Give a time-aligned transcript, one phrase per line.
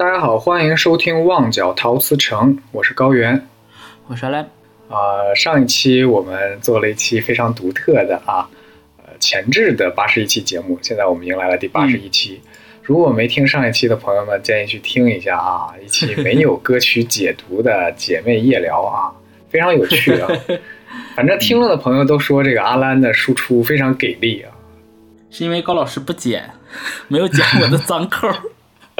[0.00, 3.46] 大家好，欢迎收听《旺角陶瓷城》，我是高原。
[4.06, 4.42] 我是阿兰。
[4.88, 8.48] 啊、上一期我们做了一期非常独特的啊，
[8.96, 12.40] 呃，前置的八十一期节目，现在我们迎来了第八十一期。
[12.82, 19.12] 如果没听上一期的朋友们，建议去听一下啊，一期没有歌曲解读的姐妹夜聊啊，
[19.50, 20.26] 非常有趣啊。
[21.14, 24.48] 反正听了的朋友都说这个阿兰的输出非常给力啊。
[25.28, 26.48] 是因为高老师不剪，
[27.06, 28.36] 没有剪我的脏扣儿，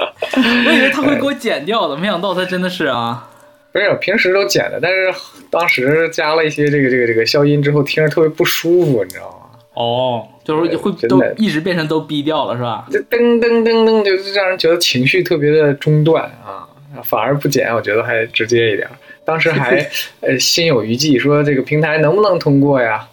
[0.67, 3.29] 我以为他会给我剪掉的，没想到他真的是啊。
[3.73, 5.13] 不是，平时都剪的，但是
[5.49, 9.59] 当时加了一些这个这个这个消音之后，听着特别不舒服，你知道吗？
[9.75, 12.87] 哦，就是会都一直变成都逼掉了，是吧？
[12.91, 16.67] 就噔噔噔噔，就是让人觉得情绪特别的中断啊。
[17.05, 18.89] 反而不剪，我觉得还直接一点。
[19.25, 19.89] 当时还
[20.21, 23.07] 呃心有余悸，说这个平台能不能通过呀？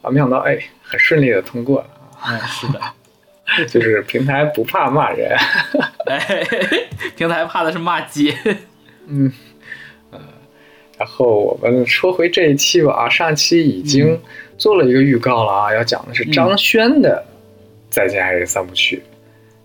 [0.00, 1.86] 啊，没想到哎，很顺利的通过了。
[2.22, 2.80] 哎，是的，
[3.68, 5.36] 就是平台不怕骂人，
[6.06, 6.44] 哎，
[7.16, 8.34] 平台怕的是骂街。
[9.06, 9.32] 嗯，
[10.10, 10.18] 呃，
[10.98, 14.20] 然后我们说回这一期吧啊，上期已经
[14.58, 17.24] 做了一个预告了啊，要讲的是张轩的
[17.94, 19.02] 《再见爱人》三部曲。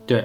[0.06, 0.24] 对，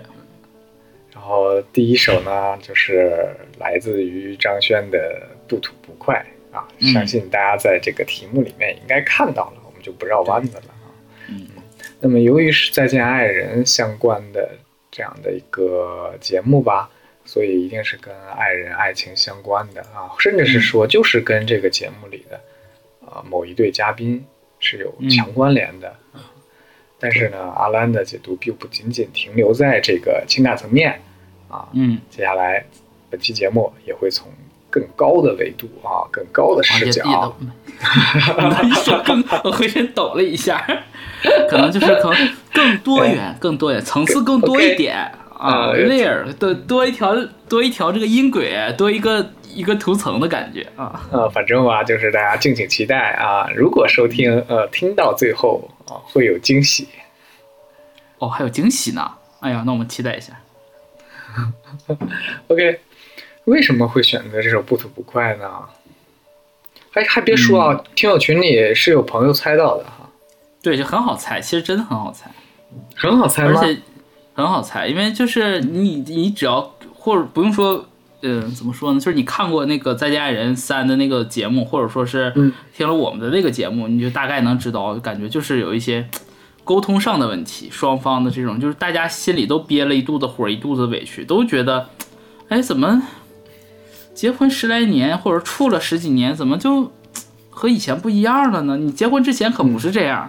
[1.14, 3.26] 然后第一首呢，就是
[3.58, 4.98] 来自于张轩的
[5.48, 6.14] 《不吐不快》
[6.56, 10.62] 啊，嗯相信大家在这个题目里面应该看到了，我们就不绕弯子了
[12.06, 14.48] 那么由于是再见爱人相关的
[14.92, 16.88] 这样的一个节目吧，
[17.24, 22.40] 所以一定是跟爱人、爱情相关的啊，甚至是说就是跟这个节目里的
[23.04, 24.24] 啊、某一对嘉宾
[24.60, 25.88] 是有强关联的。
[26.12, 26.30] 啊。
[27.00, 31.02] 但是呢，阿兰的解读并不仅仅停留在这个情感层面
[31.48, 32.64] 啊，嗯，接下来
[33.10, 34.30] 本期节目也会从
[34.70, 37.36] 更高的维度啊、更高的视角，
[38.62, 40.64] 一说更，我浑身抖了一下，
[41.48, 44.96] 可能就是可能更多元、更多元，层次更多一点
[45.38, 47.14] 啊呃，layer 多多一条
[47.48, 51.08] 多一条这个音轨，多一个一个图层的感觉啊。
[51.10, 53.48] 呃，反正吧，就是大家敬请期待啊！
[53.54, 56.88] 如果收听呃听到最后啊，会有惊喜。
[58.18, 59.12] 哦，还有惊喜呢！
[59.40, 60.32] 哎呀，那我们期待一下。
[62.48, 62.80] OK，
[63.44, 65.50] 为什么会选择这首《不吐不快》呢？
[66.90, 69.95] 还还别说啊，听友群里是有朋友猜到的哈，
[70.66, 72.28] 对，就很好猜，其实真的很好猜，
[72.96, 73.60] 很好猜吗？
[73.60, 73.80] 而且
[74.34, 77.86] 很好猜，因为就是你你只要或者不用说，
[78.22, 78.98] 嗯、怎么说呢？
[78.98, 86.04] 就是你看过那个《再见爱人三》的那个节目，或者说是嗯听了我们的那个节目，你就大概能知道，感觉就是有一些
[86.64, 91.88] 沟通上的问题，双方的这种就是大家心里都憋了一肚子火，一肚子委屈，都觉得，
[92.48, 93.00] 哎，怎么
[94.12, 96.90] 结婚十来年或者处了十几年，怎么就
[97.50, 98.76] 和以前不一样了呢？
[98.76, 100.28] 你结婚之前可不是这样。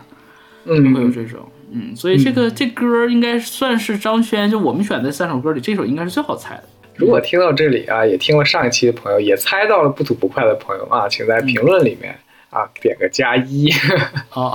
[0.75, 1.39] 会有嗯，这种，
[1.71, 6.63] 嗯，所以这个、这歌儿应该算是张轩，就我们选的三首歌里，这首应该是最好猜的。
[6.95, 12.17] 如果听到这里啊，也听了上一期的朋友，也猜到了《不吐不快》的朋友啊，请在评论里面
[12.49, 13.69] 啊点个加一。
[14.33, 14.53] 啊，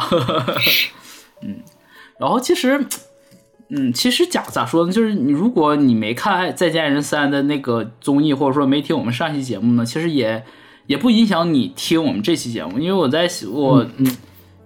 [1.41, 1.61] 嗯，
[2.19, 2.85] 然后其实，
[3.69, 4.93] 嗯，其实咋咋说呢？
[4.93, 10.43] 就是你如果你没看《再见爱人三》的那个综艺，或者说没听我们上期节目呢，其实也
[10.87, 14.07] 也不影响你听我们这期节目，因为我在我嗯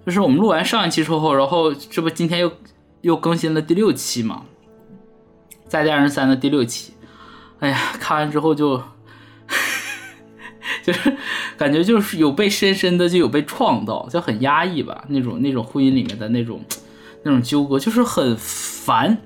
[0.07, 2.53] 就是我们录完上一期之后，然后这不今天又
[3.01, 4.43] 又更新了第六期嘛，
[5.67, 6.93] 《再见爱人三》的第六期。
[7.59, 8.81] 哎呀，看完之后就，
[10.85, 11.17] 就是
[11.57, 16.61] 感觉就是有被深深的就有被创到，就很压抑吧，那种那种婚姻里面的那种
[17.25, 19.19] 那种纠葛，就是很烦，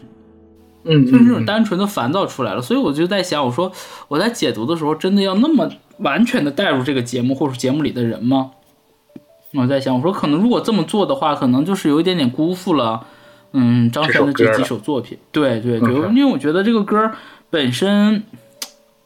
[0.85, 2.63] 嗯，就是那种嗯单纯的烦躁出来了。
[2.63, 3.71] 所以我就在想，我说
[4.09, 8.53] 我在解读的时候，真的要那么完全的带入这个节目或者节目里的人吗？
[9.53, 13.05] 我在想，我说可能如果这么做的话，可能就是有一点点辜负了，
[13.53, 15.19] 嗯，张轩的这几首作品。
[15.33, 17.11] 对对对，嗯因为我觉得这个歌
[17.51, 18.23] 本身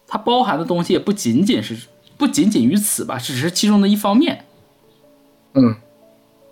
[0.07, 1.89] 它包含的东西也不仅仅是
[2.19, 4.45] 不仅仅于此吧，只是其中的一方面。
[5.55, 5.77] 嗯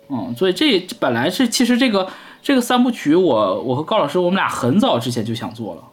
[0.09, 2.07] 嗯，所以这这本来是其实这个
[2.41, 5.83] 这个三部曲我，我和高老师我们俩很早之前就想做了，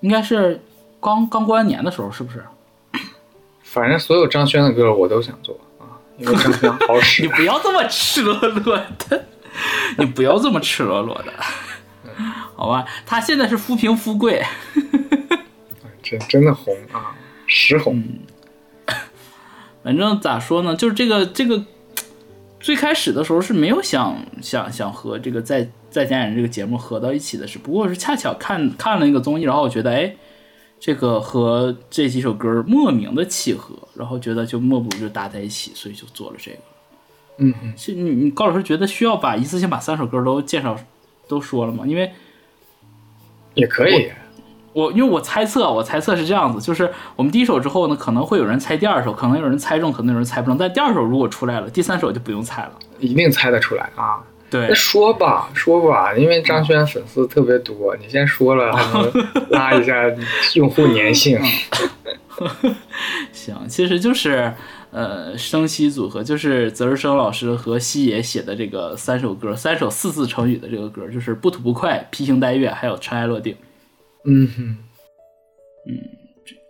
[0.00, 0.60] 应该是
[1.00, 2.44] 刚刚过完年的时候，是不是？
[3.62, 5.64] 反正所有张轩的歌我都想做啊，
[6.20, 7.28] 因为张轩好使你。
[7.28, 8.76] 不要这么赤裸裸
[9.08, 9.26] 的，
[9.98, 11.32] 你不要这么赤裸裸的，
[12.54, 12.86] 好吧？
[13.06, 14.44] 他现在是富平富贵，
[16.02, 18.02] 真真的红啊，实红。
[19.82, 21.64] 反正咋说呢，就是这个这个
[22.60, 30.14] 最开始的时候是没有想想想和这个再再见爱人这个节目合到一起的，只不过是恰巧看看了一个综艺，然后我觉得哎，
[30.80, 36.58] 这个和这几首歌莫名的契合，然后觉得就莫不如就搭在一起，所以就做了这个。
[37.36, 40.76] 嗯嗯，是你你高老师觉得需要把一次性把三首歌都介绍
[41.28, 41.84] 都说了吗？
[41.86, 42.10] 因为
[43.54, 44.10] 也可以。
[44.72, 50.56] 我因为我猜测，我猜测是这样子，就是我们第一首之后呢，可能会有人猜第二首，可能有人猜中，可能有人猜不中。
[50.56, 52.72] 但第二首如果出来了，第三首就不用猜了。
[53.00, 54.22] 一定猜得出来啊！
[54.50, 59.10] 对那，说吧，说吧，因为张轩粉丝特别多，你先说了，还 能
[59.50, 59.94] 拉一下
[60.54, 61.38] 用户粘性。
[63.32, 64.52] 行，其实就是
[64.90, 73.54] 呃，生西组合，就是泽日生老师和西野写的这个三首歌，三首四字成语的这个歌，就是不吐不快、披星戴月，还有尘埃落定。
[74.24, 74.76] 嗯哼，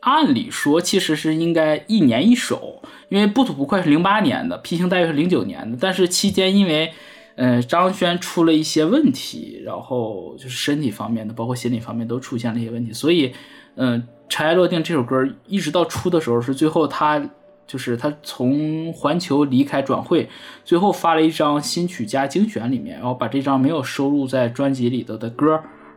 [0.00, 6.93] 按理说其实是应该一年一首，因为不吐不快是零八年的，披星戴月是零九年的，但是期间因为
[7.41, 13.33] 呃张轩出了一些问题，然后就是身体方面的，包括心理方面都出现了一些问题，所以
[13.75, 17.29] 嗯、呃尘埃落定这首歌一直到出的时候是最后他。
[17.71, 20.29] 就是他从环球离开转会，
[20.65, 25.53] 最后发了一张新曲加精选里面，然后把这张没有收录在专辑里头的歌，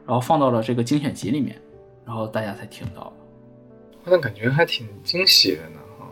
[0.06, 1.60] 然后放到了这个精选集里面，
[2.06, 3.12] 然后大家才听到。
[4.06, 6.07] 那感觉还挺惊喜的呢哈。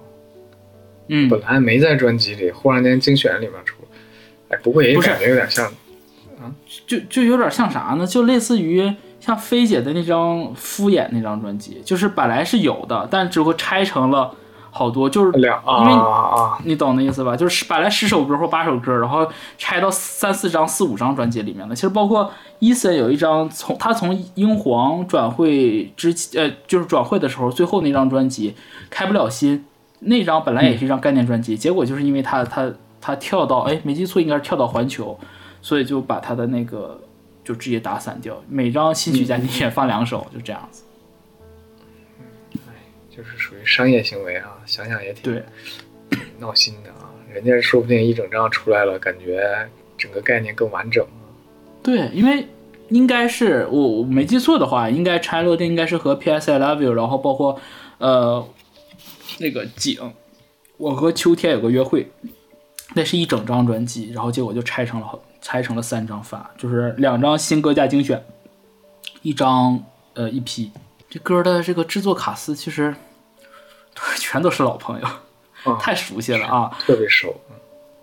[1.09, 3.80] 嗯，本来没在专辑里，忽然间精选里面出，
[4.51, 5.71] 哎，不过也有点像，
[6.41, 6.53] 嗯
[6.85, 8.05] 就就有点像啥呢？
[8.05, 14.33] 就类似于像菲姐的那张《敷衍》那张专辑，就是本来是有的，但只不过拆成了
[14.71, 17.35] 好多，就是两啊因为你懂那意思吧？
[17.35, 19.27] 就是本来十首歌或八首歌，然后
[19.57, 21.75] 拆到三四张、四五张专辑里面了。
[21.75, 28.51] 其实包括伊森有一张从他从英皇转会之呃，就是转会的时候最后那张专辑
[28.89, 29.59] 《开不了心》，
[29.99, 32.71] 那张本来也是一张概念专辑，结果就是因为他他
[33.01, 35.19] 他跳到哎没记错应该是跳到环球，
[35.61, 37.01] 所以就把他的那个
[37.43, 38.41] 就直接打散掉。
[38.47, 40.83] 每张新曲加精选放两首，就这样子。
[43.09, 45.43] 就是属于商业行为啊，想想也挺对，
[46.39, 47.11] 闹心的啊。
[47.31, 51.05] 人家说不定一整张出来了，感觉整个概念更完整。
[51.83, 52.47] 对，因为
[52.87, 56.51] 应该是我我没记错的话，应该拆落定应该是和 P.S.
[56.51, 57.59] I Love You，然后包括
[57.97, 58.47] 呃
[59.39, 60.13] 那个景，
[60.77, 62.09] 我和秋天有个约会，
[62.93, 68.23] 那是一整张专辑，然后结果就拆成了拆成了三张发，就是两张新歌加精选，
[69.21, 69.83] 一张
[70.13, 70.71] 呃一批。
[71.09, 72.95] 这歌的这个制作卡司其实
[74.17, 75.05] 全都是老朋友，
[75.63, 76.71] 啊，太熟悉了啊。
[76.79, 77.35] 特别熟。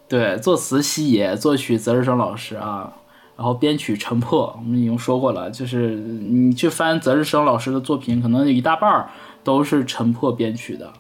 [0.08, 2.92] 对，作词西野，作曲泽日生老师啊，
[3.36, 9.10] 然后编曲陈破，我们已经说过了，就是你去翻泽日生老师的作品，可能有一大半儿
[9.44, 10.90] 都是陈破编曲的，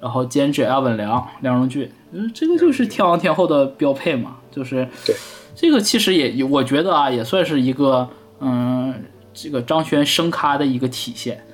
[0.00, 5.16] 然后监制艾文良、梁荣俊，嗯，这个就是天王天后的标配嘛，就是对
[5.56, 8.08] 这个其实也我觉得啊，也算是一个
[8.38, 8.94] 嗯，
[9.32, 11.44] 这个张轩声咖的一个体现。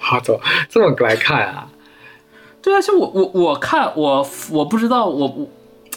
[0.00, 1.70] 好走，这么来看啊？
[2.60, 5.48] 对啊，就我我我看我我不知道我我，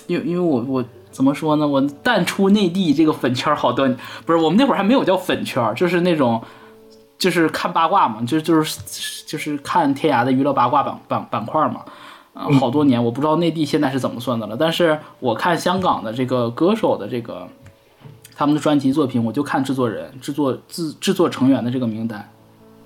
[0.06, 1.68] 因为因为我我怎么说呢？
[1.68, 3.89] 我淡出内地这个粉圈好多，
[4.25, 6.39] 不是我们那会儿还没有叫粉圈，就是那种
[7.18, 8.80] 就是看八卦嘛，就就是
[9.25, 11.83] 就是看天涯的娱乐八卦板板板块嘛。
[12.33, 14.56] 啊、好多年，我不知道内地现在是怎么算的了。
[14.57, 17.48] 但是我看香港的这个歌手的这个
[18.36, 22.30] 他们的专辑作品，我就看制作人、制作制制作成员的这个名单。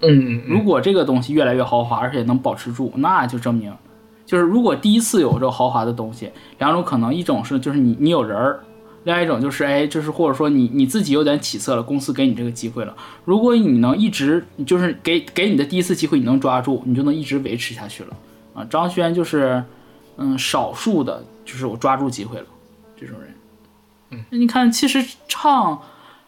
[0.01, 3.71] 嗯嗯如果这个东西越来越豪华，而且能保持住，那就证明，
[4.25, 8.59] 就是如果第一次有这个豪华的东西，两种可能，一种是就是你你有人儿，
[9.03, 12.93] 另外一种就是哎，就是或者说你你自己有点起色了，公司给你这个机会了。
[13.23, 18.09] 如果你能一直就是给给你的第一次机会，你能抓住，你就能一直维持下去了。
[18.55, 19.63] 啊，张轩就是
[20.17, 22.45] 嗯少数的，就是我抓住机会了
[22.99, 23.35] 这种人。
[24.09, 25.81] 嗯，那你看，其实唱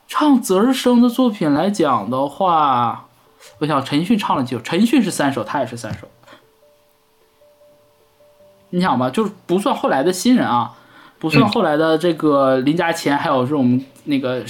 [0.08, 3.06] 唱泽日生的作品来讲的话。
[3.60, 6.08] 我想陈奕迅唱了几首，陈奕迅是三首，他也是三首。
[8.72, 10.76] 你想吧，就是不算后来的新人啊，
[11.18, 14.44] 不算后来的这个林家谦，还有这种那个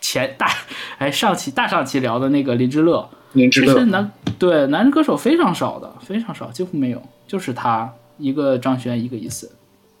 [0.00, 0.50] 前大
[0.98, 9.48] 哎上期大上期聊的那个林之乐，林之乐其实男对男歌手非常少的，非常少，几乎没有，就是他一个张悬，一个伊森，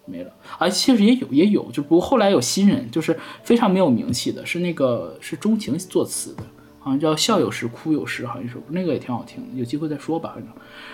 [0.06, 0.32] 没了。
[0.58, 6.42] 啊，其实也有也有，就不过后来有新人，就是非常没有名气的，是那个是钟情作词的。
[6.78, 10.52] 好像叫笑有时哭有时，好像一首那个也挺好听的，有机会再说吧，反正。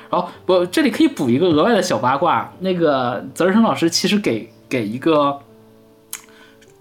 [0.08, 5.40] 然后我这里可以补一个额外的小八卦，那个泽日生老师其实给给一个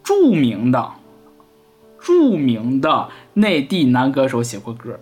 [0.04, 0.92] 著名的
[2.00, 5.00] 著名的内地男歌手写过歌，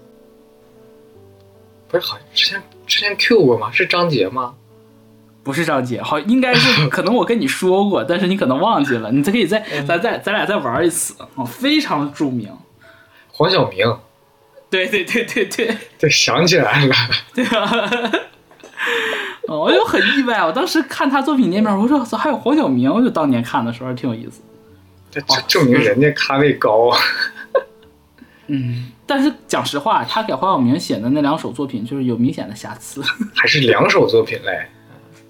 [1.90, 3.72] 不是好像之前之前 Q 过吗？
[3.72, 4.54] 是张杰吗？
[5.44, 12.52] 不是张杰，好应该是可能我跟你说过，但是你可能忘记了，你再可以再咱再咱俩再玩一次啊，非常著名。
[13.32, 13.98] 黄晓明，
[14.70, 15.78] 对对对对对。
[15.98, 16.96] 对，想起来了。
[17.34, 18.12] 对 啊，
[19.48, 24.42] 哦我就很意外，我当时看他作品页面，我说操，还有黄晓明，我就当年看的时候还挺有意思。
[25.10, 27.00] 这这证明人家咖位高啊。
[28.48, 33.02] 嗯，但是讲实话，他给黄晓明写的那两首作品就是有明显的瑕疵。
[33.36, 34.68] 还是两首作品嘞？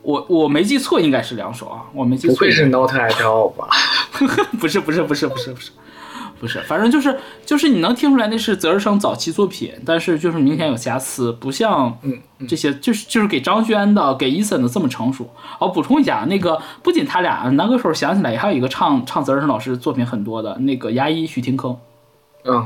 [0.02, 2.36] 我我没记错，应该是两首啊，我没记错。
[2.36, 3.68] 不会是 Not at all 吧？
[4.60, 5.72] 不是不是不是不是不是
[6.40, 15.28] 不是，反正就是就是你能听出来那是泽日生早期作品，但是就是明显有瑕疵，不像嗯嗯这些就是就是给张轩的、给伊森的这么成熟。
[15.60, 21.76] 哦，补充一下，那个不仅他俩，男歌手想起来还有一个唱唱泽日生老师作品很多的那个牙医徐廷铿。
[22.46, 22.66] 嗯，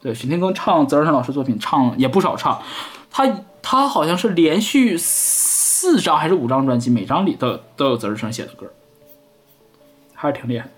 [0.00, 2.62] 对，许天庚唱泽尔山老师作品唱也不少唱，
[3.10, 3.26] 他
[3.60, 8.66] 他好像是连续四张还是五张专辑，每张里都都有泽日生写的歌，
[10.14, 10.68] 还是挺厉害。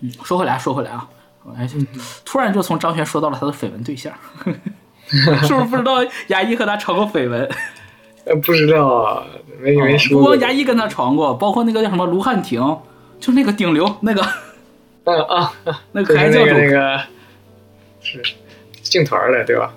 [0.00, 1.08] 嗯，说回来说回来啊，
[1.56, 1.78] 哎，就
[2.24, 4.12] 突然就从张悬说到了他的绯闻对象，
[5.06, 5.98] 是不是不知道
[6.28, 7.48] 牙医和他传过绯闻？
[8.26, 9.24] 呃，不知道啊，
[9.60, 10.40] 没没不说过光。
[10.40, 12.60] 牙医跟他传过，包括那个叫什么卢汉廷，
[13.18, 14.22] 就那个顶流那个
[15.04, 17.00] 嗯啊，啊 那个就是那个可爱教主，那个
[18.10, 18.34] 是
[18.82, 19.72] 进团了对吧？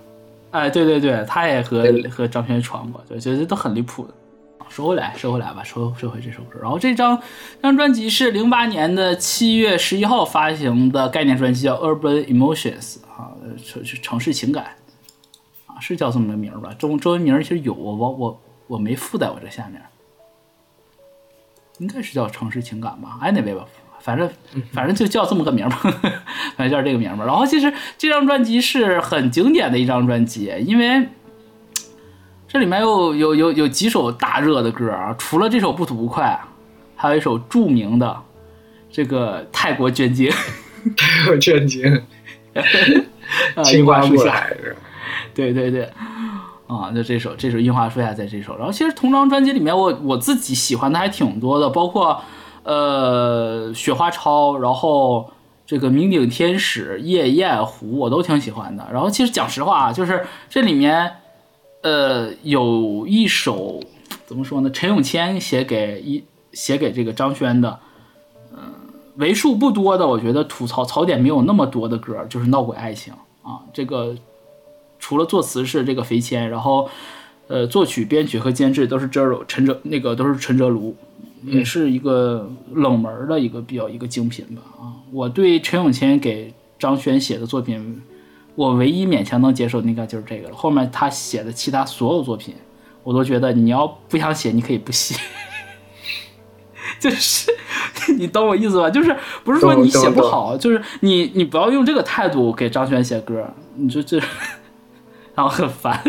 [0.52, 4.14] 哎，对对对，他也和和张轩传过，对，觉得都很离谱的。
[4.70, 6.60] 说回来，说回来吧，说说回这首歌。
[6.62, 14.76] 然后这张这张专辑是零八年的七月十一号发行的概念专辑，叫《Urban Emotions》啊，呃城是城市情感
[15.68, 16.74] 啊，是叫这么个名儿吧？
[16.80, 19.80] 中中文名其实有，我我我我没附在我这下面，
[21.78, 23.68] 应该是叫城市情感吧？Anyway 吧，
[24.04, 24.30] 反正
[24.74, 25.78] 反正就叫这么个名儿吧，
[26.58, 27.24] 反正叫这个名儿吧。
[27.24, 31.08] 然后其实这张专辑是很经典的一张专辑，因为
[32.50, 36.38] 这里面有有有有几首大热的歌啊，除了这首不吐不快，
[36.98, 38.22] 还有一首著名的
[38.92, 40.30] 这个泰国捐精
[40.98, 42.04] 泰国捐精，
[43.64, 44.48] 青花不樱花树下？
[45.34, 45.90] 对对对，
[46.68, 52.22] 啊，就这首这首樱花树下在这首，然后其实同张专辑里面我我自己喜欢的还挺多的，包括
[52.64, 55.32] 呃雪花超，然后
[55.66, 58.88] 这个名顶天使、夜宴湖我都挺喜欢的。
[58.92, 61.12] 然后其实讲实话啊，就是这里面
[61.82, 63.80] 呃有一首
[64.26, 64.70] 怎么说呢？
[64.72, 67.80] 陈永谦写给一写给这个张轩的。
[68.56, 68.60] 嗯
[69.18, 73.14] 为数不多的，我觉得吐槽槽点没有那么多的歌，就是《闹鬼爱情》
[73.48, 73.60] 啊。
[73.72, 74.16] 这个
[74.98, 76.90] 除了作词是这个肥谦，然后
[77.48, 80.96] 呃作曲、编曲和监制都是哲柔陈哲那个都是陈哲卢，
[81.46, 84.94] 也是一个冷门的一个比较一个精品吧啊。
[85.12, 88.02] 我对陈永谦给张轩写的作品，
[88.56, 90.56] 我唯一勉强能接受的应该就是这个了。
[90.56, 92.56] 后面他写的其他所有作品，
[93.04, 95.16] 我都觉得你要不想写，你可以不写。
[97.00, 97.52] 就是
[98.18, 98.90] 你懂我意思吧？
[98.90, 103.46] 就是不是说你写不好，就是你你不要用这个态度给张轩写歌，
[103.76, 104.18] 你就这，
[105.36, 106.02] 然后很烦。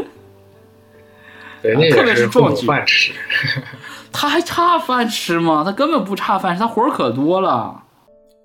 [1.62, 3.12] 人家特别也是混口是壮举饭吃。
[4.14, 5.62] 他还差饭吃吗？
[5.64, 7.82] 他根本不差饭吃，他活儿可多了，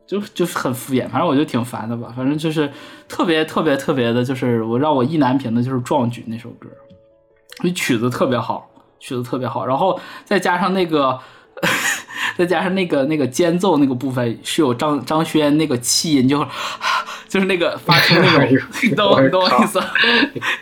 [0.08, 1.08] 就就是很敷衍。
[1.08, 2.12] 反正我就挺烦的吧。
[2.16, 2.70] 反正就是
[3.08, 6.68] 特别特别特别的，就是我让我意难平的就是《壮举》那首歌，
[7.64, 8.68] 那曲子特别好，
[9.00, 11.20] 曲子特别好，然后再加上那个。
[12.38, 16.42] 再加上那个那个间奏那个部分是有张张轩那个气音，就
[17.28, 18.48] 就是那个发出那种，
[18.82, 19.78] 你懂我你懂我意思？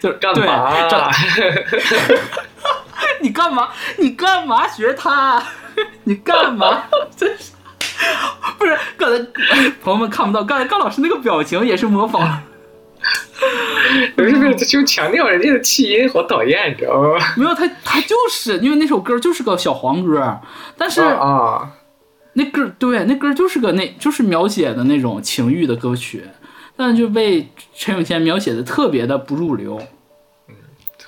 [0.01, 0.71] 就是干对嘛？
[3.17, 3.69] 张你干嘛？
[3.97, 5.41] 你干嘛学他？
[6.05, 6.83] 你干嘛？
[7.15, 7.51] 真是，
[8.57, 9.19] 不是刚才
[9.83, 12.39] 朋友们看不到，刚才高老师那个表情也是模仿，
[14.15, 17.19] 不是不是，就强调人家的气音，好讨厌，你知道吗？
[17.37, 20.39] 没有他他就是因为那首歌就是个小黄歌，
[20.77, 21.71] 但是啊啊，
[22.33, 26.23] 那歌对那歌就是个那就是描写的那种情欲的歌曲，
[26.75, 29.81] 但就被陈永谦描写的特别的不入流。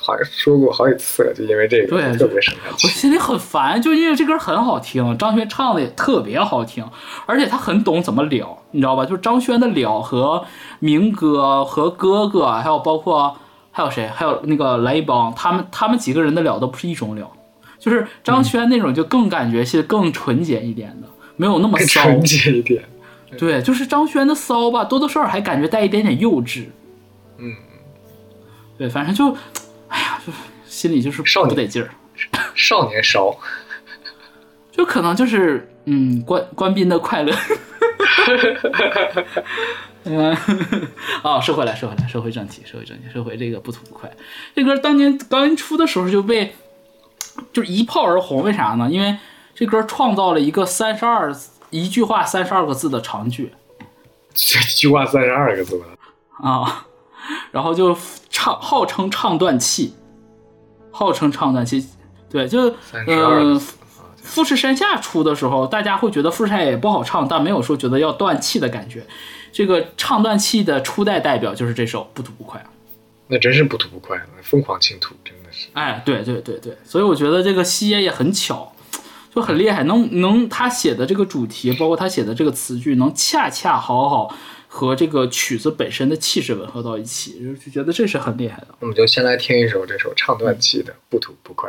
[0.09, 2.89] 好像说过好几次了，就因为这个对特别生气我。
[2.89, 6.83] 心里很烦，就因为这歌很好听，张轩唱的也特别好听，
[7.25, 9.05] 而且他很懂怎么聊，你知道吧？
[9.05, 10.43] 就是张轩的聊和
[10.79, 13.37] 明哥和哥哥，还有包括
[13.71, 17.31] 还有谁，还有那个来一帮，他们他们几个人的聊都不是一种聊，
[17.77, 22.03] 就是张轩那种就更感觉是更纯洁一点的，没有那么骚。
[22.03, 22.83] 更纯洁一点，
[23.37, 26.65] 对，就是张轩的骚吧，多多少少还感觉带一点点幼稚。
[27.37, 27.53] 嗯，
[28.77, 29.37] 对，反正就，
[29.89, 30.31] 哎呀，就
[30.65, 31.89] 心里就是少不得劲儿。
[32.55, 33.37] 少年烧，
[34.71, 37.33] 就可能就是嗯，官官兵的快乐。
[40.03, 40.35] 嗯，
[41.23, 44.11] 啊， 说回来，说回来，说回正题，说回正题，说回这个不吐不快。
[44.55, 46.53] 这歌当年刚一出的时候就被
[47.53, 48.89] 就是一炮而红，为啥呢？
[48.89, 49.17] 因为
[49.55, 51.33] 这歌创造了一个三十二
[51.69, 53.53] 一句话三十二个字的长句
[54.33, 55.85] 这句话三十二个字了。
[56.41, 56.85] 啊，
[57.51, 57.97] 然后就
[58.29, 59.93] 唱号称唱断气，
[60.91, 61.85] 号称唱断气，
[62.29, 69.05] 对，就三十二个呃字啊，富士山下出的时候，大家会觉得富士山也不好唱，但没有说觉得要断气的感觉。
[69.51, 72.59] 这个唱断气的初代代表就是这首《不吐不快》。
[73.31, 75.67] 那真是不吐不快，疯狂倾吐，真的是。
[75.73, 78.71] 哎，对对对对，所以我觉得这个西野也很巧，
[79.33, 84.35] 就很厉害，能能他写的这个主题，包括他写的这个词句，能恰恰好好
[84.71, 88.67] 和这个曲子本身的气质吻合到一起，就觉得这是很厉害的。
[88.79, 91.67] 我们就先来听一首这首唱断气的《不吐不快》。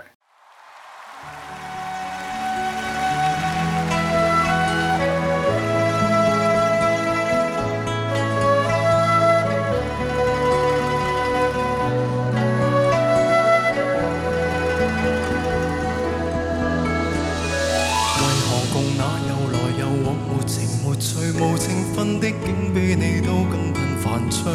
[24.30, 24.54] 唱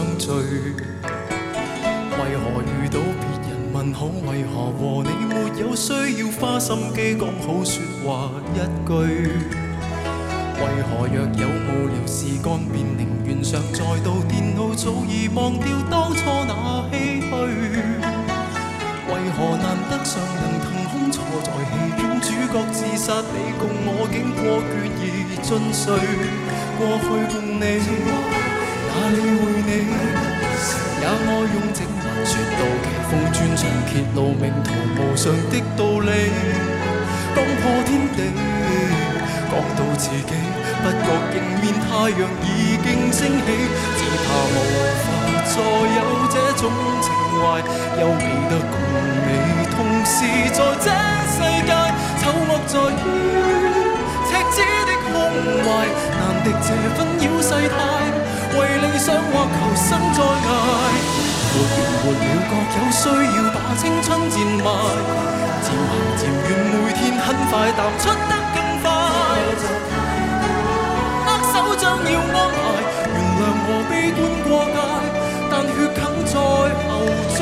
[2.18, 8.94] 为何遇到别人问好为何和你没有需要花心机讲好说话一句，
[10.56, 16.54] 为何若有无聊事干，便宁愿常在到电脑，早已忘掉当初那
[16.90, 17.34] 唏嘘。
[19.08, 25.84] 为何难得上能腾空坐在戏院，主角自杀，你共我竟过倦而尽碎。
[26.78, 27.64] 过去共你，
[28.96, 29.72] 哪里会你？
[31.02, 31.12] 也爱
[31.52, 36.10] 用整晚说到奇峰专场揭露命途无常的道理。
[37.36, 38.18] 讲破天地，
[39.52, 40.32] 讲到自己，
[40.82, 43.48] 不觉迎面太阳已经升起，
[43.98, 44.58] 只怕无
[45.04, 45.06] 法
[45.44, 46.00] 再有
[46.32, 46.64] 这种
[47.04, 47.60] 情怀，
[48.00, 48.74] 优美得共
[49.28, 49.28] 你
[49.76, 50.16] 同时
[50.56, 50.88] 在这
[51.36, 51.38] 世
[51.68, 51.72] 界，
[52.24, 53.04] 丑恶在于
[54.26, 55.14] 赤子的胸
[55.66, 55.68] 怀，
[56.16, 57.76] 难敌这纷扰世态，
[58.58, 60.50] 为理想或求生在崖。
[61.56, 64.68] 没完没了，各有需要把青春贱卖，
[65.64, 68.86] 渐行渐远，每天很快淡出得更快。
[71.28, 72.58] 握手将要安排，
[73.14, 74.78] 原谅我悲观过界，
[75.50, 76.34] 但血啃在
[76.84, 76.90] 喉
[77.38, 77.40] 中，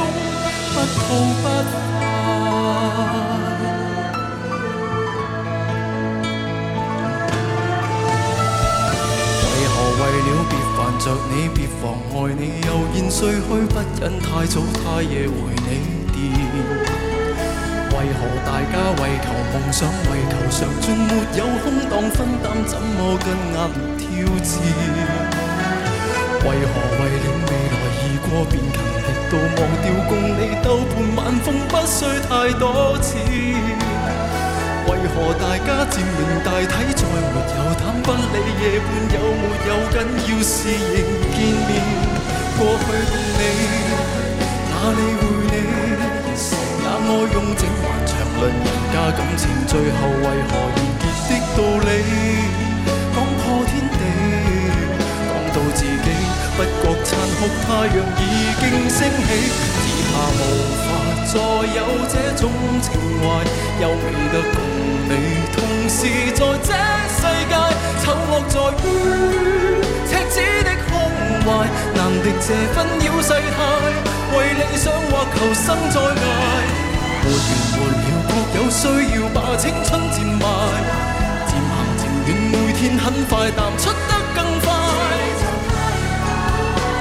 [0.73, 1.01] 不吐
[1.41, 2.01] 不快。
[10.99, 15.33] 着你，别妨碍你，悠然睡去，不忍太早太夜回
[15.65, 15.69] 你
[16.11, 16.15] 电。
[17.93, 24.03] 为何大家为求梦想，为求上进，没有空档分担，怎么跟压力挑
[24.43, 24.51] 战？
[26.43, 32.63] 为何为了未来而过，便勤力到忘掉共你兜伴晚风，不需太多
[32.99, 33.92] 钱？
[35.03, 37.35] 为何大家渐明大体，再没有
[37.75, 39.99] 胆不理夜半有没有紧
[40.31, 40.95] 要事仍
[41.27, 41.35] 见
[41.67, 41.69] 面？
[42.57, 43.43] 过去共你，
[44.71, 45.59] 哪里会你？
[46.79, 46.87] 也爱
[47.19, 48.63] 用整晚长论人
[48.93, 51.91] 家感情，最后为何而结的道理？
[53.13, 54.01] 讲破天地，
[55.27, 56.07] 讲到自己，
[56.55, 59.29] 不觉残酷，太阳已经升起，
[60.13, 60.39] 怕无
[60.85, 60.87] 法
[61.25, 61.33] 再
[61.73, 62.43] 有这种
[62.81, 62.85] 情
[63.19, 63.23] 怀，
[63.81, 64.55] 又未得共。
[65.09, 65.11] 你
[65.51, 65.57] 同
[65.89, 65.99] 时
[66.31, 66.69] 在这
[67.09, 67.51] 世界，
[68.03, 68.85] 丑恶在于
[70.07, 70.91] 赤子的胸
[71.43, 71.47] 怀，
[71.95, 73.59] 难敌这纷扰世态，
[74.37, 76.23] 为理想或求生在崖。
[77.23, 77.33] 没完
[77.73, 78.81] 没了，各有需
[79.15, 80.45] 要把青春贱卖，
[81.47, 84.65] 渐行渐远，每天很快淡出得更快。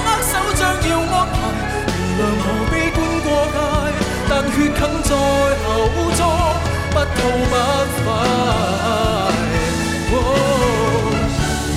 [0.04, 1.34] 握手将要安排，
[2.18, 2.72] 原谅我悲，
[4.32, 5.68] 但血啃在口
[6.16, 6.20] 中。
[6.94, 7.18] 不吐
[7.52, 7.54] 不
[8.04, 8.06] 快，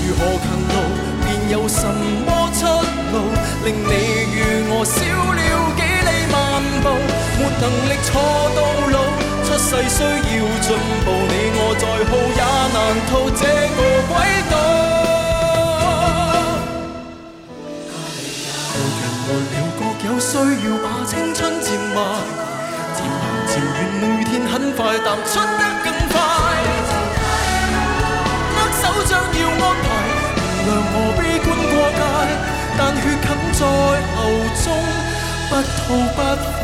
[0.04, 0.74] 如何勤劳，
[1.24, 1.84] 便有什
[2.26, 2.60] 么出
[3.12, 3.16] 路？
[3.66, 3.92] 令你
[4.36, 4.38] 与
[4.70, 4.94] 我少
[5.36, 5.42] 了
[5.76, 6.36] 几里漫
[6.84, 6.86] 步，
[7.40, 8.08] 没能力错
[8.56, 8.60] 到
[8.92, 8.96] 老。
[9.46, 10.68] 出世需要进
[11.06, 12.42] 步，你我再好也
[12.74, 13.44] 难逃这
[13.76, 14.14] 个轨
[14.52, 14.54] 道。
[18.74, 21.98] 无完无了，各有需要把青春贱卖。
[23.76, 26.14] 渐远，每天很快淡出得更快。
[28.56, 29.86] 握手将要安排，
[30.66, 32.02] 原谅我悲观过界，
[32.78, 33.62] 但血啃在
[34.16, 34.18] 喉
[34.64, 34.66] 中，
[35.50, 35.84] 不吐
[36.16, 36.58] 不快。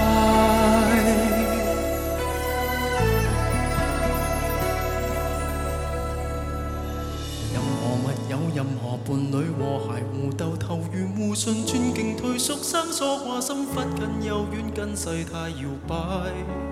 [7.53, 16.70] 任何密友，任何伴侣，和谐互斗，投缘互信，尊敬退缩，生疏挂心，忽近又远，跟世态摇摆。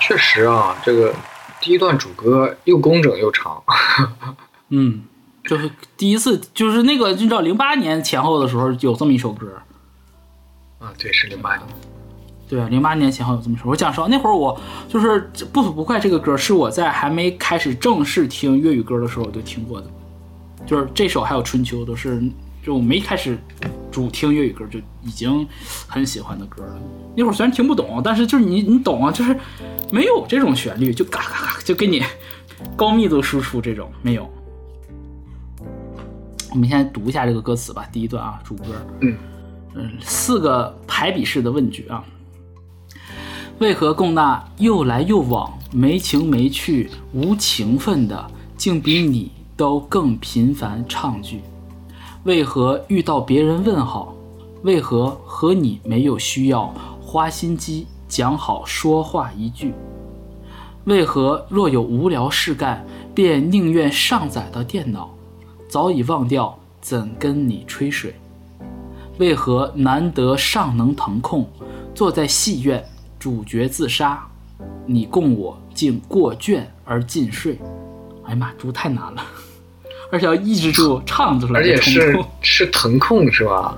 [0.00, 1.12] 确实啊，这个
[1.60, 3.60] 第一段主歌又工整又长。
[4.70, 5.02] 嗯，
[5.42, 9.60] 就是第一次，就是那个你知道零八年前后的时候有这么一首歌，
[10.78, 11.66] 啊，对，是零八年。
[12.48, 13.68] 对啊，零八年前后有这么一首。
[13.68, 14.56] 我讲实话，那会儿我
[14.88, 19.88] 就是不吐不快这个歌是我在还没开始正式听粤语歌的时候我就听过的，
[20.66, 22.22] 就是这首还有春秋都是
[22.62, 23.38] 就我没开始
[23.90, 25.46] 主听粤语歌就已经
[25.86, 26.78] 很喜欢的歌了。
[27.16, 29.38] 那会儿虽然听不懂，但是就是你你懂啊，就是
[29.90, 32.02] 没有这种旋律就嘎嘎嘎就给你
[32.76, 34.28] 高密度输出这种没有。
[36.50, 38.64] 我们先读一下这个歌词吧，第一段啊，主歌。
[39.00, 39.16] 嗯
[39.74, 42.02] 嗯，四个排比式的问句啊。
[43.58, 51.40] 为何共那又来又往、没情没趣、无情分的，竟比你都更频繁唱句？
[52.24, 54.14] 为何遇到别人问好？
[54.62, 59.72] 为何和你没有需要花心机讲好说话一句？
[60.84, 65.10] 为何若有无聊事干，便宁愿上载到电脑？
[65.68, 68.14] 早已忘掉怎跟你吹水？
[69.18, 71.48] 为何难得尚能腾空，
[71.94, 72.84] 坐在戏院，
[73.18, 74.26] 主角自杀，
[74.84, 77.58] 你供我竟过卷而尽睡？
[78.24, 79.22] 哎呀妈，读太难了，
[80.10, 82.24] 而且要抑制住唱出来而且是突。
[82.40, 83.76] 是腾空是吧？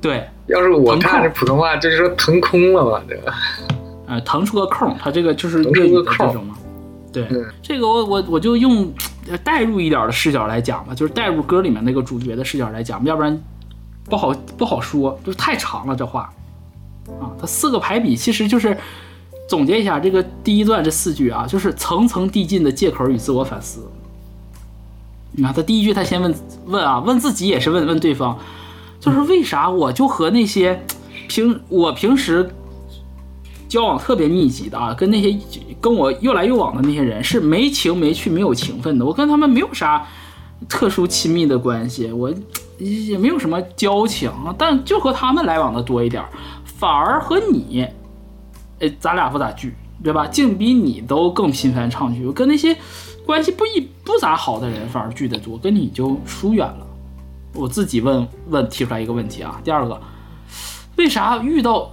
[0.00, 3.32] 对，要是我看着普通话，就是说腾空了嘛，这个？
[4.06, 6.56] 呃，腾出个空，它这个就是粤语的个空这种嘛。
[7.10, 8.92] 对，嗯这个我我我就用
[9.30, 13.42] 呃代入一点的视角来讲吧，就是代入歌里面那个主角的视角来讲，要不然
[14.10, 16.30] 不好不好说，就是太长了这话
[17.20, 17.32] 啊。
[17.40, 18.76] 它四个排比其实就是
[19.48, 23.80] 总结一下这个第一段这四句啊，就是层层递进的借口与自我反思。
[25.36, 26.34] 你看他第一句，他先问
[26.66, 28.38] 问啊，问自己也是问问对方，
[29.00, 30.84] 就是为啥我就和那些
[31.28, 32.54] 平我平时
[33.68, 35.36] 交往特别密集的啊，跟那些
[35.80, 39.04] 跟我又来又往的那些人是没情没趣、没有情分的。
[39.04, 40.06] 我跟他们没有啥
[40.68, 42.32] 特殊亲密的关系，我
[42.78, 46.22] 也没有什么交情，但就和他们来往的多一点，
[46.64, 47.86] 反而和你，
[48.78, 50.28] 哎，咱俩不咋聚，对吧？
[50.28, 52.76] 竟比你都更频繁唱剧，我跟那些
[53.26, 56.86] 关系不一不咋好的人反而聚得多，跟你就疏远了。
[57.54, 60.00] 我自己问问提出来一个问题啊，第二个，
[60.96, 61.90] 为啥遇到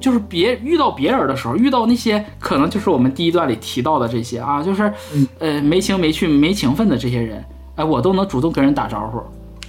[0.00, 4.92] 就是别遇到别人的时候，遇到那些可能就是我们第一段里提到的这些啊，就是
[5.38, 7.44] 呃没情没趣、没情分的这些人，
[7.76, 9.20] 哎，我都能主动跟人打招呼，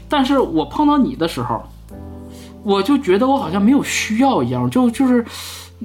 [0.09, 1.61] 但是我碰到你的时候，
[2.63, 5.23] 我就觉得我好像没有需要一样，就就是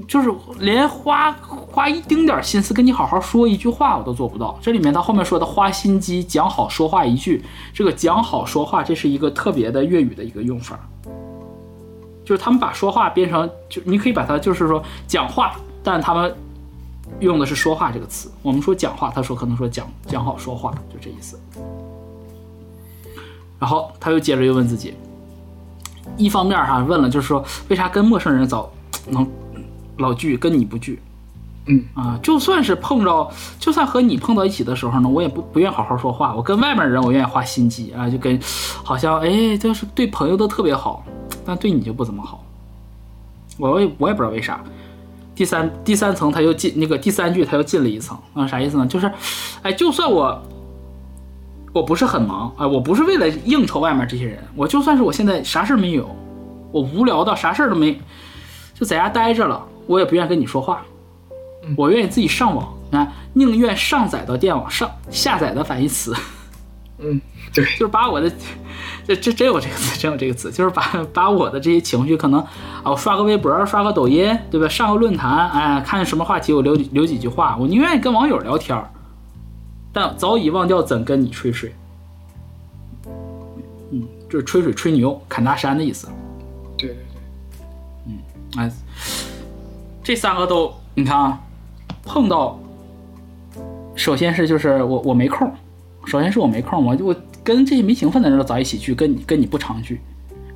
[0.08, 4.58] 就是连花花一丁点心思跟你好好说一句话我都做不到。
[4.62, 10.80] 这里面他后面说的花心机讲好说话一句，这个讲好说话，这是一个特别的粤语的一个用法。
[12.24, 16.34] 就是他们把说话变成，就你可以把它就是说讲话，但他们
[17.20, 18.30] 用的是说话这个词。
[18.42, 21.38] 我们说讲话，他说可能说讲讲好说话，就这意思。
[23.58, 24.94] 然后他又接着又问自己，
[26.16, 28.72] 一方面哈问了，就是说为啥跟陌生人走
[29.08, 29.28] 能
[29.98, 31.00] 老聚，跟你不聚？
[31.66, 36.34] 嗯啊，就算是碰着，就算和你碰到一起的时候呢，我也不不愿好好说话。
[36.34, 38.36] 我跟外面人，我愿意花心机啊，就跟
[38.82, 41.04] 好像哎，就是对朋友都特别好，
[41.44, 42.44] 但对你就不怎么好。
[43.58, 44.60] 我也我也不知道为啥。
[45.36, 48.86] 第三第三层他又进那个第三句他又进了一层啊，啥意思呢？
[48.86, 49.10] 就是，
[49.62, 50.42] 哎，就算我
[51.72, 56.10] 我不是很忙啊、我不是为了应酬外面这些人，我就算是我现在啥事儿没有，
[56.72, 57.98] 我无聊到啥事儿都没，
[58.74, 60.84] 就在家待着了，我也不愿意跟你说话。
[61.76, 66.12] 我愿意自己上网啊，宁愿上载到电网上下载的反义词，
[66.98, 67.20] 嗯，
[67.54, 68.28] 对，就是把我的
[69.06, 74.68] 这这真有这个词，真有这个词，就是把把我的这些情绪，可能啊，我刷个微博，刷个抖音，对吧？
[74.68, 78.90] 上个论坛，哎，看什么话题，我留留几句话，我宁愿跟网友聊天儿，
[79.92, 81.72] 但早已忘掉怎跟你吹水。
[83.92, 86.08] 嗯，就是吹水吹牛，侃大山的意思。
[86.76, 88.18] 对对对，嗯
[88.56, 88.72] 哎，
[90.02, 91.40] 这三个都你看啊，
[92.04, 92.58] 碰到，
[93.94, 95.50] 首先是就是我我没空，
[96.06, 100.00] 首先是我没空，我就我跟这些没情分的人都早一起聚，跟你跟你不常聚。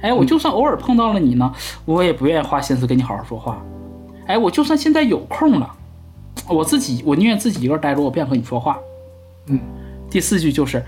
[0.00, 1.54] 哎，我就算偶尔碰到了你呢，
[1.84, 3.62] 我也不愿意花心思跟你好好说话。
[4.26, 5.72] 哎，我就算现在有空了，
[6.48, 8.76] 我自己我宁愿自己一个人待着，我不想和你说话。
[9.46, 9.60] 嗯，
[10.10, 10.84] 第四句就是，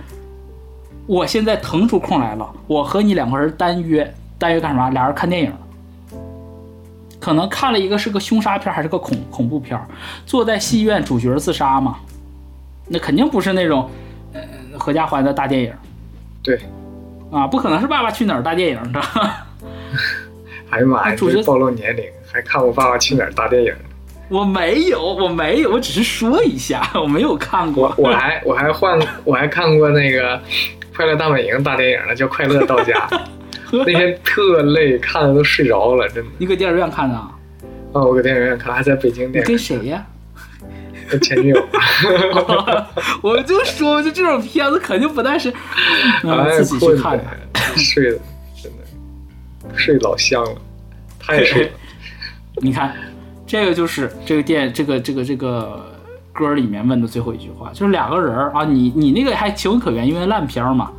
[1.07, 4.91] 我现在腾出空来了，我和你两个人单约，单约干什么？
[4.91, 5.53] 俩人看电影。
[7.21, 9.87] 可能看了一个是个凶杀片还是个恐恐怖片儿，
[10.25, 11.97] 坐在戏院主角自杀嘛，
[12.87, 13.91] 那肯定不是那种，
[14.33, 14.41] 呃，
[14.79, 15.73] 合家欢的大电影
[16.43, 16.61] 对，
[17.31, 19.01] 啊，不可能是《爸爸去哪儿》大电影的。
[20.71, 23.75] 哎呀妈呀，啊主角暴露年龄，还看过《爸爸去哪儿》大电影。
[24.29, 27.93] 我没有，我没有，我只是说一下， 我没有看过。
[27.97, 30.37] 我我还我还换我还看过那个
[30.95, 33.09] 《快乐大本营》大电影呢，叫《快乐到家》。
[33.85, 36.31] 那天特累，看的都睡着了，真的。
[36.39, 37.31] 你搁电影院看的啊？
[37.93, 40.05] 啊，我搁电影院看，还在北京你电影跟谁呀？
[41.09, 41.69] 跟前女友。
[43.23, 45.53] 我就说，就这种片子肯定不但是，
[46.23, 47.25] 嗯，哎，自己去看的。
[47.77, 48.19] 睡的，
[48.63, 50.57] 真的睡老香了，
[51.19, 51.71] 他也睡了。
[52.61, 52.95] 你看，
[53.47, 55.95] 这个就是这个电这个这个这个
[56.33, 60.91] 歌里面问的最后一句话，就是两个人儿啊，你你那个还情有可原，因为烂片儿嘛，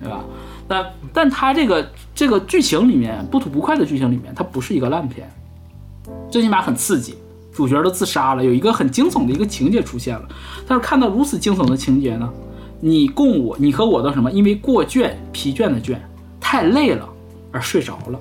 [0.00, 0.20] 对吧？
[0.68, 5.30] 但但他这个这个剧情里面不吐不快的剧情里面，它不是一个烂片，
[6.30, 7.14] 最起码很刺激，
[7.52, 10.28] 主角都自杀了，有一个很惊悚的一个情节出现了。
[10.66, 12.30] 但是看到如此惊悚的情节呢，
[12.80, 14.30] 你共我，你和我的什么？
[14.30, 15.96] 因为过倦、疲倦的倦，
[16.38, 17.08] 太累了
[17.50, 18.18] 而睡着了。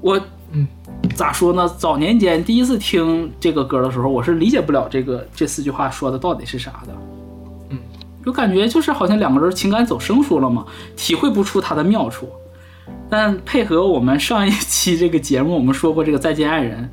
[0.00, 0.20] 我
[0.52, 0.66] 嗯
[1.14, 1.68] 咋说呢？
[1.78, 6.94] 早年间第一次听这个歌的时候，我是理解不了这个这四句话说的到底是啥的。
[8.22, 10.64] 嗯，就感觉就是好像两个人情感走生疏了嘛，
[10.96, 12.28] 体会不出它的妙处。
[13.08, 16.84] 但配合我们上一期这个节目，我们说过这个《再见爱人》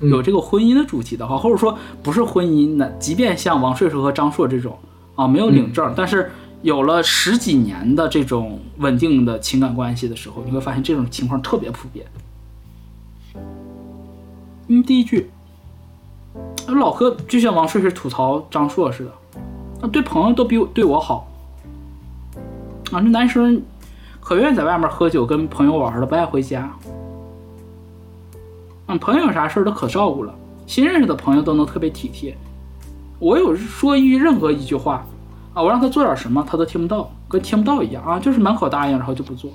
[0.00, 4.78] 嗯有这个婚姻的主题的话，或者说不是婚姻的，即便像王睡睡和张硕这种
[5.14, 6.30] 啊没有领证，但是
[6.62, 12.06] 有了十几年的这种稳定的情感关系的时候，你会发现这种情况特别普遍。
[14.68, 15.30] 嗯，第一句，
[16.68, 19.12] 老何就像王睡睡吐槽张硕似的，
[19.82, 21.26] 啊，对朋友都比我对我好，
[22.92, 23.62] 啊，这男生
[24.20, 26.70] 可愿意在外面喝酒跟朋友玩了，不爱回家。
[28.86, 30.34] 嗯，朋友有啥事儿都可照顾了，
[30.66, 32.36] 新认识的朋友都能特别体贴。
[33.18, 35.06] 我有说一任何一句话
[35.54, 39.50] 啊，我让他做点什么，他都听不到，跟听不到一样啊，就是满口答应，然后就不做。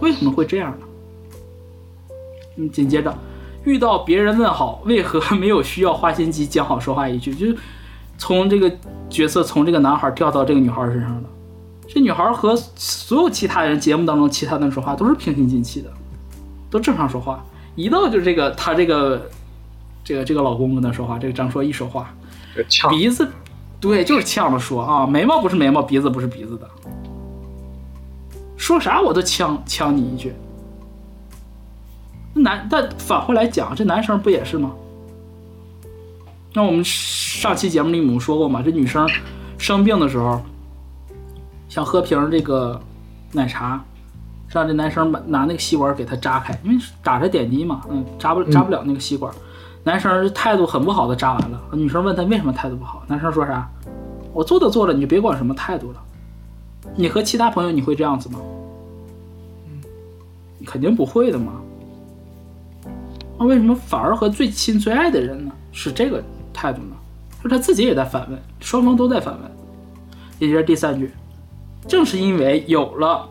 [0.00, 0.86] 为什么会这样呢？
[2.56, 3.16] 嗯，紧接着
[3.64, 7.34] 遇到别人问好，为何没有需要花心机讲好说话一句？
[7.34, 7.56] 就是
[8.20, 8.70] 从这个
[9.08, 11.28] 角色从这个男孩掉到这个女孩身上的。
[11.88, 15.90] 这女孩和所有其他人节目当中其他人说话都是平心静气的，
[16.70, 17.42] 都正常说话。
[17.74, 19.28] 一到就这个她这个
[20.04, 22.14] 这个这个老公跟她说话，这个张硕一说话，
[22.68, 23.28] 呛，鼻子，
[23.80, 26.68] 对，就是呛着说啊，眉毛不是眉毛，鼻子不是鼻子的，
[28.56, 30.34] 说啥我都呛呛你一句。
[32.34, 34.72] 男，但反过来讲，这男生不也是吗？
[36.52, 39.08] 那我们上期节目里我们说过嘛，这女生
[39.56, 40.40] 生病的时候，
[41.68, 42.80] 想喝瓶这个
[43.32, 43.82] 奶茶，
[44.48, 49.32] 让这男生把拿那个吸管给她扎开，因为打着点滴嘛，嗯，扎不扎不了那个吸管。
[49.84, 53.70] 男生态度很不好的扎完了，女生问他为什么态度不好，男生说啥？
[54.32, 56.02] 我做都做了，你就别管什么态度了。
[56.96, 58.38] 你和其他朋友你会这样子吗？
[60.66, 61.52] 肯定不会的嘛。
[63.38, 66.96] 那为什么反而和最亲最爱的人呢是这个态度呢？
[67.42, 69.50] 就是他自己也在反问，双方都在反问。
[70.38, 71.10] 也就是第三句，
[71.86, 73.28] 正是因为有了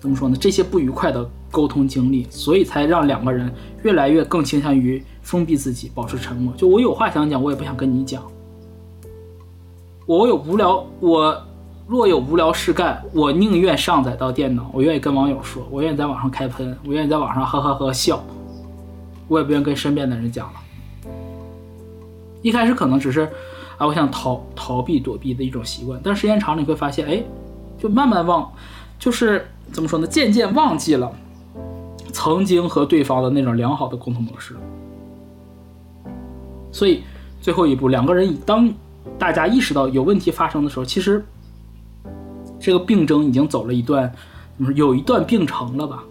[0.00, 3.52] 怎么说呢这些不愉快的沟通经历，所以才让两个人
[3.82, 6.52] 越来越更倾向于封闭自己，保持沉默。
[6.54, 8.22] 就我有话想讲，我也不想跟你讲。
[10.06, 11.42] 我有无聊，我
[11.86, 18.22] 若有无聊事干，我宁愿上载到电脑，我愿意跟网友说，我愿意在网上开喷，我愿意在网上呵呵呵笑，
[19.28, 20.59] 我也不愿意跟身边的人讲了。
[22.42, 23.28] 一开始可能只是
[23.76, 27.22] 啊，我想逃逃避躲避的一种习惯，但时间长了你会发现，哎，
[27.78, 28.50] 就慢慢忘，
[28.98, 31.10] 就是怎么说呢，渐渐忘记了
[32.12, 34.54] 曾经和对方的那种良好的沟通模式。
[36.72, 37.02] 所以
[37.40, 38.72] 最后一步，两个人当
[39.18, 41.24] 大家意识到有问题发生的时候，其实
[42.58, 44.12] 这个病症已经走了一段，
[44.74, 46.04] 有一段病程了吧？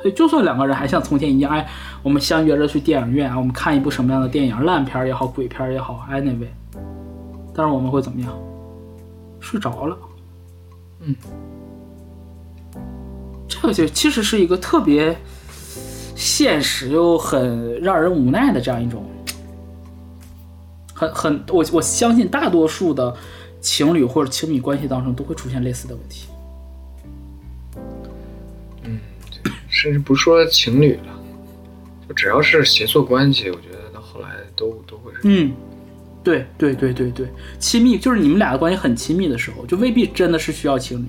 [0.00, 1.68] 所以就算两个人还像从前一样，哎，
[2.02, 6.48] 我们相约着去电影院啊，我们看一部什么样的电影，烂片也好，鬼片也好，anyway，
[7.54, 8.32] 但是我们会怎么样？
[9.40, 9.96] 睡着了。
[11.00, 11.14] 嗯，
[13.46, 15.16] 这个就其实是一个特别
[16.14, 19.04] 现实又很让人无奈的这样一种，
[20.94, 23.14] 很很我我相信大多数的
[23.60, 26.26] 情侣或者亲密关系当中都会出现类似的问题。
[29.70, 31.20] 甚至不说情侣了，
[32.08, 35.20] 就只要是协作关系，我觉得到后来都都会是。
[35.22, 35.52] 嗯，
[36.22, 37.26] 对对对对对，
[37.58, 41.06] 亲密就是你们俩的关系很亲密的时候，就未必真的是需要情侣。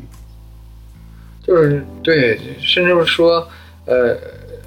[1.43, 3.47] 就是对，甚至说，
[3.85, 4.15] 呃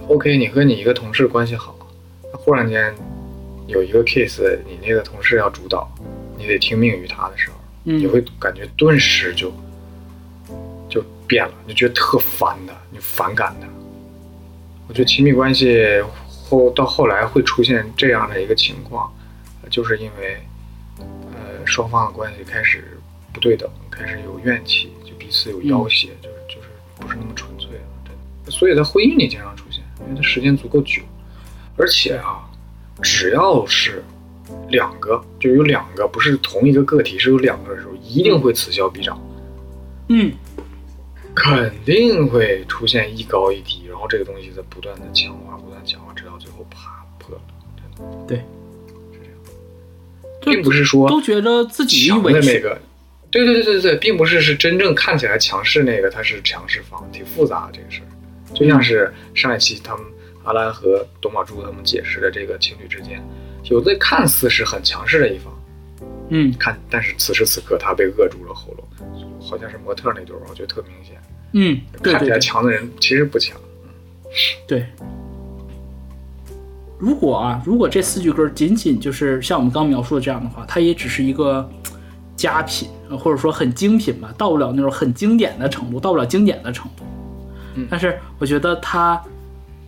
[0.09, 1.79] ，OK，你和你一个同事关系好，
[2.33, 2.93] 忽然间
[3.69, 5.89] 有一个 case，你那个同事要主导，
[6.37, 9.53] 你得听命于他的时候，嗯你会感觉顿时就
[10.89, 13.67] 就变了，你就觉得特烦的，你反感的。
[14.87, 15.83] 我觉得亲密关系
[16.29, 19.13] 后到后来会出现这样的一个情况，
[19.63, 20.39] 呃就是因为
[20.99, 22.99] 呃双方的关系开始
[23.33, 26.69] 不对等，开始有怨气，就彼此有要挟，就是就是
[27.01, 28.13] 不是那么纯粹了，真
[28.45, 28.51] 的。
[28.51, 31.03] 所以在婚姻里经常出现，因为它时间足够久，
[31.77, 32.45] 而且啊，
[33.03, 34.05] 只要是
[34.69, 39.19] 两个，就有两个，不是同一个个体，是有两个的时候，一定会此消彼长，
[40.11, 40.33] 嗯，
[41.35, 47.43] 肯定会出现一高一低，然后这个东西在不断的强化，不断强化，直到最后啪破了，
[47.77, 48.37] 真的对，
[49.13, 49.37] 是这样，
[50.43, 52.81] 并不是说都觉得自己强的，那个，
[53.31, 58.07] 对对对对对，并不是是真正看起来强势那个，他是强势方，挺复杂的这个事儿。
[58.55, 60.05] 就像是上一期他们
[60.45, 63.21] 阿兰和董宝珠他们解释的这个情侣之间，
[63.65, 65.53] 有的看似是很强势的一方，
[66.29, 68.87] 嗯看，但是此时此刻他被扼住了喉咙，
[69.45, 71.17] 好像是模特那对儿，我觉得特明显。
[71.53, 73.57] 嗯，对看起来强的人其实不强，
[74.67, 74.87] 对。
[76.99, 81.69] 如果啊，如果这四句歌仅仅就是像我们刚描述的这样的话，它也只是一个
[82.35, 87.05] 佳品，呃或者说很精品吧，到不了那种很经典的程度，到不了经典的程度。
[87.75, 89.23] 嗯但是我觉得它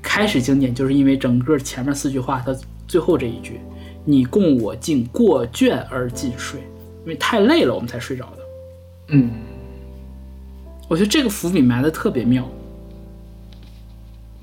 [0.03, 2.55] 开始经典，就是因为整个前面四句话，它
[2.87, 3.61] 最后这一句
[4.05, 6.61] “你共我尽，过倦而尽睡”，
[7.05, 8.43] 因为太累了，我们才睡着的。
[9.09, 9.31] 嗯，
[10.89, 12.47] 我觉得这个伏笔埋的特别妙。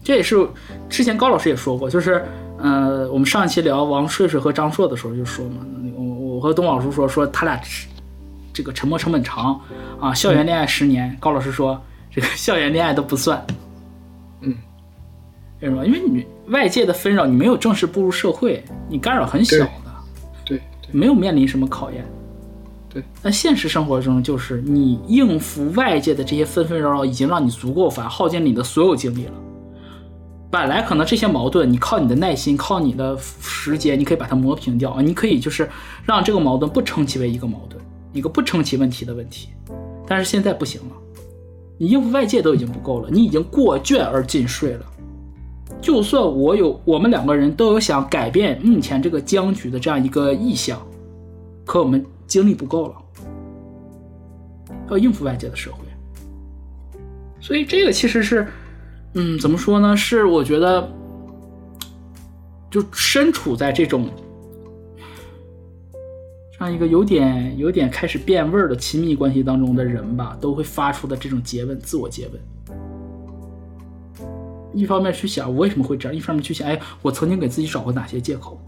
[0.04, 0.48] 这也是
[0.90, 2.26] 之前高老师也说过，就是
[2.58, 7.60] 呃，我们上一期聊王睡睡和张硕的时候就说嘛，我我和东老师说说他俩
[8.54, 9.60] 这个沉默成本长
[10.00, 13.46] 啊，校园恋爱十年，高老师说这个校园恋爱都不算，
[14.42, 14.54] 嗯，
[15.62, 15.86] 为什么？
[15.86, 19.70] 因为你外界的纷扰，你没有正式步入社会，你干扰很小的。
[20.44, 22.06] 对对，没有面临什么考验。
[22.94, 29.34] 对，那现实生活中就是你应付外界的这些纷纷扰扰，已经让你足够烦，耗尽你的所有精力了。
[30.52, 35.68] 本来可能这些矛盾，你靠你的耐心，靠你的时间，你可以把它磨平掉啊，你可以就是
[36.06, 39.50] 让这个矛盾不称其为一个矛盾，一个不称其问题的问题。
[40.08, 40.96] 但是现在不行了，
[41.80, 44.86] 你应付外界都已经不够了，你已经过倦而尽睡了。
[45.82, 50.80] 就算我有，我们两个人都有想改变目前这个僵局的这样一个意向，
[51.66, 52.96] 可我们精力不够了，
[54.90, 55.86] 要应付外界的社会。
[57.40, 58.48] 所以这个其实是，
[59.14, 59.96] 嗯，怎么说呢？
[59.96, 60.92] 是我觉得，
[62.72, 64.10] 就身处在这种
[66.58, 72.42] 这样一个有点有点开始变味的亲密关系当中的人吧，都会发出的这种诘问，自我诘问。
[74.74, 78.60] 一方面去想我为什么会这样，一方面去想，哎，我曾经给自己找过哪些借口？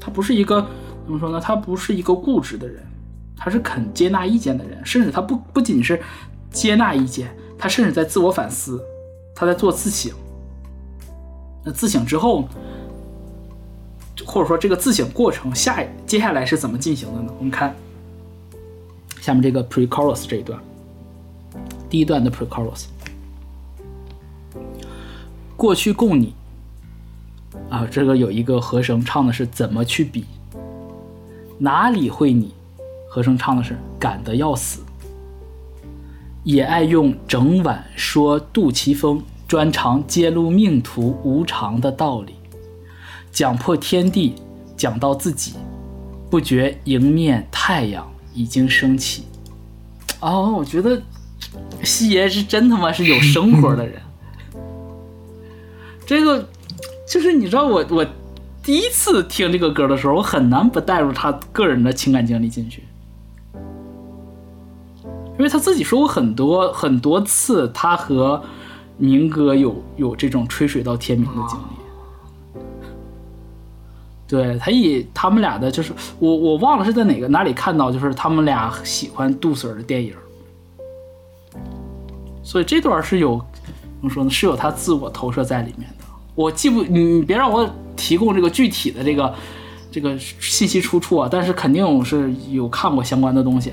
[0.00, 0.64] 他不是一个
[1.08, 1.40] 怎么说呢？
[1.40, 2.84] 他不是一个固执的人，
[3.34, 5.98] 他是肯接纳意见的人，甚至他不不仅是
[6.50, 8.78] 接纳意见，他甚至在自我反思，
[9.34, 10.12] 他在做自省。
[11.64, 12.46] 那自省之后，
[14.26, 17.32] 或者说这个自省过程下接下来是怎么进行的呢？
[17.38, 17.74] 我们看
[19.22, 20.60] 下面这个 pre-chorus 这一段，
[21.88, 22.84] 第一段的 pre-chorus。
[25.56, 26.34] 过去供你
[27.70, 30.26] 啊，这个有一个和声唱的是怎么去比，
[31.58, 32.54] 哪里会你？
[33.10, 34.82] 和声唱的是赶得要死，
[36.44, 42.34] 也爱用整晚说杜琪峰，专长揭露命途无常的道理，
[43.32, 44.34] 讲破天地，
[44.76, 45.54] 讲到自己，
[46.28, 49.24] 不觉迎面太阳已经升起。
[50.20, 51.00] 哦，我觉得
[51.82, 54.02] 西爷是真他妈是有生活的人。
[56.04, 56.46] 这个
[57.08, 58.06] 就是你知道我我
[58.68, 62.82] 第一次听这个歌的时候，我很难不带入他个人的情感经历进去，
[63.54, 68.42] 因为他自己说过很多很多次，他和
[68.98, 72.62] 明哥有有这种吹水到天明的经历。
[74.26, 80.14] 对他以他们俩的，就是我我忘了是在哪个哪里看到，就是他们俩喜欢杜 Sir 的电影，
[82.42, 84.28] 所以这段是有怎么说呢？
[84.28, 85.97] 是有他自我投射在里面的。
[86.38, 89.34] 我记不，你别让我提供这个具体的这个
[89.90, 93.72] 这个信息出处啊，但是肯定是有看过相关的东西，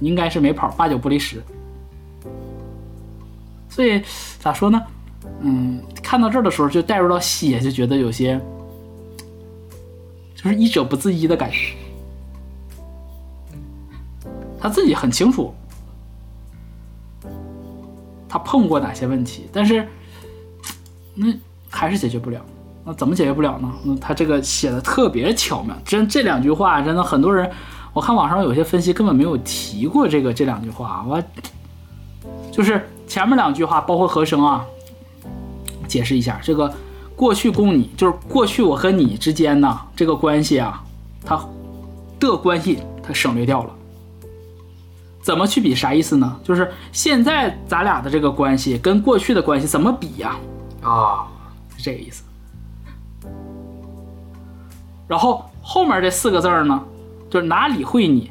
[0.00, 1.42] 应该是没跑，八九不离十。
[3.68, 4.02] 所以
[4.40, 4.82] 咋说呢？
[5.40, 8.40] 嗯，看到这儿的时候就带入到西野，就觉得有些
[10.34, 11.74] 就是医者不自医的感觉。
[14.58, 15.52] 他自己很清楚，
[18.26, 19.86] 他碰过哪些问题，但是
[21.14, 21.34] 那
[21.70, 22.40] 还是解决不了。
[22.84, 23.70] 那怎么解决不了呢？
[23.84, 27.50] 那他这个写的特别巧妙，真这两句话真的很多人，
[27.92, 31.04] 我看网上有些分析根本没有提过这个这两句话。
[31.06, 31.22] 我
[32.50, 34.64] 就是前面两句话，包括和声啊，
[35.86, 36.72] 解释一下这个
[37.14, 40.82] 过去供你，就是过去我和你之间呢这个关系啊，
[41.24, 41.38] 它
[42.18, 43.70] 的关系，它省略掉了。
[45.20, 45.74] 怎么去比？
[45.74, 46.40] 啥意思呢？
[46.42, 50.36] 就是现在咱俩的这个关系跟过去的关系怎么比呀、
[50.80, 51.26] 啊，
[51.78, 52.22] 是这个意思。
[55.06, 56.84] 然后后面这四个字儿呢，
[57.30, 58.30] 就是哪理会你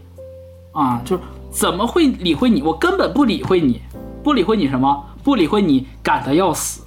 [0.73, 1.01] 啊？
[1.03, 2.61] 就是怎么会理会你？
[2.61, 3.81] 我根本不理会你，
[4.23, 5.03] 不理会你什么？
[5.23, 6.83] 不理会你赶得要死，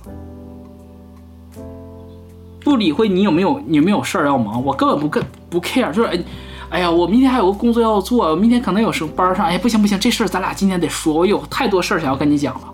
[2.60, 6.22] 不理会你有没有你有没有事儿要忙，我根本不跟不 care，就是哎。
[6.70, 9.44] 哎呀，我明天还有个工作要做，我明天可能有什么班上。
[9.44, 12.72] 哎，不行不行，这事儿咱俩今天得说，我有太多事儿想要跟你讲了，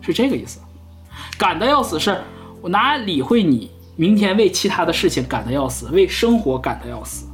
[0.00, 0.58] 是这个意思。
[1.38, 2.20] 赶得要死是，
[2.66, 7.28] 我哪理会你明天为其他的事情赶得要死，为生活赶得要死。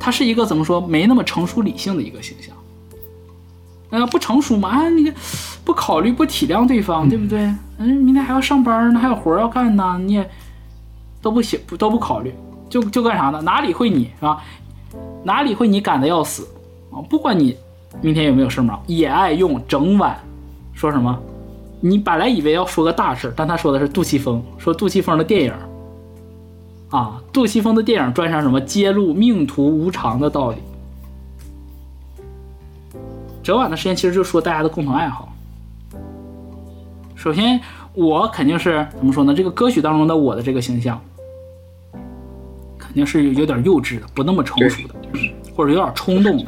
[0.00, 2.56] 他是一个怎么说没那么成熟理性的一个形象。
[3.90, 5.12] 呃，不成熟嘛，啊，你
[5.66, 7.40] 不考虑不体谅对方，对不对？
[7.76, 10.30] 嗯，明天还要上班呢，还有活要干呢，你也
[11.20, 12.32] 都不想都不考虑，
[12.70, 13.42] 就就干啥呢？
[13.42, 14.42] 哪理会你是吧？
[15.24, 16.48] 哪理会你赶得要死
[16.90, 17.02] 啊？
[17.02, 17.54] 不管你
[18.00, 20.18] 明天有没有事忙，也爱用整晚
[20.72, 21.14] 说什么？
[21.80, 25.52] 你本来以为要说个大事，但他说的是杜琪峰，说杜琪峰的电影
[26.90, 30.58] 啊，杜琪峰的电影专上什么揭露命途无常的道理。
[33.42, 35.32] 整晚的时间其实就说大家的共同爱好。
[37.14, 37.60] 首先，
[37.92, 39.34] 我肯定是怎么说呢？
[39.34, 41.00] 这个歌曲当中的我的这个形象，
[42.78, 44.94] 肯定是有点幼稚的，不那么成熟的，
[45.54, 46.46] 或者有点冲动的。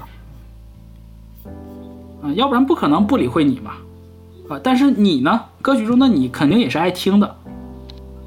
[2.23, 3.73] 啊、要不然不可能不理会你嘛。
[4.49, 5.41] 啊，但是你呢？
[5.61, 7.37] 歌曲中的你肯定也是爱听的，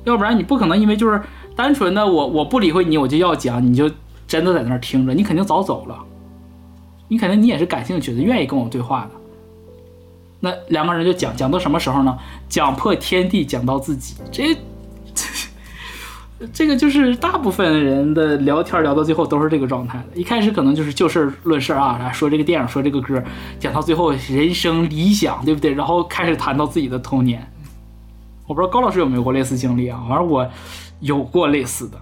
[0.03, 1.21] 要不然你不可能因为就是
[1.55, 3.89] 单纯的我我不理会你，我就要讲，你就
[4.27, 5.97] 真的在那儿听着，你肯定早走了。
[7.07, 9.11] 你肯定你也是感兴趣的，愿意跟我对话的。
[10.39, 12.17] 那两个人就讲讲到什么时候呢？
[12.47, 14.55] 讲破天地，讲到自己，这
[16.53, 20.19] 这个就是大部分人的聊天聊到最后都是这个状态的。
[20.19, 23.23] 一开始可能就是就事论事啊，来说这个电影，说这个歌，
[23.59, 25.73] 讲到最后人生理想，对不对？
[25.73, 27.45] 然后开始谈到自己的童年。
[28.47, 30.03] 我不知道高老师有没有过类似经历啊？
[30.09, 30.49] 反正我
[30.99, 31.97] 有过类似的。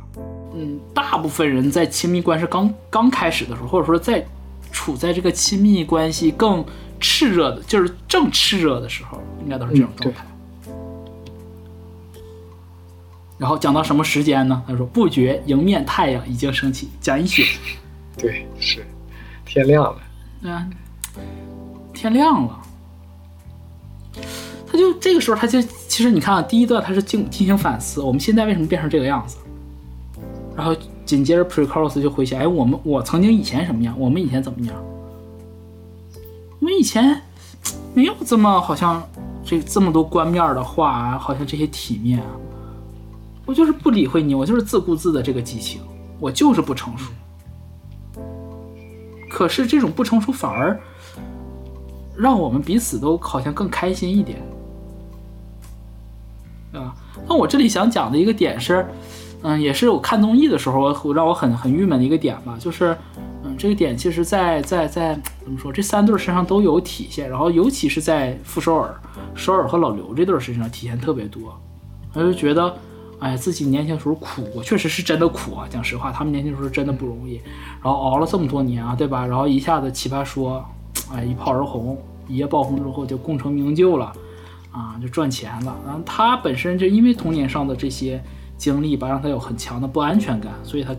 [0.56, 4.26] 嗯，大部分人在亲密关系刚刚开始的时候，或者说在
[4.72, 6.66] 处在这个亲密关系更
[7.00, 10.26] 炽热的，就是正炽热的时候，应该都是这种状态。
[13.40, 14.62] 然后讲到什么时间呢？
[14.68, 17.42] 他说不觉迎面太阳已经升起，讲一宿。
[18.18, 18.86] 对，是
[19.46, 19.98] 天亮了，
[20.42, 20.70] 嗯，
[21.94, 22.60] 天亮了，
[24.68, 29.38] 他就这个时候，他就其实你看啊，第一段他是进进行反思，我们现在为什么变成这个样子？
[30.54, 30.76] 然后
[31.06, 33.98] 紧接着 pre-chorus 就回想，哎，我们我曾经以前什么样？
[33.98, 34.76] 我们以前怎么样？
[36.60, 37.22] 我们以前
[37.94, 39.02] 没有这么好像
[39.46, 42.28] 这这么多官面的话啊，好像这些体面啊。
[43.50, 45.82] 我就是不理会你，我就是自顾自的这个激情，
[46.20, 47.12] 我就是不成熟。
[49.28, 50.80] 可是这种不成熟反而
[52.16, 54.39] 让我们彼此都好像更开心一点，
[56.74, 56.93] 啊。
[57.28, 58.86] 那我这里想讲的一个点是，
[59.41, 62.95] 嗯，也是我看综艺的时候，我让我很很郁闷的一个点吧，就是，
[63.43, 68.95] 嗯，这个点其实在在在怎么说，这三对身上都有体现，然后尤其是在傅首尔、
[69.34, 71.60] 首尔和老刘这对身上体现特别多，
[72.14, 72.78] 我就觉得。
[73.20, 75.67] 哎，自己年轻时候苦过，确实是真的苦啊！
[75.70, 77.36] 讲实话，他们年轻时候真的不容易，
[77.84, 79.26] 然后熬了这么多年啊，对吧？
[79.26, 80.65] 然后一下子奇葩说，
[81.13, 81.97] 哎，一炮而红，
[82.28, 84.13] 一夜爆红之后就功成名就了，
[84.72, 85.76] 啊，就赚钱了。
[85.86, 88.24] 然后他本身就因为童年上的这些
[88.57, 90.95] 经历吧，让他有很强的不安全感，所以他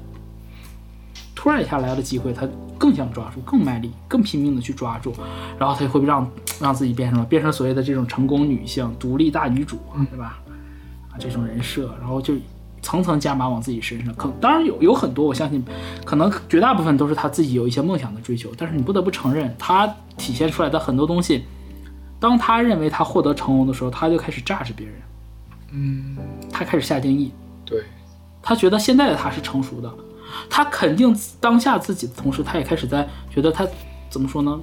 [1.34, 2.46] 突然一下来了机会，他
[2.76, 5.14] 更想抓住，更卖力，更拼命的去抓住，
[5.58, 9.78] 然后他就会让让自己变成了变成所谓的这种成功女性、独立大女主，
[10.10, 10.38] 对吧？
[11.10, 12.34] 啊，这种人设，然后就
[12.82, 14.14] 层层加码往自己身上。
[14.14, 15.64] 可当然有有很多，我相信，
[16.04, 18.50] 可能绝大部分都是他自己有一些梦想的追求。
[18.56, 19.86] 但是你不得不承认，他
[20.16, 21.44] 体现出来的很多东西，
[22.18, 24.94] 当他认为他获得成功的时候，他就开始榨着别人，
[25.72, 26.16] 嗯，
[26.50, 27.32] 他开始下定义，
[27.64, 27.82] 对，
[28.40, 29.92] 他觉得现在的他是成熟的，
[30.48, 33.66] 他肯定当下自己的同时，他也开始在觉得他
[34.08, 34.58] 怎么说呢？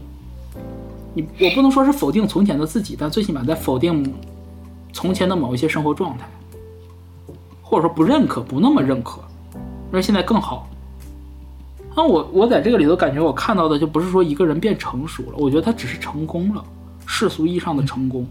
[1.14, 4.14] 你我不能说是否定从前的自己，但最起码在否定
[4.93, 6.28] 从前的某一些生活状态。
[7.70, 9.20] 或者说不认可，不那么认可，
[9.53, 10.70] 因为现在更好。
[11.93, 16.63] 那我我在这个里头感觉我看到的就不是说一个人变成熟了，我觉得他只是成功了，
[17.05, 18.26] 世俗意义上的成功，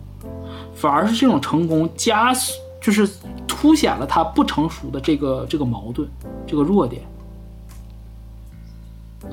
[0.74, 3.06] 反而是这种成功加速，就是
[3.46, 6.08] 凸显了他不成熟的这个这个矛盾，
[6.46, 7.02] 这个弱点。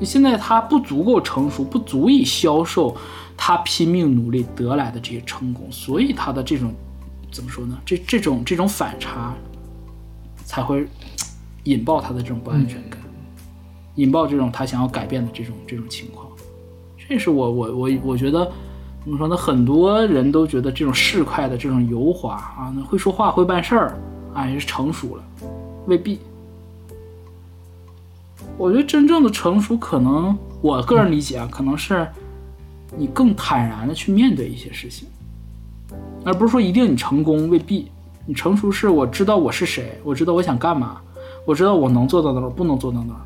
[0.02, 2.94] 现在他不足够成熟，不足以销售
[3.38, 6.74] 他拼命努力得来的这些成功，所以他的这种
[7.32, 7.78] 怎么说呢？
[7.86, 9.32] 这这种这种反差。
[10.44, 10.86] 才会
[11.64, 13.00] 引爆他的这种不安全感。
[13.96, 16.26] 引爆这种他想要改变的这种这种情况。
[17.08, 18.44] 这是我我我我觉得
[19.02, 19.36] 怎么说呢？
[19.36, 23.98] 很多人都觉得这种市侩的这种油滑啊，那会说话会办事儿
[24.32, 25.24] 啊，也是成熟了，
[25.86, 26.18] 未必。
[28.56, 32.06] 我觉得真正的成熟，可能我个人理解啊，可能是
[32.96, 35.06] 你更坦然的去面对一些事情，
[36.24, 37.90] 而不是说一定你成功，未必。
[38.26, 41.00] 你成熟是我知道我是谁，我知道我想干嘛，
[41.44, 43.20] 我知道我能做到哪儿，不能做到哪儿。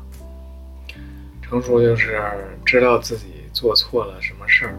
[1.41, 2.21] 成熟就是
[2.65, 4.75] 知道自己做错了什么事儿，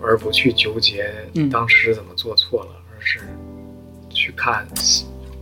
[0.00, 3.20] 而不去纠结嗯当时怎么做错了，而是
[4.10, 4.66] 去看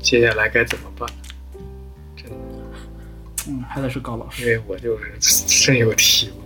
[0.00, 1.08] 接下来该怎么办。
[2.16, 2.36] 真的，
[3.48, 4.48] 嗯，还得是高老师因。
[4.48, 6.42] 为我就是 深有体悟。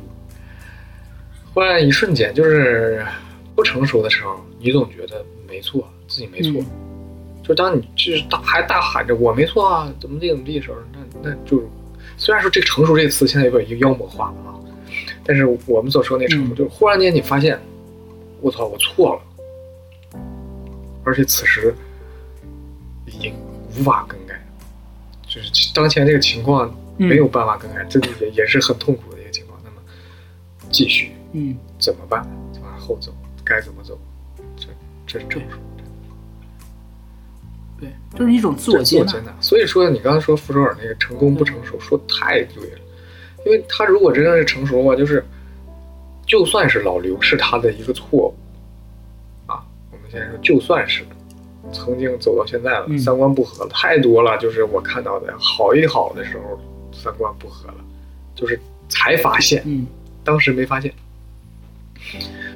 [1.55, 3.05] 忽然一瞬间，就是
[3.55, 6.61] 不成熟的时候，你总觉得没错，自己没错。
[6.61, 6.67] 嗯
[7.47, 11.67] 就当你就是大还大喊着我没错啊，怎么地怎么地的时候，那那就是
[12.17, 14.59] 虽然说这个成熟这个词现在有点已经妖魔化了啊，
[15.23, 17.57] 但是我们所说那成熟，嗯就是忽然间你发现，
[18.41, 20.21] 我操，我错了，
[21.05, 21.73] 而且此时
[23.07, 23.33] 已经
[23.79, 24.45] 无法更改，
[25.25, 29.57] 就是当前这个情况嗯没有办法更改，真的也也是很痛苦的一个情况。
[29.63, 29.77] 那么
[30.73, 32.27] 继续嗯，怎么办？
[32.61, 33.97] 往后走，该怎么走？
[34.57, 34.67] 这
[35.07, 35.59] 这是成熟。
[37.79, 39.35] 对，就是一种自我接纳。
[39.41, 42.79] 所以说，你刚才说傅首尔那个成功不成熟，说太对了，
[43.45, 45.25] 因为他如果真的是成熟的话，就是
[46.27, 48.35] 就算是老刘是他的一个错误
[49.47, 49.63] 啊，
[49.93, 51.05] 我们现在说就算是
[51.73, 52.99] 曾经走到现在了，嗯。
[52.99, 56.59] 三观不合了太多了，就是我看到的好一好的时候
[56.93, 57.85] 三观不合了，
[58.35, 58.59] 就是
[58.89, 59.87] 才发现，嗯。
[60.25, 60.93] 当时没发现。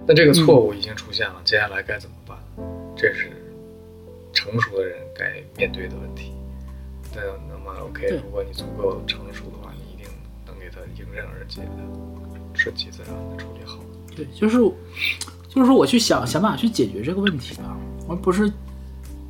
[0.06, 2.36] 那这个错误已经出现了，接下来该怎么办？
[2.96, 3.30] 这是
[4.32, 6.32] 成熟的人该面对的问题。
[7.14, 10.06] 那那么 OK，如果你足够成熟的话，你一定
[10.46, 11.68] 能给他迎刃而解的，
[12.54, 13.78] 顺其自然的处理好。
[14.14, 14.58] 对，就是
[15.48, 17.76] 就是说我去想想办法去解决这个问题吧，
[18.08, 18.50] 而不是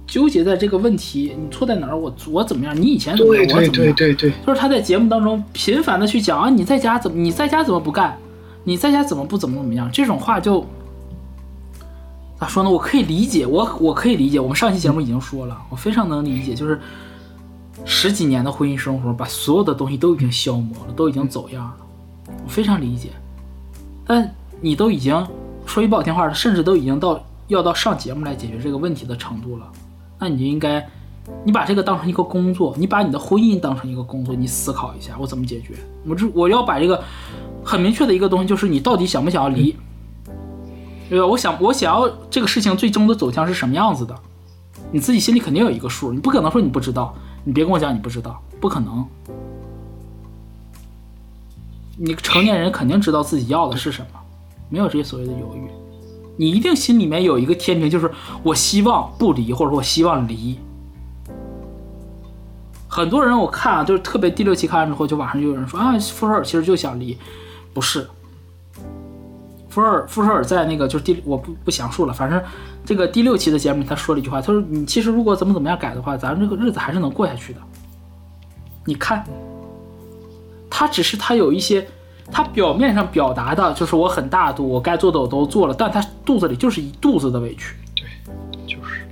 [0.06, 3.94] 纠结在这个问题你错在哪儿，我我怎么样，你以前怎么样，对对我怎么样。
[3.94, 8.18] 对对对，就是他在节目当中频繁的去讲啊，你在家怎么你在家怎么不干，
[8.64, 10.66] 你在家怎么不怎么怎么样，这种话就
[12.40, 12.70] 咋说呢？
[12.70, 14.40] 我可以理解，我我可以理解。
[14.40, 16.80] 我们上期节目已经说了，我非常能理解，就是
[17.84, 21.76] 十几年的婚姻生活，把所有的东西都已经消磨了，都已经走样了，
[22.42, 23.10] 我非常理解。
[24.06, 25.14] 但你都已经
[25.66, 29.66] 说句不好听话，甚至都已经到要到上节目来解决这个问题的程度了，
[30.18, 30.88] 那你就应该，
[31.44, 35.74] 你把这个当成一个工作，你把你的婚姻当成一个工作，你思考一下我怎么解决。
[36.06, 37.04] 我这我要把这个
[37.62, 39.76] 很明确的一个东西，就是你到底想不想要离，
[41.10, 41.26] 对吧？
[41.26, 44.14] 我想我想要这个事情最终的走向是什么样子的，
[44.92, 49.04] 你自己心里肯定有一个数，你不可能说你不知道，你别跟我讲你不知道，不可能。
[51.98, 54.20] 你成年人肯定知道自己要的是什么，
[54.68, 55.68] 没有这些所谓的犹豫。
[56.36, 58.10] 你一定心里面有一个天平，就是
[58.44, 60.58] 我希望不离，或者我希望离。
[62.88, 67.18] 很多人我看啊，就是特别第六期看完之后，就网上就有人说啊，傅首尔其实就想离，
[67.74, 68.08] 不是。
[69.70, 72.42] 傅首尔福舍尔在那个就是第我不不详述了，反正
[72.84, 77.60] 这个第六期的节目他说了一句话，他说你其实如果怎么怎么样改的话，咱这个日子还是能过下去的。
[78.84, 79.24] 你看，
[80.68, 81.86] 他只是他有一些，
[82.32, 87.76] 他表面上表达的就是我很大度，我该做的我都做了，但他肚子里就是一肚子的委屈。
[87.94, 88.04] 对，
[88.66, 89.06] 就是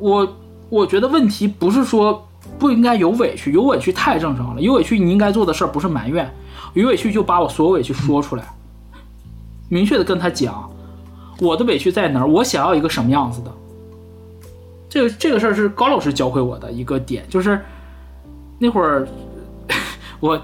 [0.00, 0.36] 我
[0.68, 2.26] 我觉得问题不是说
[2.58, 4.60] 不应该有委屈，有委屈太正常了。
[4.60, 6.28] 有委屈你应该做的事儿不是埋怨，
[6.72, 8.44] 有委屈就把我所有委屈说出来，
[9.68, 10.70] 明确的跟他讲
[11.40, 13.52] 我的委屈在哪儿，我想要一个什么样子的。
[14.88, 17.60] 这个这个事儿是高老师教会我的一个点，就是
[18.58, 19.06] 那会儿
[20.18, 20.40] 我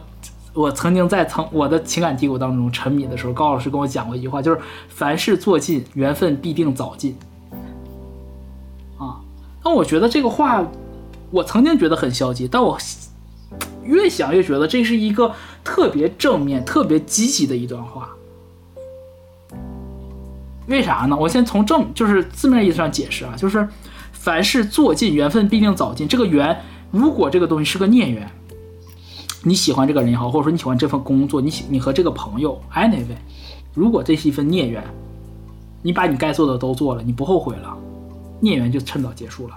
[0.53, 7.17] 我曾经在曾我的情感低谷当中沉迷的时候，高老师跟我讲过一句话，就是凡事做尽，缘分必定早尽。
[8.99, 9.19] 啊，
[9.65, 10.65] 那我觉得这个话，
[11.31, 12.79] 我曾经觉得很消极，但我
[13.83, 15.33] 越想越觉得这是一个
[15.65, 18.11] 特别正面、特别积极的一段话。
[20.67, 21.17] 为啥呢？
[21.17, 23.69] 我先从正就是字面意思上解释啊，就是
[24.13, 26.09] 凡事做尽，缘分必定早尽。
[26.09, 26.59] 这个缘，
[26.91, 28.31] 如果这个东西是个孽缘，
[29.43, 33.17] 你喜欢这个人也好，或者说你喜欢这份工作，你喜你和这个朋友，anyway，
[33.75, 34.83] 如果这是一份孽缘，
[35.83, 37.77] 你把你该做的都做了，你不后悔了，
[38.41, 39.55] 孽缘就趁早结束了。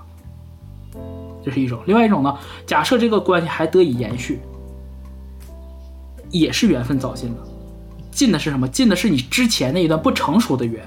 [1.46, 1.80] 这是一种。
[1.86, 4.42] 另外一种呢，假设这个关系还得以延续，
[6.30, 7.38] 也是缘分早尽了。
[8.12, 8.68] 尽的是什么？
[8.68, 10.84] 尽的是你之前那一段不成熟的缘，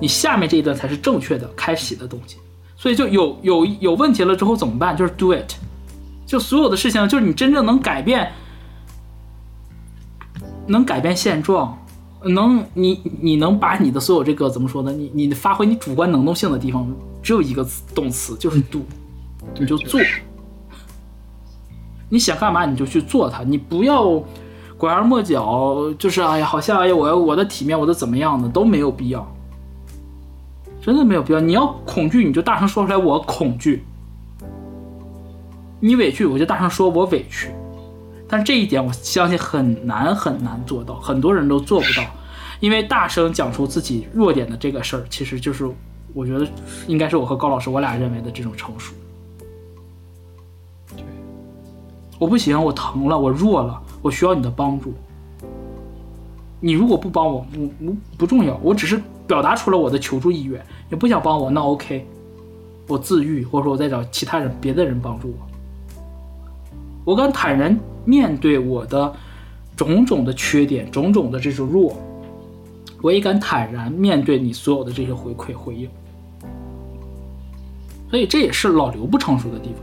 [0.00, 2.36] 你下面这一段才是正确的开启的东西。
[2.76, 4.96] 所以就有有有问题了之后怎么办？
[4.96, 5.54] 就是 do it。
[6.26, 8.32] 就所有的事情，就是你真正能改变
[10.66, 11.78] 能改变现状，
[12.22, 14.90] 能你你能把你的所有这个怎么说呢？
[14.92, 16.86] 你你发挥你主观能动性的地方，
[17.22, 18.80] 只有一个词动词，就是 do，
[19.58, 20.00] 你就做。
[22.10, 24.22] 你想干嘛你就去做它，你不要
[24.76, 29.33] 拐弯抹角，就是哎呀，好像哎呀，我我的体面，我的怎么样的都没有必要，
[30.84, 31.40] 真的没有必要。
[31.40, 33.82] 你要恐惧，你就大声说出来，我恐惧。
[35.80, 37.48] 你委屈，我就大声说，我委屈。
[38.28, 42.04] 但这一点，我相信很难很难做到，很多人都做不到。
[42.60, 45.66] 因为大声讲出自己弱点的这个事儿，其实就是
[46.12, 46.46] 我觉得
[46.86, 48.92] 应该是我和高老师我俩认为的这种成熟。
[52.18, 54.92] 我不行，我疼了，我弱了，我需要你的帮助。
[56.60, 60.64] 你如果不帮我，不不不重要，我只是表达出了我的求助意愿。
[60.88, 62.06] 你不想帮我，那 OK，
[62.86, 65.34] 我自愈，或者说我再找其他人、别的人帮助我。
[67.04, 69.12] 我敢坦然面对我的
[69.76, 71.94] 种种的缺点、种种的这种弱，
[73.02, 75.88] 我也敢坦然面对你所有的这些回馈回应。
[78.10, 79.82] 所以这也是老刘不成熟的地方。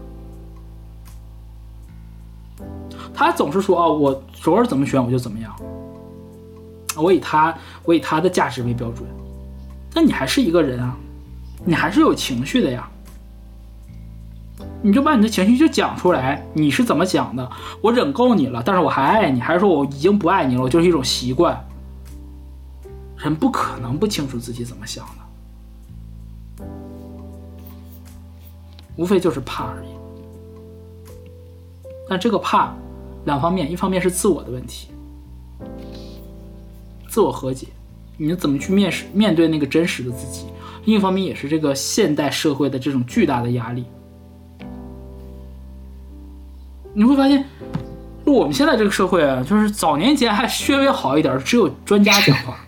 [3.14, 5.54] 他总是说啊，我昨儿怎么选我就怎么样，
[6.96, 9.08] 我以他我以他的价值为标准。
[9.94, 10.98] 那你还是一个人啊，
[11.66, 12.88] 你还是有情绪的呀。
[14.84, 17.52] 你就把你的情绪就讲出来，你是怎么想的？
[17.82, 20.62] 我忍够你了，但是我还爱你，还是说我已经不爱你了？
[20.62, 21.64] 我就是一种习惯。
[23.18, 25.06] 人不可能不清楚自己怎么想
[26.58, 26.66] 的，
[28.96, 29.90] 无非就是怕而已。
[32.10, 32.74] 但这个怕，
[33.26, 34.90] 两方面，一方面是自我的问题，
[37.08, 37.68] 自我和解，
[38.24, 40.46] 你怎么去面试面对那个真实的自己？
[40.86, 43.84] 另一方面也是这个现代社会的这种巨大的压力。
[46.94, 47.44] 你会发现，
[48.24, 52.60] 我们现在这个社会啊，就是早年间还稍微好一点，只有专家讲话，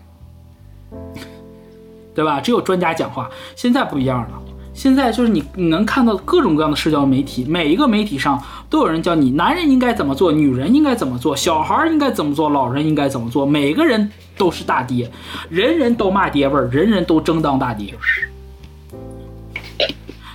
[2.15, 2.41] 对吧？
[2.41, 3.29] 只有专家讲话。
[3.55, 4.41] 现在不一样了，
[4.73, 8.41] 现在就是你你能看到各种各样的社交媒体，每一个媒体上
[8.73, 15.11] 都有人教你，男人应该怎么做，女人应该怎么做，小孩应该怎么做，老人应该怎么做，每个人都是大爹，
[15.47, 17.93] 人人都骂爹味儿，人人都争当大爹。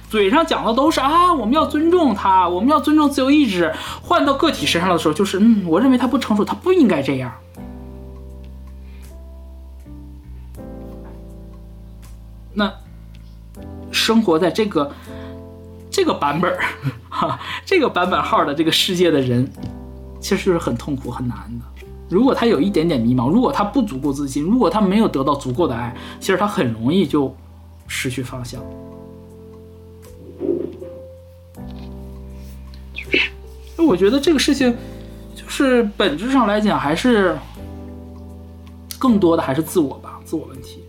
[0.08, 3.74] 嘴上讲的都是啊，我们要尊重他，我们要尊重自由意志。
[4.02, 7.32] 换到个体身上的时候，就是嗯，我认为他不成熟，他不应该这样。
[12.54, 12.72] 那
[13.90, 14.92] 生活在这个
[15.90, 16.56] 这个版本
[17.08, 19.50] 哈， 这个版本号的这个世界的人，
[20.20, 21.64] 其实是很痛苦很难的。
[22.08, 27.34] 如果他有一点点迷茫，如果他不足够自信，如果他没有得到足够的爱，其实他很容易就
[27.86, 28.62] 失去方向。
[33.76, 34.74] 我觉得这个事情，
[35.34, 37.38] 就是本质上来讲，还是
[38.98, 40.82] 更多的还是自我吧，自我问题，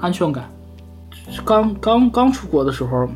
[0.00, 0.48] 安全感。
[1.44, 3.08] 刚刚刚出国的时候，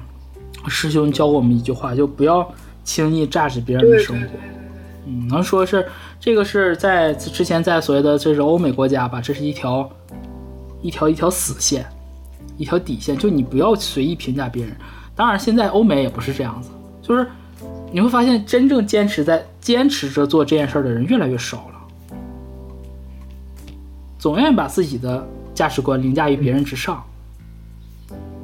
[0.69, 2.49] 师兄教过我们一句话，就不要
[2.85, 4.27] 轻易榨取别人的生活。
[5.07, 5.87] 嗯，能说是
[6.21, 9.91] 这个是在之前在所谓的这是欧美国家吧，这是一条
[10.81, 11.87] 一条一条死线，
[12.57, 14.77] 一条底线，就你不要随意评价别人。
[15.15, 16.71] 当然，现在欧美也不是这样子，
[17.03, 17.27] 就是。
[17.95, 22.17] 你会发现，真正坚持在坚持着做这件事的人越来越少了，
[24.19, 27.05] 总愿意把自己的价值观凌驾于别人之上。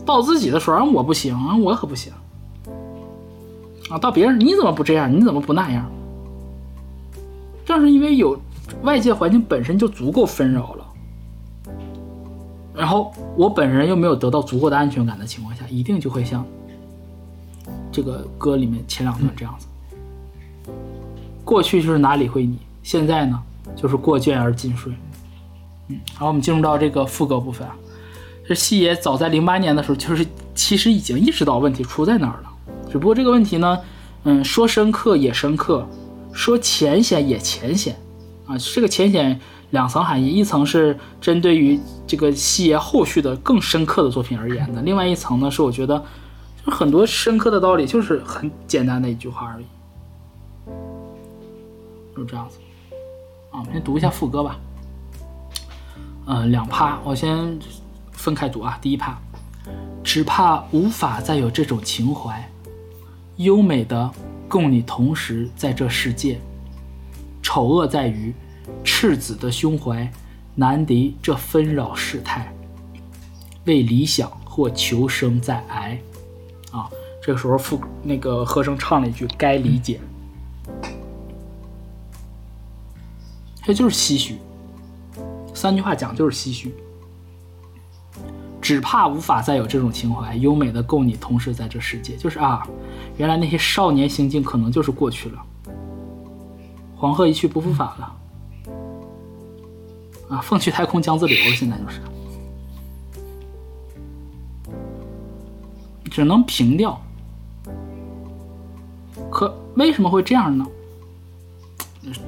[0.08, 2.10] 到自己的时候，我不行，我可不行。
[3.90, 5.14] 啊，到别人你怎么不这样？
[5.14, 5.84] 你怎么不那样？
[7.66, 8.40] 正是因为有
[8.82, 10.86] 外界环境本身就足够纷扰了，
[12.74, 16.42] 然后我本人又没有得到足够的安全感的情况下，一定就会像。
[17.92, 19.66] 这个歌里面前两段这样子，
[21.44, 23.38] 过去就是哪里会你，现在呢
[23.76, 24.92] 就是过倦而尽睡。
[25.88, 27.76] 嗯，好，我们进入到这个副歌部分啊。
[28.48, 32.48] 这西野早在零八年的时候，就是其实已经意识到问题出在哪儿了，
[32.90, 33.78] 只不过这个问题呢，
[34.24, 35.86] 嗯，说深刻也深刻，
[36.32, 37.94] 说浅显也浅显
[38.46, 38.56] 啊。
[38.56, 39.38] 这个浅显
[39.68, 46.02] 两层含义，一层是针对于这个西野后续的更深刻的作品而言的，另外一层呢是我觉得
[46.64, 46.72] 就。
[46.72, 49.66] 很多深刻的道理，就是很简单的一句话而已，
[52.16, 52.56] 就这样子。
[53.50, 54.58] 啊，我先读一下副歌吧。
[56.26, 57.58] 嗯，两趴，我先
[58.18, 58.78] 分开读啊。
[58.82, 59.18] 第一趴，
[60.04, 62.48] 只怕无法再有这种情怀，
[63.36, 64.10] 优美的
[64.48, 66.38] 供你同时在这世界。
[67.42, 68.34] 丑恶在于
[68.84, 70.10] 赤子的胸怀，
[70.54, 72.52] 难敌这纷扰世态。
[73.64, 75.98] 为理想或求生在挨。
[76.70, 76.90] 啊，
[77.22, 79.98] 这个时候副那个和声唱了一句“该理解”，
[83.64, 84.36] 这就是唏嘘。
[85.54, 86.74] 三句话讲就是唏嘘，
[88.68, 92.14] 只怕无法再有这种情怀，优美的够你同时在这世界。
[92.16, 92.68] 就是啊，
[93.16, 95.42] 原来那些少年行径可能就是过去了。
[96.94, 98.16] 黄鹤一去不复返了，
[100.28, 102.02] 啊，凤去太空江自流了，现在就是，
[106.10, 107.00] 只能平掉。
[109.30, 110.66] 可为什么会这样呢？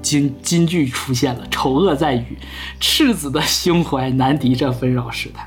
[0.00, 2.38] 金金句出现了，丑恶在于
[2.80, 5.46] 赤子的胸怀难敌这纷扰世态。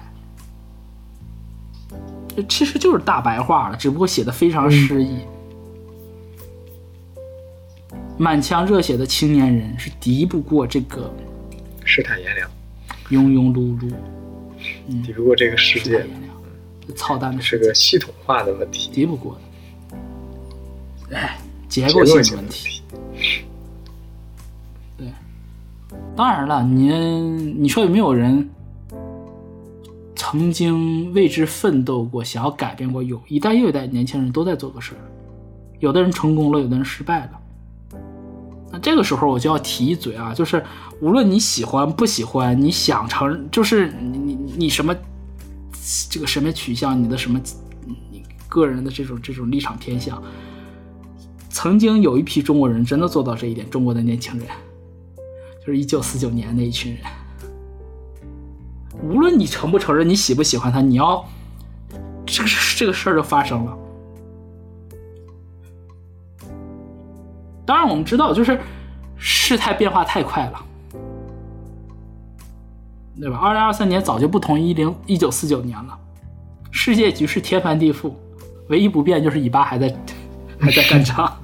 [2.36, 5.18] 这其实就是大白话了，只不过写的非常诗意。
[8.18, 11.14] 满腔热血的青年人是敌不过这个
[11.84, 12.50] 世态炎凉，
[13.10, 13.92] 庸庸碌碌，
[14.88, 16.06] 嗯敌不过这个世界
[16.96, 19.38] 操蛋的是个系统化的问题，敌不过
[21.10, 21.18] 的。
[21.18, 22.82] 哎，结结构性的性问问题。
[24.98, 25.08] 对。
[26.16, 26.90] 当然了，你
[27.60, 28.50] 你说有没有人
[30.34, 33.04] 曾经为之奋斗过，想要改变过？
[33.04, 35.06] 有一代又一代年轻人都在做个事儿，
[35.78, 38.00] 有的人成功了，有的人失败了。
[38.72, 40.66] 那这个时候我就要提一嘴啊，就是
[41.00, 44.96] 无论你喜欢不喜欢，你想成就是你你你什么
[46.10, 47.40] 这个审美取向，你的什么
[47.86, 50.20] 你个人的这种这种立场偏向，
[51.52, 54.48] 曾经有一批中国人真的做到这一点，中国的年轻人。
[55.64, 57.04] 就是一九四九年那一群人，
[59.04, 61.24] 无论你承不承认，你喜不喜欢他，你要
[62.26, 63.78] 这个这个事儿就发生了。
[67.66, 68.60] 当然，我们知道，就是
[69.18, 70.66] 事态变化太快了，
[73.20, 73.38] 对吧？
[73.38, 75.96] 二零二三年早就不同于一零一九四九年了，
[76.72, 78.12] 世界局势天翻地覆，
[78.70, 79.96] 唯一不变就是以巴还在
[80.60, 81.38] 还在干仗。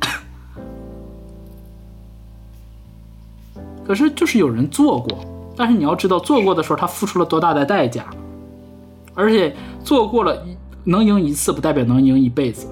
[3.84, 5.18] 可是就是有人做过，
[5.56, 8.04] 但是你要知道，做过的时候他付出了多大的代价，
[9.14, 10.44] 而且做过了
[10.84, 12.68] 能赢一次，不代表能赢一辈子，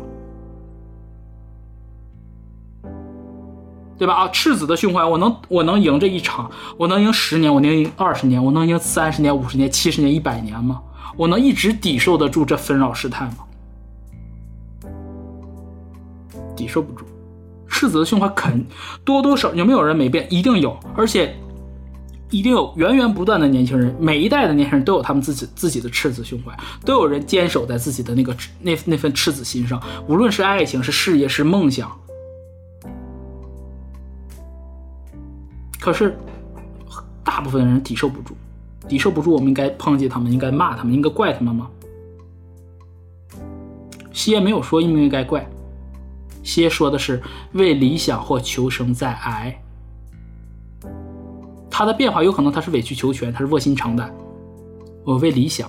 [3.96, 4.14] 对吧？
[4.14, 10.82] 啊，赤子的胸怀，我能我能赢这一场，我能赢十年，我能赢二十年，我能赢三十年、五十年、七十年、一百年吗？
[11.16, 13.36] 我能一直抵受得住这纷扰世态吗？
[16.54, 17.06] 抵受不住。
[17.66, 18.64] 赤子的胸怀肯
[19.04, 20.26] 多多少有没有人没变？
[20.28, 21.34] 一定有，而且
[22.34, 26.52] 一定有源源不断的年轻人，每一代的年轻人都有他们自己自己的赤子胸怀，
[26.84, 31.96] 都有人坚守在自己的那个那那份赤子心上，无论是爱情、是事业、是梦想。
[35.78, 36.18] 可是
[37.22, 38.34] 大部分人抵受不住，
[38.88, 41.70] 抵受不住，我们应该抨击他们，应该骂他们，应该怪他们吗？
[44.12, 45.48] 西爷没有说应不应该怪。
[46.42, 47.22] 歇说的是
[47.52, 49.62] 为理想或求生在挨，
[51.76, 54.14] 他的变化有可能他是委曲求全，他是卧薪尝胆。
[55.02, 55.68] 我为理想，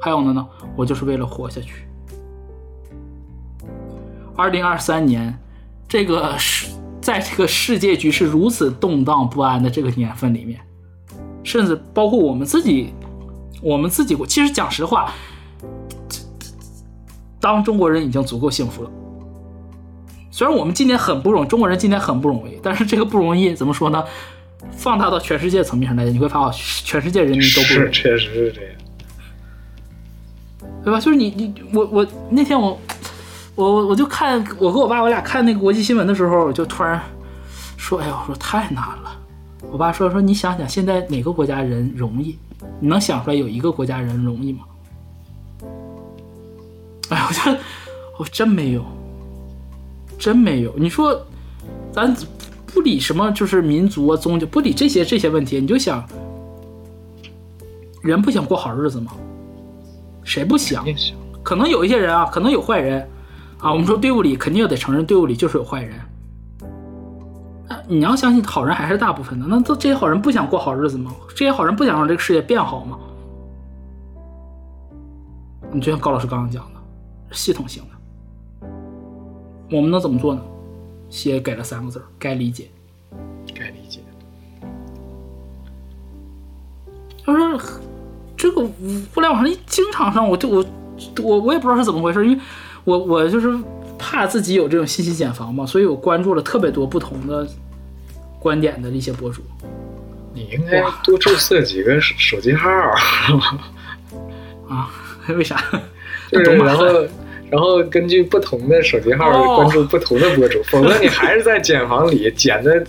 [0.00, 1.86] 还有的呢，我就是为了活下去。
[4.34, 5.38] 二零二三年，
[5.86, 6.68] 这个世
[7.02, 10.58] 在这个世界局势如此动荡不安的这个年份里面，
[11.44, 12.94] 甚至包括我们自己，
[13.60, 15.12] 我们自己，其实讲实话，
[17.38, 18.90] 当中国人已经足够幸福了。
[20.30, 24.02] 虽然我们今天很不容易，中国人今天很不容易，但是这个不容易怎么说呢？
[24.70, 28.70] 放大到全世界层面上来讲，你会发现全世界人民都不容易，是确实是这样。
[30.84, 30.98] 对吧？
[30.98, 32.78] 就是你你我我那天我
[33.54, 37.00] 我我就看我和我爸我俩看那个国际新闻的时候，就突然
[37.76, 39.18] 说，哎呦，我说太难了。
[39.70, 42.38] 我爸说说你想想，现在哪个国家人容易？
[42.80, 44.60] 你能想出来有一个国家人容易吗？
[47.10, 47.58] 哎，我就
[48.18, 48.84] 我真没有。
[50.18, 51.20] 真没有，你说，
[51.92, 52.14] 咱
[52.72, 56.04] 不理什么，就是民族啊、宗教，不理这些这些问题，你就想，
[58.02, 59.12] 人不想过好日子吗？
[60.24, 60.84] 谁不想？
[61.42, 63.06] 可能有一些人啊，可能有坏人
[63.58, 63.72] 啊。
[63.72, 65.94] 我们说队伍里肯定要得承认，队伍里就是有坏人。
[67.88, 69.46] 你要相信好人还是大部分的。
[69.46, 71.10] 那这这些好人不想过好日子吗？
[71.30, 72.98] 这些好人不想让这个世界变好吗？
[75.72, 76.80] 你就像高老师刚刚讲的，
[77.32, 78.68] 系统性的。
[79.70, 80.42] 我们能怎么做呢？
[81.12, 82.70] 写给了三个字儿：该理解。
[83.54, 84.00] 该理解。
[87.22, 87.60] 他说
[88.34, 88.66] 这个
[89.14, 90.64] 互联网上一经常上，我就我
[91.22, 92.42] 我我也不知道是怎么回事，因为
[92.84, 93.54] 我我就是
[93.98, 97.46] 怕自己有这种信息茧房嘛，所以我关注了特别多不同的
[98.40, 99.42] 观点的一些博主。
[100.32, 102.70] 你应该多注册几个手手机号，
[104.66, 104.90] 啊？
[105.28, 105.62] 为啥？
[106.30, 106.84] 就是 然后
[107.52, 112.82] 然后根据不同的手机号哦关注不同的博主，否则你还是在茧房里捡的，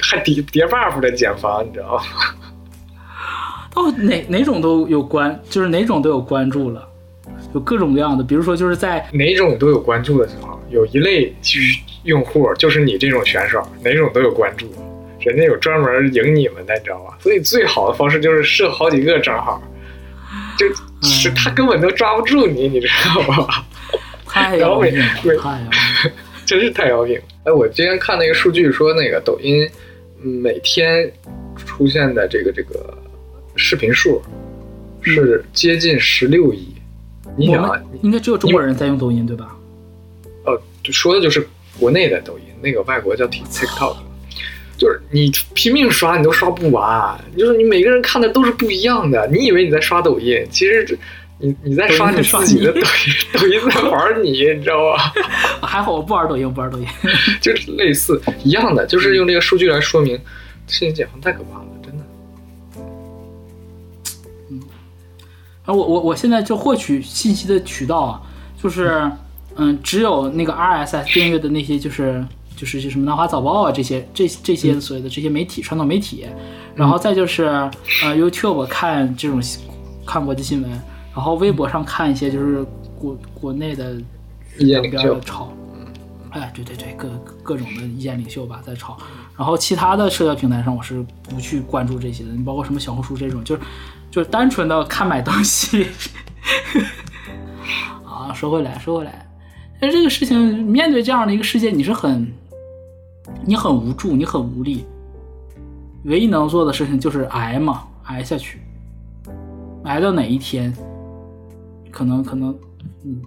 [0.00, 2.02] 还叠叠 buff 的茧房，你知道吗？
[3.74, 6.88] 哦，哪哪种都有关，就是哪种都有关注了，
[7.52, 11.30] 有各种各样的，比如说就是在哪种都有关注的时候，有一类
[12.04, 14.66] 用户就是你这种选手，哪种都有关注，
[15.20, 17.12] 人家有专门赢你们的，你知道吗？
[17.20, 19.60] 所以最好的方式就是设好几个账号，
[20.56, 20.66] 就
[21.06, 23.62] 是他根本都抓不住你，你知道吧？
[24.26, 25.70] 太然后每要命了。
[26.44, 27.22] 真是太要命了！
[27.44, 29.68] 哎，我今天看那个数据说，那个抖音
[30.22, 31.10] 嗯每天
[31.56, 32.96] 出现的这个这个
[33.56, 34.22] 视频数
[35.02, 36.68] 是接近十六亿。
[37.36, 39.56] 你想啊，应该只有中国人在用抖音，对吧？
[40.44, 41.46] 呃，说的就是
[41.78, 43.96] 国内的抖音，那个外国叫 Tik- TikTok，
[44.78, 49.26] 就是你拼命刷，你都刷不完，就是你每个人看的都是不一样的。
[49.26, 50.96] 你以为你在刷抖音，其实这
[51.38, 52.84] 你你在刷你自己的抖音，
[53.34, 54.96] 抖音在玩你，你知道吗？
[55.66, 56.86] 还好我不玩抖音，我不玩抖音。
[57.42, 60.16] 就是类似一样的，就是用这个数据来说明，
[60.66, 62.04] 事情解放太可怕了，真的。
[64.50, 64.60] 嗯
[65.66, 68.22] 啊，我我我现在就获取信息的渠道啊，
[68.62, 69.10] 就是
[69.56, 72.24] 嗯，只有那个 RSS 订阅的那些，就是
[72.56, 76.24] 就是些什么南华早报啊这些这这些所谓的这些媒体传统媒体，
[76.74, 79.38] 然后再就是呃 YouTube 看这种
[80.06, 80.70] 看国际新闻，
[81.16, 82.62] 然后微博上看一些就是
[82.98, 83.96] 国国内的
[84.58, 85.50] 两边的，吵，
[86.30, 87.08] 哎，对对对，各
[87.42, 88.98] 各种的意见领袖吧在吵，
[89.34, 93.62] 然后其他的社交平台上我是不去关注这些的，你包括什么小红书这种，就是
[94.10, 95.86] 就是单纯的看买东西。
[98.04, 99.26] 啊，说回来，说回来，
[99.80, 102.30] 但是这个事情面对这样的一个世界，你是很，
[103.44, 104.84] 你很无助，你很无力，
[106.04, 108.60] 唯一能做的事情就是挨嘛，挨下去，
[109.84, 110.72] 挨到哪一天，
[111.96, 112.54] 可能可能，
[113.04, 113.22] 嗯，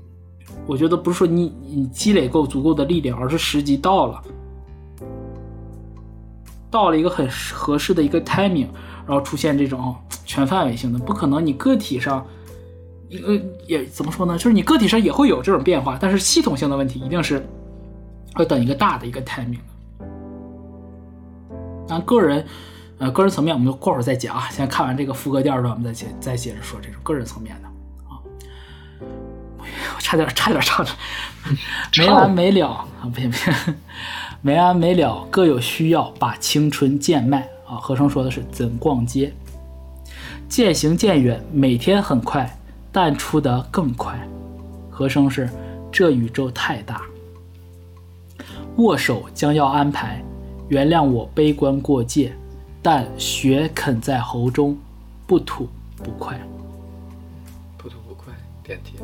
[0.68, 4.22] 我觉得不是说你你积累够足够的力量，而是时机到了，
[6.70, 8.68] 到了一个很合适的一个 timing，
[9.08, 12.24] 然后出现这种全范围性的，不可能你个体上。
[13.26, 14.38] 呃，也怎么说呢？
[14.38, 17.44] 就是你个体上也会有这种变化，但是系统性的问题一定是
[18.38, 20.06] 要等一个大的一个 timing 的。
[21.88, 22.46] 按个人，
[23.00, 24.48] 呃，个人层面，我们就过会儿再讲啊。
[24.52, 27.79] 先看完这个副歌调段，我们再接再接着说这种个人层面的。
[30.10, 30.92] 差点差点唱着，
[32.02, 32.88] 没完没了啊！
[33.14, 33.76] 不行不行，
[34.42, 37.76] 没完没了，各有需要，把青春贱卖啊。
[37.76, 39.32] 和声说的是怎逛街，
[40.50, 42.52] 渐行渐远，每天很快。
[42.92, 44.20] 但出得更快。
[44.90, 45.48] 和声是
[45.92, 47.04] 这宇宙太大。
[48.78, 50.24] 握手将要安排，
[50.70, 52.34] 原谅我悲观过界，
[52.82, 54.76] 但血啃在喉中，
[55.28, 56.36] 不吐不快。
[57.78, 58.34] 不吐不快，
[58.64, 58.96] 电梯。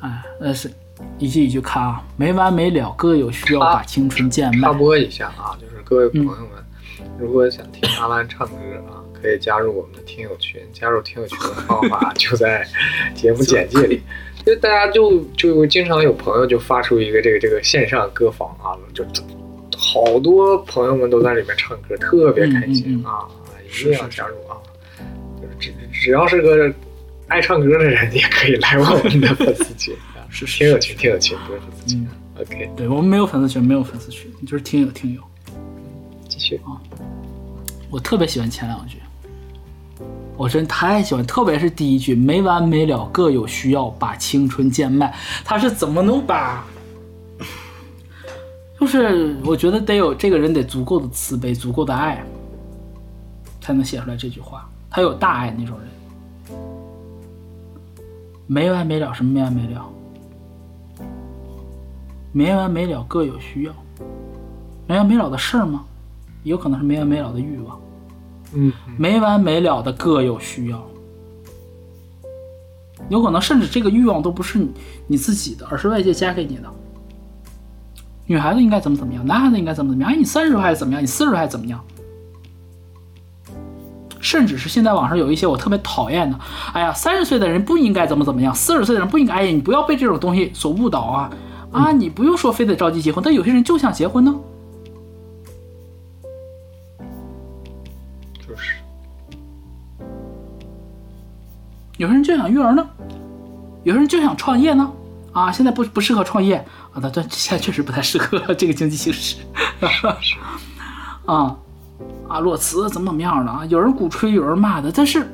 [0.00, 0.70] 哎，那是
[1.18, 4.68] 一句一句看啊，没完没了，各有需要，把青春贱卖。
[4.68, 6.64] 插播一下啊，就是各位朋友们，
[7.00, 8.54] 嗯、如果想听阿兰唱歌
[8.88, 9.04] 啊。
[9.20, 12.64] 可以加入我们的听友群，加入听友群的方法就在
[13.16, 14.00] 节目简介里。
[14.46, 19.04] 就大家就就经常有朋友就发出一个这个这个线上歌房啊，就
[19.76, 23.28] 好多朋友们都在里面唱歌，特别开心嗯嗯嗯啊！
[23.68, 24.54] 一定要加入啊！
[25.42, 26.72] 就是只只要是个
[27.28, 32.00] 爱唱歌的人，也可以来我们的粉丝群 啊，是听友群，听友群不是粉丝群。
[32.00, 32.08] 嗯、
[32.40, 35.20] OK，对我们没有粉丝群，没有粉丝群，就是听友听友。
[36.28, 36.80] 继续啊！
[37.90, 38.98] 我特别喜欢前两句。
[40.36, 45.12] 我真太喜欢，特别是第一句“没完没了，各有需要，把青春贱卖”，
[45.44, 46.64] 他是怎么能把？
[48.78, 52.22] 就是我觉得得有这个人得足够的慈悲，足够的爱，
[53.60, 54.70] 才能写出来这句话。
[54.88, 55.88] 他有大爱那种人，
[58.48, 59.84] 没完没了什么没完没了？
[62.32, 63.72] 没完没了，各有需要，
[64.86, 65.84] 没完没了的事儿吗？
[66.44, 67.78] 有可能是没完没了的欲望。
[68.54, 70.82] 嗯，没完没了的各有需要，
[73.10, 74.72] 有可能甚至这个欲望都不是你
[75.06, 76.70] 你自己的，而是外界加给你的。
[78.26, 80.10] 女孩子应该怎么怎么样，男孩子应该怎么怎么样？
[80.10, 81.02] 哎，你三十岁还是怎么样？
[81.02, 81.84] 你四十岁还是怎么样？
[84.28, 86.38] 甚至是现在网上有一些我特别讨厌的，
[86.74, 91.30] 哎呀，三十岁的人不应该怎么怎么样，四十岁的人不应该，哎呀，你不要被这种东西所误导啊！
[91.72, 94.34] 啊，你不用说非得着急结婚，但有些人就想结婚呢。
[98.46, 98.74] 就是，
[101.96, 102.86] 有些人就想育儿呢，
[103.84, 104.92] 有些人就想创业呢。
[105.32, 106.56] 啊，现在不不适合创业
[106.92, 109.36] 啊，那这现在确实不太适合这个经济形势。
[111.24, 111.56] 啊
[112.28, 113.64] 啊，裸辞怎么怎么样的啊？
[113.66, 115.26] 有人鼓吹，有人骂的，但是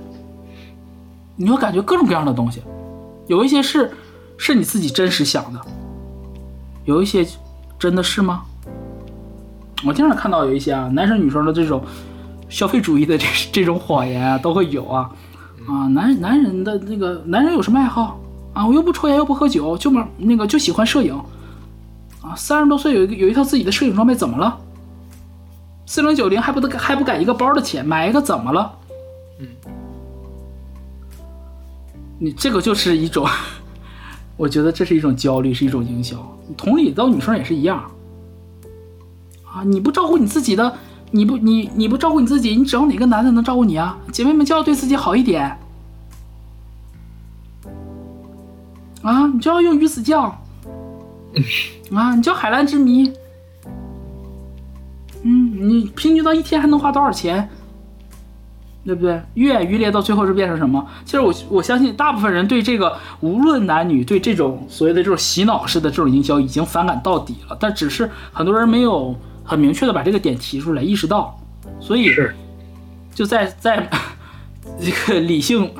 [1.36, 2.62] 你会感觉各种各样的东西，
[3.26, 3.90] 有一些是
[4.36, 5.60] 是你自己真实想的。
[6.84, 7.26] 有一些
[7.78, 8.42] 真的是吗？
[9.86, 11.82] 我经常看到有一些啊，男生女生的这种
[12.48, 15.10] 消费主义的这这种谎言啊，都会有啊
[15.66, 18.20] 啊，男男人的那个男人有什么爱好
[18.52, 18.66] 啊？
[18.66, 21.14] 我又不抽烟又不喝酒，就嘛那个就喜欢摄影
[22.22, 22.34] 啊。
[22.36, 24.58] 三十多岁有一个有一套自己的摄影装备，怎么了？
[25.86, 28.78] 四零九零还不得还不改一个包的钱，买一个怎么了？
[29.38, 29.48] 嗯，
[32.18, 33.26] 你这个就是一种，
[34.36, 36.16] 我觉得这是一种焦虑，是一种营销。
[36.56, 37.90] 同理，到女生也是一样
[39.44, 39.62] 啊！
[39.64, 40.76] 你不照顾你自己的，
[41.10, 43.98] 你不你你不照顾你自己，你指望哪个男的能照顾你啊？
[44.12, 45.58] 姐妹们就要对自己好一点
[49.02, 49.26] 啊！
[49.26, 50.38] 你就要用鱼子酱
[51.92, 52.14] 啊！
[52.14, 53.12] 你叫海蓝之谜。
[55.64, 57.48] 嗯，你平均到一天还能花多少钱？
[58.84, 59.18] 对不对？
[59.32, 60.86] 愈演愈烈，到最后是变成什么？
[61.06, 67.56] 其实我我相信，大部分人对这个无论男女，对这种所谓的这种洗脑式的这种营销已经反感到底了。
[67.58, 71.34] 但只是很多人没有很明确的把这个点提出来，意识到，
[71.80, 72.14] 所以
[73.14, 73.88] 就在在
[74.78, 75.72] 这个理性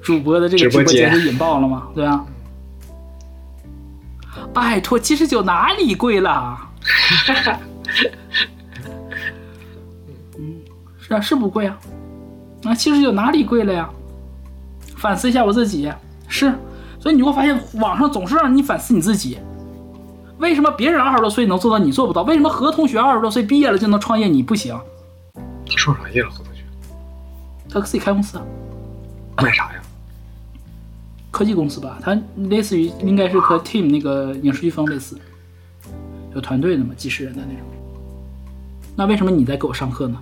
[0.00, 2.24] 主播的这个直播间就引爆了嘛，对啊？
[4.52, 6.56] 拜托，七十九哪里贵了？
[11.14, 11.78] 嗯，是啊，是不贵啊。
[12.64, 13.88] 啊，七十九哪里贵了呀？
[14.96, 15.92] 反思一下我自己，
[16.28, 16.54] 是，
[16.98, 19.38] 所以你会发现网上总是让你反思你自己，
[20.38, 22.22] 为什么别人二十多岁能做到你做不到？
[22.22, 24.74] 为什么何同学二十多岁毕业了就能创业你不行？
[25.66, 26.30] 他创啥业了？
[26.30, 26.62] 何同学？
[27.68, 28.38] 他自己开公司，
[29.36, 29.82] 卖啥呀？
[31.30, 35.18] 科技公司吧，他类似于应该是和 Team 那个影视飓风类似，
[36.34, 37.62] 有团队的嘛，几十人的那种。
[38.96, 40.16] 那为什么你在给我上课呢？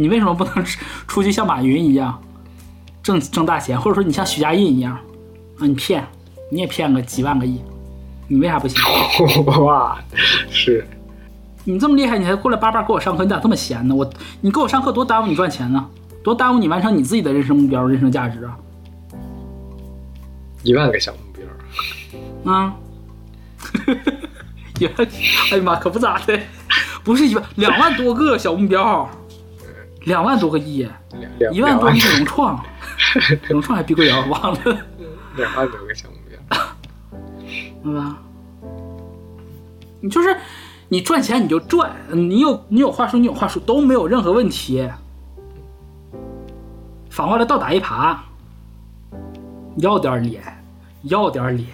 [0.00, 0.64] 你为什么不能
[1.06, 2.18] 出去像马云一样
[3.02, 5.66] 挣挣大钱，或者说你像许家印一样啊？
[5.66, 6.02] 你骗，
[6.50, 7.60] 你也骗个几万个亿，
[8.26, 8.82] 你为啥不行？
[9.62, 9.98] 哇，
[10.48, 10.86] 是，
[11.64, 13.94] 你这么厉害，你还过来叭叭给我上课，你咋这么闲呢？
[13.94, 15.86] 我，你给我上课多耽误你赚钱呢，
[16.24, 18.56] 多耽误你完成你自己的人生目标、人生价值啊！
[20.62, 22.74] 一万个小目标啊！
[24.80, 24.94] 一万，
[25.52, 26.40] 哎呀妈，可不咋的，
[27.04, 29.06] 不是一万，两万多个小目标。
[30.04, 30.88] 两万多个亿，
[31.52, 32.64] 一万多亿融创，
[33.48, 34.60] 融创还碧桂园忘了。
[35.36, 36.38] 两万多个项目标，
[37.84, 38.18] 对吧？
[40.00, 40.36] 你就是
[40.88, 44.88] 你赚钱你就赚，你有你有话说你有话说都没有任何问题。
[47.10, 48.16] 反过来倒打一耙，
[49.76, 50.42] 要点脸，
[51.02, 51.68] 要点脸，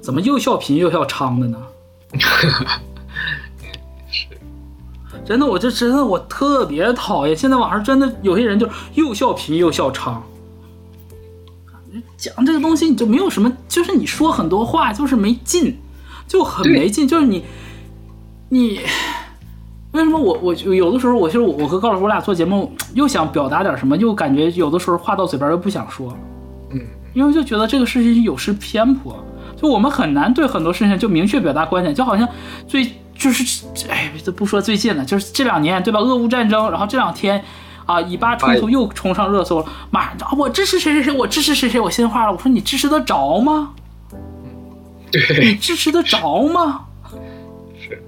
[0.00, 1.58] 怎么又笑贫又笑娼的呢？
[5.30, 7.36] 真的，我这真的我特别讨厌。
[7.36, 10.16] 现在网上真的有些人就又笑贫又笑娼，
[12.16, 15.78] 讲这个东西你就没有什么，就是你说很多话就是没劲，
[16.26, 17.06] 就很没劲。
[17.06, 17.44] 就是你，
[18.48, 18.80] 你
[19.92, 26.12] 为什么我我有的时候我就是我和高老师我俩做节目又想表达点什么，又感觉有的时候话到嘴边又不想说，
[26.70, 26.80] 嗯，
[27.14, 29.24] 因为就觉得这个事情有失偏颇，
[29.56, 32.28] 就我们很难对很多事情就明确表达观点，就好像
[32.66, 32.90] 最。
[33.20, 36.00] 就是，哎，都不说最近了，就是这两年，对吧？
[36.00, 37.44] 俄乌战争，然后这两天，
[37.84, 39.66] 啊，以巴冲突又冲上热搜了。
[39.90, 42.32] 马上，我支持谁谁谁，我支持谁谁，我心话了。
[42.32, 43.72] 我说你支持得着吗？
[45.12, 46.86] 对，你支持得着吗？
[47.78, 48.02] 是，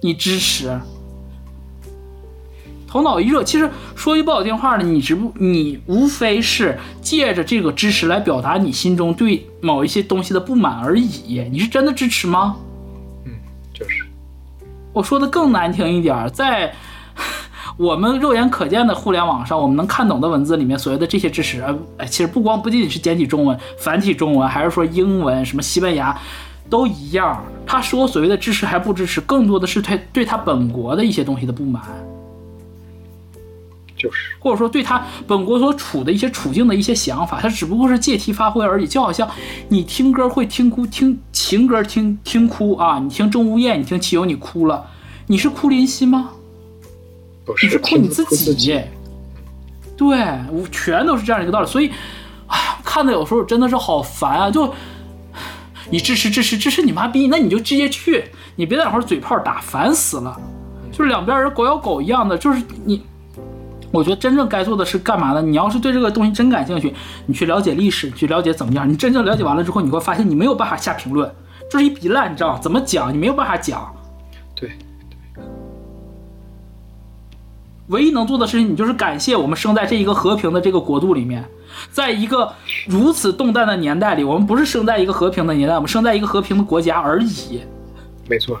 [0.00, 0.80] 你支持，
[2.88, 11.46] 头脑一热，其实说句不好听话的，你只不，你无非是借着这个支持来表达你心中对某一些东西的不满而已。
[11.50, 12.56] 你是真的支持吗？
[14.94, 16.72] 我说的更难听一点，在
[17.76, 21.60] 我们肉眼可见的互联网上，我们能看懂的文字里面，所谓的这些知识，
[21.98, 26.16] 呃，其实不光不仅仅是简体中文、繁体中文，还是说英文、什么西班牙，
[26.70, 27.42] 都一样。
[27.66, 31.82] 他说所谓的支持还不支持，更多的是对对他本国的一些东西的不满，
[34.04, 38.86] 就是或者说对他本国所处的一些处境的一些想法，他只不过是借题发挥而已。
[38.86, 39.28] 就好像
[39.70, 44.84] 你听歌会听哭，听情歌听听哭啊，你听钟无艳，你听汽油，你哭了。
[45.26, 46.32] 你是哭林夕吗？
[47.62, 48.78] 你是哭你自己。
[49.96, 50.18] 对，
[50.52, 51.66] 我全都是这样一个道理。
[51.66, 51.88] 所以，
[52.46, 54.50] 啊，看的有时候真的是好烦啊！
[54.50, 54.74] 就
[55.90, 58.24] 你支持支持支持你妈逼，那你就直接去，
[58.56, 60.38] 你别在那会儿嘴炮打，烦死了。
[60.92, 63.02] 就是两边人狗咬狗一样的，就是你。
[63.94, 65.40] 我觉得真正该做的是干嘛呢？
[65.40, 66.92] 你要是对这个东西真感兴趣，
[67.26, 68.88] 你去了解历史，去了解怎么样。
[68.88, 71.32] 你真正了解完了之后，你会发现你没有办法下评论，
[71.70, 72.60] 这是一笔烂账。
[72.60, 73.14] 怎么讲？
[73.14, 73.94] 你没有办法讲。
[74.56, 74.72] 对。
[77.86, 81.44] 唯一能做的事情，你就是感谢我们生在这一个和平的这个国度里面，
[81.92, 82.52] 在一个
[82.88, 87.60] 如此动荡的年代里，我们不是生在一个和平的年代，我们生在一个和平的国家而已。
[88.28, 88.58] 没错，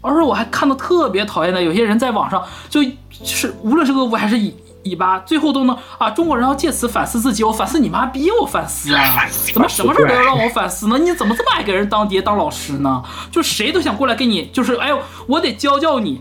[0.00, 2.80] 而且我还看到特别讨厌的，有些人在网上就
[3.24, 7.42] 是无论是恶夫还是以以巴，最后都能啊，中国人要借此反思自己。
[7.42, 9.26] 我反思你妈逼我反思啊！
[9.52, 10.96] 怎么什么事都要让我反思呢？
[10.98, 13.02] 你怎么这么爱给人当爹当老师呢？
[13.30, 16.20] 就谁都想过来给你，就是哎呦，我得教教你，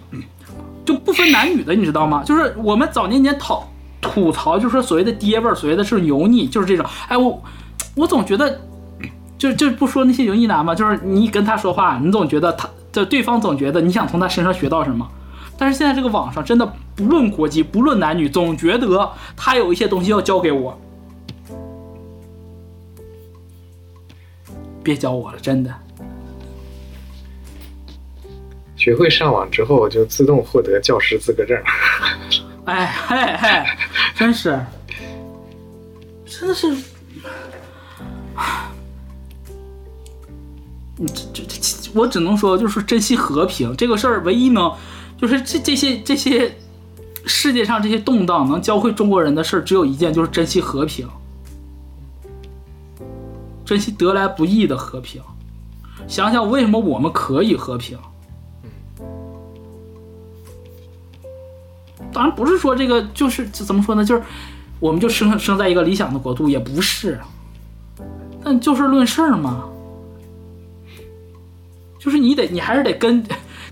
[0.83, 2.23] 就不分男女的，你知道吗？
[2.25, 3.69] 就是我们早年间讨
[4.01, 6.85] 吐槽，就是说所谓的爹味儿，所谓的是油腻，就是这种。
[7.07, 7.41] 哎，我
[7.95, 8.61] 我总觉得。
[9.37, 12.67] 就就不说那些油腻男嘛，就是你跟他说话，你总觉得他，
[12.97, 15.07] 就对方总觉得你想从他身上学到什么。
[15.55, 20.79] 但是现在这个网上真的不论国籍，不论男女，总觉得他有一些东西要教给我。
[24.83, 25.71] 别教我了，真的。
[28.75, 31.55] 学会上网之后，就自动获得教师资格证。
[32.65, 33.65] 哎嘿嘿，
[34.15, 34.59] 真是，
[36.25, 36.75] 真的是。
[40.99, 44.73] 你这这这，我只能说，就是珍惜和平这个事儿，唯一能，
[45.15, 46.57] 就是这这些这些
[47.25, 51.07] 世界上这些动荡能教会中国人的事儿，只有一件，就是珍惜和平，
[53.63, 55.21] 珍惜得来不易的和平。
[56.07, 57.95] 想想为什么我们可以和平？
[62.11, 64.23] 当然不是说这个就是怎么说呢，就是
[64.79, 67.19] 我们就生生在一个理想的国度，也不是，
[68.43, 69.69] 但就事论事嘛。
[71.99, 73.25] 就是你得，你还是得根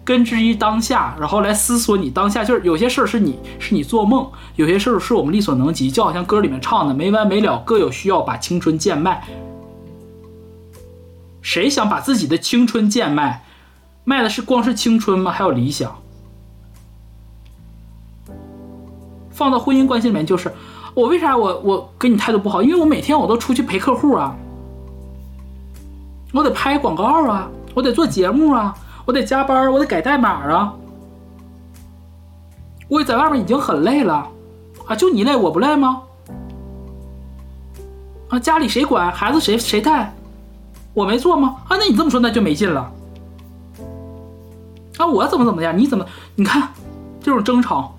[0.04, 2.44] 根植于当下，然后来思索你当下。
[2.44, 5.92] 就是有些事儿是你是你做梦，有些事儿是我们力所能及。
[5.92, 9.28] 就好像歌里面唱的没完没了，各有需要，把青春贱卖。
[11.42, 13.44] 谁想把自己的青春贱卖？
[14.04, 15.32] 卖的是光是青春吗？
[15.32, 15.96] 还有理想？
[19.32, 20.52] 放到婚姻关系里面，就是
[20.94, 22.64] 我为啥我我跟你态度不好？
[22.64, 24.36] 因为我每天我都出去陪客户啊，
[26.34, 27.50] 我得拍广告啊。
[27.76, 30.74] 我得做节目啊，我得加班，我得改代码啊。
[32.88, 34.28] 我在外面已经很累了，
[34.88, 36.02] 啊，就你累我不累吗？
[38.30, 40.16] 啊，家里谁管，孩子谁谁带，
[40.94, 41.58] 我没做吗？
[41.68, 42.92] 啊，那你这么说那就没劲了。
[44.98, 45.78] 啊，我怎么怎么样？
[45.78, 46.06] 你怎么？
[46.36, 46.70] 你看
[47.20, 47.94] 这种争吵，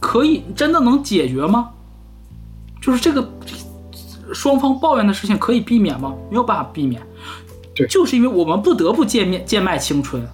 [0.00, 1.70] 可以真的能解决吗？
[2.80, 3.28] 就是这个。
[4.32, 6.14] 双方抱怨的事情可以避免吗？
[6.30, 7.02] 没有办法避免，
[7.74, 10.26] 对，就是因为我们不得不见面贱卖青春。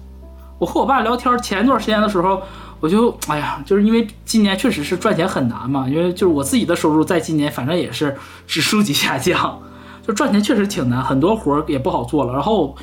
[0.57, 2.41] 我和我爸聊天，前一段时间的时候，
[2.79, 8.15] 我就哎呀，就是因为今年确实是赚钱很难嘛，因为就是我自己的收入在今年反正也是
[8.47, 9.61] 指数级下降，
[10.05, 12.33] 就赚钱确实挺难，很多活儿也不好做了。
[12.33, 12.75] 然后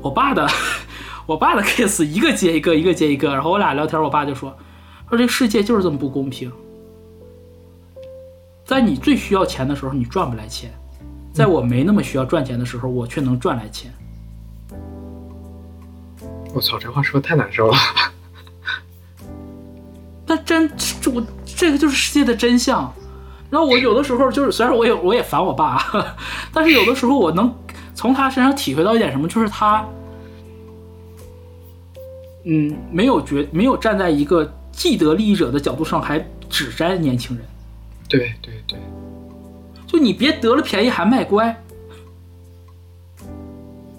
[0.00, 0.48] 我爸的
[1.26, 4.52] 我爸的 case 一个接一个，一个接一个，然后我俩聊天，我爸就说
[5.08, 6.50] 说这世界就是这么不公平。
[8.68, 10.68] 在你最需要钱的时候，你赚不来钱；
[11.32, 13.90] 在我没那么需要赚钱的时候，我却能赚来钱。
[16.52, 17.76] 我操，这话说的太难受了。
[20.26, 20.70] 但真，
[21.14, 22.92] 我这个就是世界的真相。
[23.48, 25.82] 然后我有的时候就是，虽然我也我也烦我爸，
[26.52, 27.50] 但是有的时候我能
[27.94, 29.82] 从他身上体会到一点什么，就是他，
[32.44, 37.46] 嗯，没有觉没有站在一个既得利益者的角度上，还指摘年轻人。
[38.08, 38.78] 对对对，
[39.86, 41.54] 就你别得了便宜还卖乖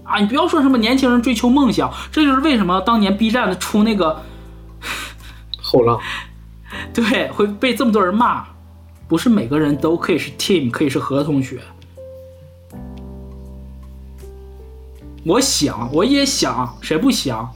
[0.03, 0.19] 啊！
[0.19, 4.22] 你不要说什么年轻人追求梦想，这就是为什么当年 B 站的出那个
[5.61, 5.99] 后浪，
[6.94, 8.48] 对会被这么多人骂。
[9.07, 11.60] 不是每个人都可以是 Team，可以是何同学。
[15.26, 17.52] 我想，我也想，谁不想？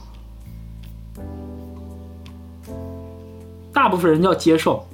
[3.72, 4.84] 大部分人要接受。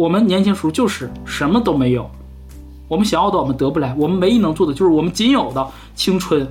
[0.00, 2.10] 我们年轻时候就是什么都没有，
[2.88, 6.50] 我们想要的我们得不来，我们唯一能做的就是我们仅有的青春，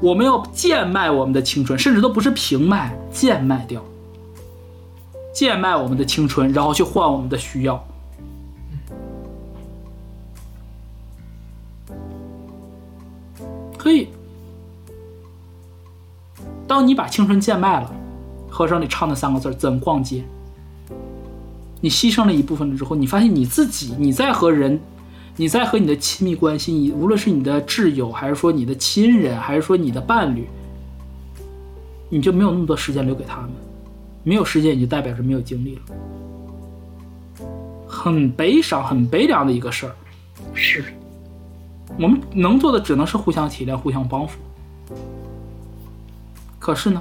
[0.00, 3.82] 我们要贱卖我们的青春，甚至都不是平卖，贱卖掉，
[5.34, 7.84] 贱卖我们的青春，然后去换我们的需要。
[13.76, 14.06] 可以，
[16.68, 17.92] 当你把青春贱卖了，
[18.48, 20.24] 和尚里唱的三个字怎逛街？
[21.86, 24.80] 你牺牲了一部分了之后，你发现你自己，你在和人，
[25.36, 30.48] 你在和你的亲密关系，你无论是你的挚友，还是说你的亲人，还是说你的伴侣，
[32.08, 33.52] 你就没有那么多时间留给他们，
[34.24, 37.46] 没有时间也就代表着没有精力了，
[37.86, 39.94] 很悲伤、很悲凉的一个事儿。
[40.54, 40.84] 是，
[42.00, 44.40] 我们能做的只能是互相体谅、互相帮扶。
[46.58, 47.00] 可是呢，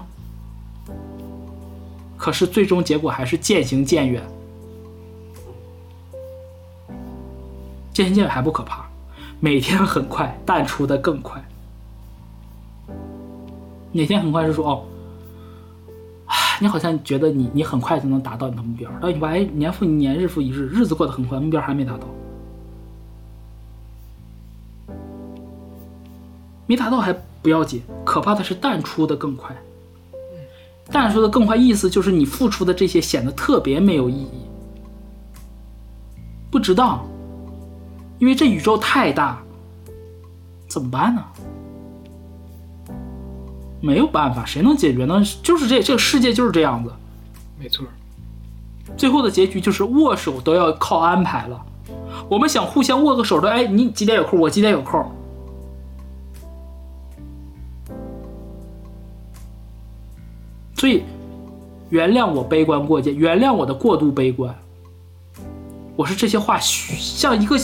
[2.15, 4.21] 可是最终结果还是渐行渐远。
[7.95, 8.85] 渐行渐远还不可怕，
[9.39, 11.41] 每天很快，淡出的更快。
[13.93, 14.83] 哪天很快是说哦，
[16.59, 22.05] 你好像觉得你你很快就能达到你的目标，然后你发现年复一年，日复一日，日子过得很快，目标还没达到。
[26.67, 29.55] 没达到还不要紧，可怕的是淡出的更快。
[30.91, 34.41] 淡出的更快，意思就是你付出的这些显得特别没有意义，
[36.51, 37.01] 不值当。
[38.25, 39.39] 因为这宇宙太大，
[40.67, 41.23] 怎么办呢？
[43.79, 45.23] 没有办法，谁能解决呢？
[45.43, 46.91] 就是这这个世界就是这样子。
[47.59, 47.85] 没错，
[48.97, 51.63] 最后的结局就是握手都要靠安排了。
[52.27, 54.39] 我们想互相握个手的，哎，你几点有空？
[54.39, 55.05] 我几点有空？
[60.75, 61.03] 所以，
[61.89, 64.55] 原谅我悲观过界，原谅我的过度悲观。
[65.95, 67.55] 我是这些话像一个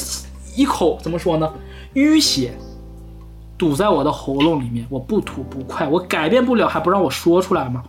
[0.56, 1.52] 一口怎么说呢？
[1.94, 2.54] 淤血
[3.58, 7.84] 堵在我的喉咙里面，我不吐不快，我改变不了，还不让我说出来吗？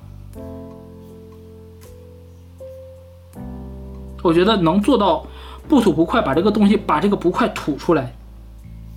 [4.23, 5.27] 我觉得能做到
[5.69, 8.15] 不吐不快，把这个东西把这个不快吐出来，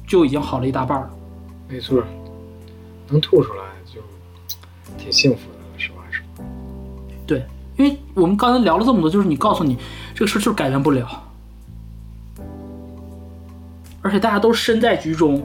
[0.06, 1.10] 就已经好了一大半了。
[1.68, 2.04] 没错，
[3.08, 4.00] 能吐出来就
[4.98, 6.46] 挺幸福的，实话实说。
[7.26, 7.44] 对，
[7.78, 9.78] 因为我们刚才聊了这么多，就是你告诉你
[10.14, 11.10] 这个事就是改变不了，
[14.06, 15.44] 而且大家都身在局中，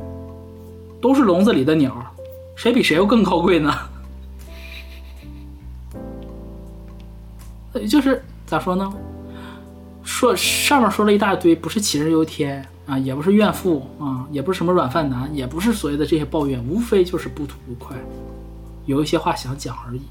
[1.01, 1.97] 都是笼子里的鸟，
[2.55, 3.75] 谁比谁又更高贵呢？
[7.89, 8.93] 就是咋说呢？
[10.03, 17.97] 说上面说了一大堆，不是杞人忧天啊，也不是怨妇啊，也不是什么软饭男，也不是所谓的这些抱怨，无非就是不吐不快，
[18.85, 20.03] 有一些话想讲而已。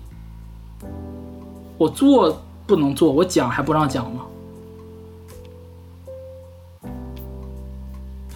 [1.78, 4.26] 我做不能做，我讲还不让讲吗？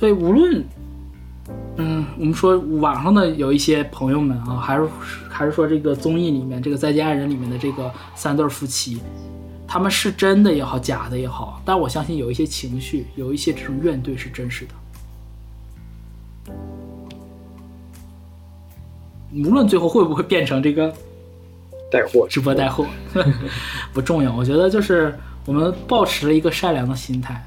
[0.04, 0.62] 所以无论，
[1.78, 4.86] 嗯，我们说网上的有一些朋友们啊，还是
[5.30, 9.00] 还是说这个综艺里面这个《再见爱人》里面的这个三对夫妻，
[9.66, 14.74] 他们是真的也好，假的也好，但我相信有一些情绪，有一些这种怨怼是真实的。
[19.34, 20.94] 无论最后会不会变成这个
[21.90, 22.86] 带货直播带货
[23.94, 27.42] 不重要，我觉得就是我们保持了一个善良的心态。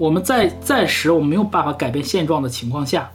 [0.00, 3.10] 我们在暂时我们没有办法改变现状的情况下，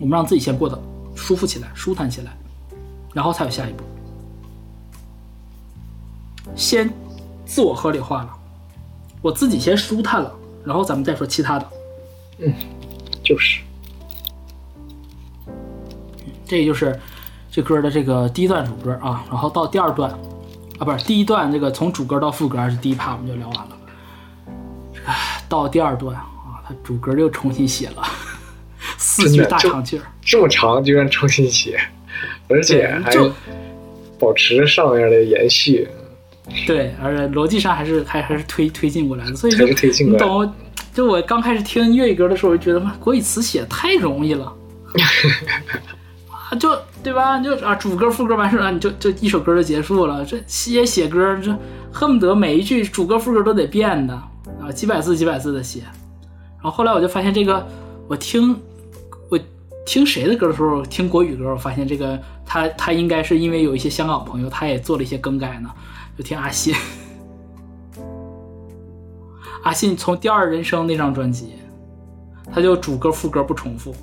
[0.00, 0.76] 我们让自己先过得
[1.14, 2.36] 舒服起来、舒坦起来，
[3.14, 3.84] 然后才有下一步。
[6.56, 6.92] 先
[7.46, 8.30] 自我合理化了，
[9.20, 10.34] 我自己先舒坦了，
[10.64, 11.68] 然后咱们再说其他的。
[12.38, 12.52] 嗯
[13.22, 13.60] 就是
[16.44, 16.98] 这也就是
[17.52, 20.10] 这歌的这个第一段主歌啊，然后到第二段
[20.80, 23.78] 啊，不是第一段这个从主歌到副歌是第一趴我们就聊完了。
[24.92, 25.06] 这个
[25.52, 28.02] 到第二段啊，他主歌又重新写了
[28.96, 31.78] 四句大长句儿，这么长居然重新写，
[32.48, 33.30] 而且还就
[34.18, 35.86] 保持着上面的延续，
[36.66, 40.50] 对，而且逻辑上还是还还是推推进过来的，所以就你懂？
[40.94, 44.52] 就我刚开始听粤语歌的时候，我就觉得嘛国语词写得太容易了。
[46.30, 47.38] 啊，就对吧？
[47.38, 50.24] 就啊，主歌副歌完事儿了，你就就一首歌就结束了。
[50.24, 51.54] 这写写歌，这
[51.92, 54.22] 恨不得每一句主歌副歌都得变的
[54.60, 55.80] 啊，几百字几百字的写。
[55.80, 57.66] 然后后来我就发现这个，
[58.08, 58.56] 我听
[59.28, 59.38] 我
[59.84, 65.70] 听谁的歌的时候，听国语歌，我发现这个他他应该是因为有一些香港朋友，他也做了一些更改呢。
[66.16, 66.74] 就听阿信，
[69.62, 71.54] 阿信从《第二人生》那张专辑，
[72.52, 73.94] 他就主歌副歌不重复。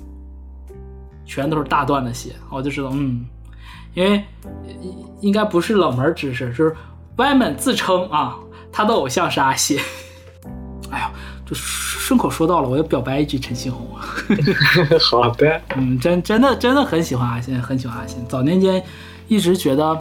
[1.24, 3.24] 全都是大段的写，我就知道，嗯，
[3.94, 4.24] 因为
[5.20, 6.76] 应该不是冷门知识，就是
[7.18, 8.36] 歪们自称啊，
[8.72, 9.78] 他的偶像是阿信。
[11.50, 13.88] 就顺口说到了，我要表白一句陈星红，
[15.10, 18.24] 好的， 嗯，真真的真的很喜欢阿信，很喜欢阿信。
[18.28, 18.80] 早年间
[19.26, 20.00] 一直觉得，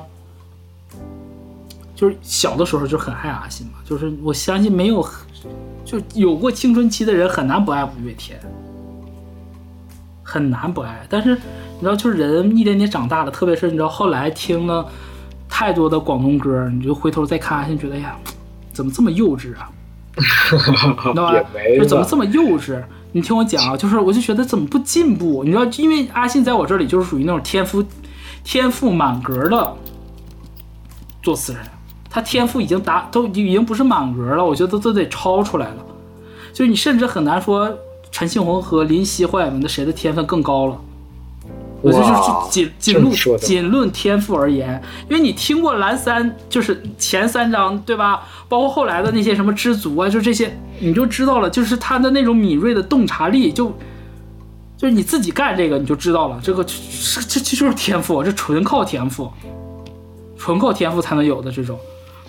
[1.95, 5.03] 就是小的时候就很爱阿信嘛，就是我相信没有
[5.83, 8.39] 就有过青春期的人很难不爱五月天。
[10.21, 14.87] 很难不爱，但是你知道，就是人一点点长大了，特别是你知道后来听了
[15.49, 18.15] 太多的广东歌，你就回头再看阿信，觉得哎呀，
[18.71, 19.71] 怎么这么幼稚啊？
[20.19, 21.45] 知道吧也？
[21.53, 22.81] 没就怎么这么幼稚？
[23.11, 25.43] 你听我讲啊，就是我就觉得怎么不进步？
[25.43, 27.83] 你知道，因为阿信在我这里就是属于那种天赋
[28.43, 29.73] 天赋满格的
[31.23, 31.61] 作词人，
[32.09, 35.85] 他天赋已经达都已经不是满格了，我觉得都得超出来了。
[36.53, 37.71] 就是你甚至很难说
[38.11, 40.77] 陈庆红和林夕、黄晓明的谁的天分更高了。
[41.81, 48.21] 我就是哇仅仅论仅论天赋而言，因为你听过蓝三，就是前三章对吧？
[48.47, 53.67] 包括后来的那些什么知足啊，就这些，你就知道了，就是他的那种敏锐的洞察力，就
[54.75, 56.73] 就是你自己干这个你就知道了，这个这
[57.27, 59.31] 这这就是天赋，这纯靠天赋，
[60.37, 61.77] 纯靠天赋才能有的这种。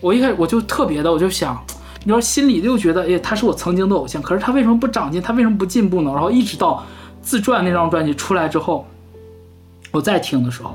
[0.00, 1.60] 我一开始我就特别的，我就想，
[2.04, 5.20] 你说心里就觉得，哎，他是我曾经的偶像，可是他为什么不长进？
[5.20, 6.10] 他为什么不进步呢？
[6.12, 6.84] 然后一直到
[7.20, 8.86] 自传那张专辑出来之后，
[9.92, 10.74] 我在听的时候，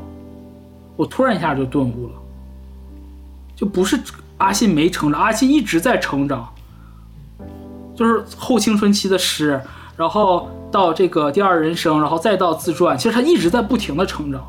[0.96, 2.14] 我突然一下就顿悟了，
[3.56, 4.00] 就不是
[4.38, 6.48] 阿信没成长，阿信一直在成长，
[7.96, 9.62] 就是后青春期的诗，
[9.96, 14.44] 然后到这个第二人生，然后再到自传，其实他一直在不停的成长，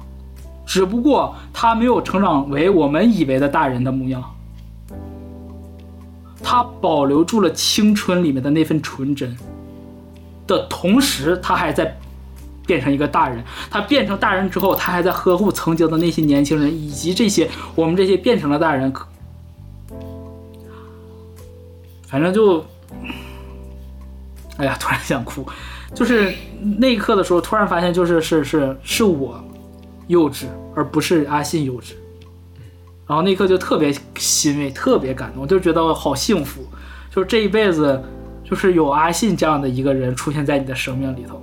[0.66, 4.22] 只不过他没有成长为我们以为的大人的模样。
[6.42, 9.36] 他保留住了青春里面的那份纯真
[10.46, 11.96] 的同时，他还在
[12.66, 13.42] 变成一个大人。
[13.70, 18.92] 他变成大人之后，他还在呵护曾经的那些年轻人，以及这些我们这些变成了大人。
[22.08, 22.64] 反正就，
[24.56, 25.46] 哎呀，突然想哭。
[25.94, 26.32] 就是
[26.78, 29.42] 那一刻的时候，突然发现，就是是是是我
[30.08, 31.92] 幼稚，而不是阿信幼稚。
[33.06, 36.66] 然后那一刻就特别欣慰，特别感动，就觉得好幸福，
[37.08, 38.02] 就是这一辈子，
[38.44, 41.40] 就是有阿信这样的一个人出现在你的生命里头，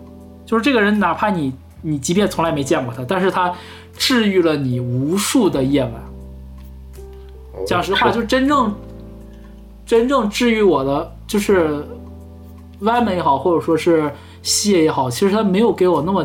[0.53, 1.51] 就是这个人，哪怕你
[1.81, 3.51] 你即便从来没见过他，但是他
[3.97, 5.93] 治愈了你无数的夜晚。
[7.65, 8.71] 讲实话，就真正
[9.84, 11.84] 真正治愈我的，就是
[12.81, 14.11] 歪门也好，或者说是
[14.43, 16.23] 谢也好，其实他没有给我那么，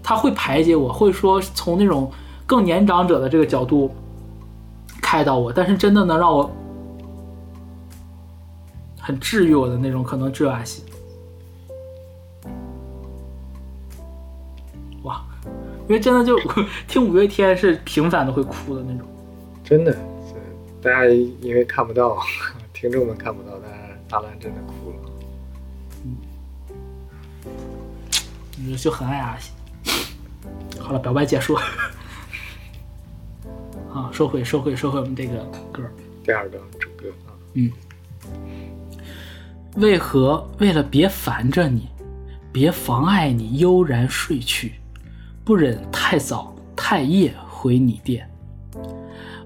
[0.00, 2.08] 他会排解我，会说从那种
[2.46, 3.92] 更年长者的这个角度。
[5.02, 6.48] 开导我，但是真的能让我
[9.00, 10.84] 很治愈我的那种，可能只有阿信。
[15.90, 16.38] 因为真的就
[16.86, 19.04] 听五月天是频繁的会哭的那种。
[19.64, 19.92] 真的，
[20.80, 22.16] 大家因为看不到，
[22.72, 24.96] 听众们看不到，但是大兰真的哭了。
[26.04, 26.16] 嗯，
[28.76, 29.52] 就很爱阿信。
[30.78, 31.56] 好了，表白结束。
[33.92, 35.38] 啊，收回，收回，收回我们这个
[35.72, 35.82] 歌。
[36.22, 37.68] 第二个主歌啊，嗯，
[39.74, 41.88] 为何为了别烦着你，
[42.52, 44.74] 别妨碍你悠然睡去，
[45.44, 48.28] 不忍太早太夜回你店？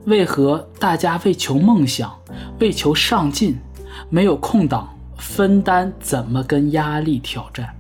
[0.07, 2.15] 为何大家为求梦想，
[2.61, 3.57] 为求上进，
[4.11, 7.75] 没有空档分担怎么跟压力挑战？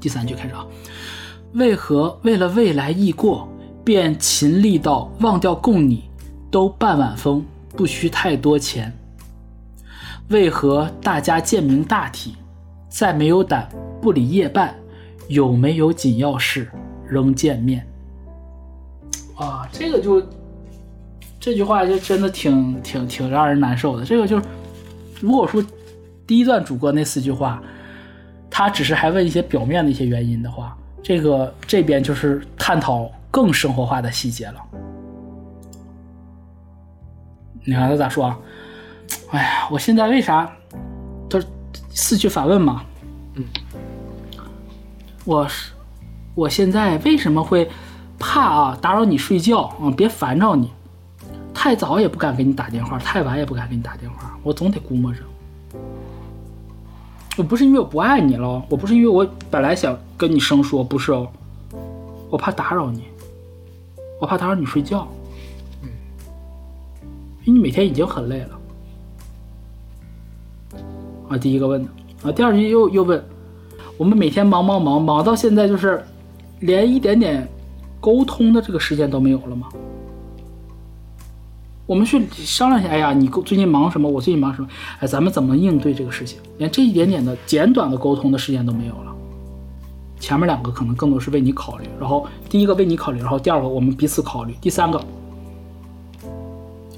[0.00, 0.66] 第三句开始啊，
[1.54, 3.48] 为何为了未来易过？
[3.84, 6.04] 便勤力到忘掉供你，
[6.50, 7.42] 都半碗风，
[7.74, 8.92] 不需太多钱。
[10.28, 12.36] 为何大家见明大体，
[12.90, 13.66] 再没有胆
[14.02, 14.74] 不理夜半？
[15.28, 16.68] 有没有紧要事
[17.06, 17.86] 仍见面？
[19.36, 20.22] 啊，这个就
[21.38, 24.04] 这句话就真的挺挺挺让人难受的。
[24.04, 24.42] 这个就是，
[25.20, 25.64] 如果说
[26.26, 27.62] 第一段主歌那四句话，
[28.50, 33.10] 他只是还问一些表面的一些原因的话，这个这边就是探讨。
[33.30, 34.54] 更生活化的细节了。
[37.62, 38.38] 你看他咋说啊？
[39.30, 40.50] 哎呀，我现在为啥？
[41.28, 41.38] 他
[41.90, 42.82] 四句反问嘛。
[43.34, 43.44] 嗯。
[45.28, 45.72] 我是，
[46.34, 47.70] 我现在为什么会
[48.18, 48.78] 怕啊？
[48.80, 49.92] 打扰你睡觉啊？
[49.94, 50.70] 别烦着你。
[51.52, 54.38] 太早也不敢给你打电话，太晚也不敢给你打电话。
[54.42, 55.18] 我总得估摸着。
[57.36, 61.28] 我不是因为我不爱你了，我不是因为我本来想跟你生说，不是哦。
[62.30, 63.02] 我怕打扰你。
[64.18, 65.06] 我怕打扰你睡觉，
[65.82, 65.90] 嗯，
[67.44, 68.58] 因为你每天已经很累了。
[71.28, 71.90] 啊，第一个问的
[72.22, 73.22] 啊，第二句又又问，
[73.98, 76.02] 我们每天忙忙忙忙到现在，就是
[76.60, 77.46] 连一点点
[78.00, 79.68] 沟通的这个时间都没有了吗？
[81.84, 84.08] 我们去商量一下，哎呀，你最近忙什么？
[84.08, 84.68] 我最近忙什么？
[85.00, 86.38] 哎，咱们怎么应对这个事情？
[86.58, 89.12] 连这一点点的简短的沟通的时间都没有了。
[90.20, 95.00] 前面两个可能更多是为你考虑，然后第一个为你考虑，然后第二个我们彼此考虑，第三个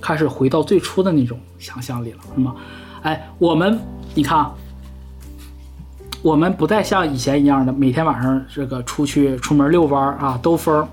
[0.03, 2.57] 开始回到最初的那种想象力了，是吗？
[3.03, 3.79] 哎，我们
[4.15, 4.51] 你看，
[6.23, 10.87] 我们不再像以前一样的每天晚上这个出去出门遛弯啊兜风，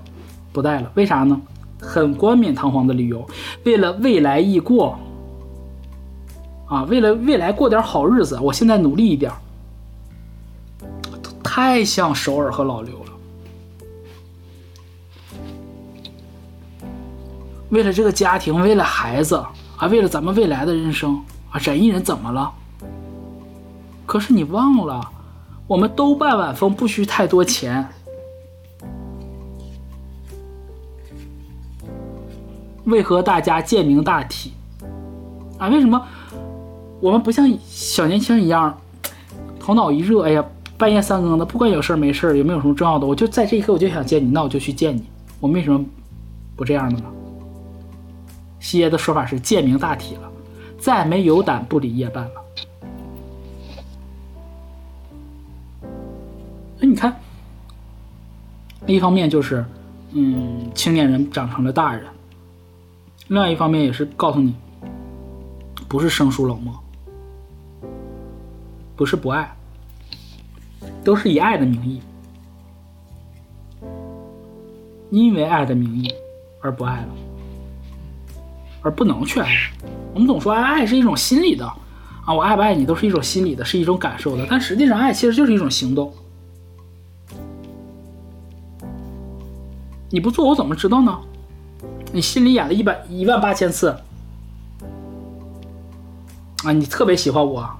[0.53, 1.39] 不带了，为啥呢？
[1.79, 3.27] 很冠冕堂皇的理由，
[3.63, 4.97] 为了未来易过
[6.65, 9.31] 啊，为了未来过点好日子，我现在努力一点。
[11.43, 13.11] 太像首尔和老刘了。
[17.69, 19.35] 为了这个家庭，为了孩子，
[19.75, 22.51] 啊，为了咱们未来的人生，啊，忍一忍怎么了？
[24.05, 25.11] 可是你忘了，
[25.67, 27.85] 我们都拜晚风，不需太多钱。
[32.85, 34.53] 为何大家贱名大体？
[35.57, 36.01] 啊，为什么
[37.01, 38.79] 我们不像小年轻一样，
[39.59, 40.45] 头脑一热，哎呀，
[40.77, 45.03] 半夜三更的，不管有事没事，有没有什么重要的，我就在这一刻我就想见你，那我就去见你。
[45.41, 45.83] 我为什么
[46.55, 47.05] 不这样的呢？
[48.61, 50.31] 西爷的说法是贱名大体了，
[50.79, 52.31] 再没有胆不理夜半了。
[56.79, 57.19] 那你看，
[58.85, 59.65] 一方面就是，
[60.11, 62.03] 嗯，青年人长成了大人；
[63.29, 64.53] 另外一方面也是告诉你，
[65.87, 66.73] 不是生疏冷漠，
[68.95, 69.51] 不是不爱，
[71.03, 71.99] 都是以爱的名义，
[75.09, 76.13] 因为爱的名义
[76.61, 77.09] 而不爱了，
[78.83, 79.49] 而不能去爱。
[80.13, 81.65] 我们总说爱是一种心理的，
[82.23, 86.13] 啊，我爱不爱你都是一种心理的，是一种感受的，但实际上爱其实就是一种行动。
[90.09, 91.19] 你不做我怎么知道呢？
[92.13, 93.89] 你心里演了一百一万八千次，
[96.63, 97.77] 啊，你特别喜欢我，啊，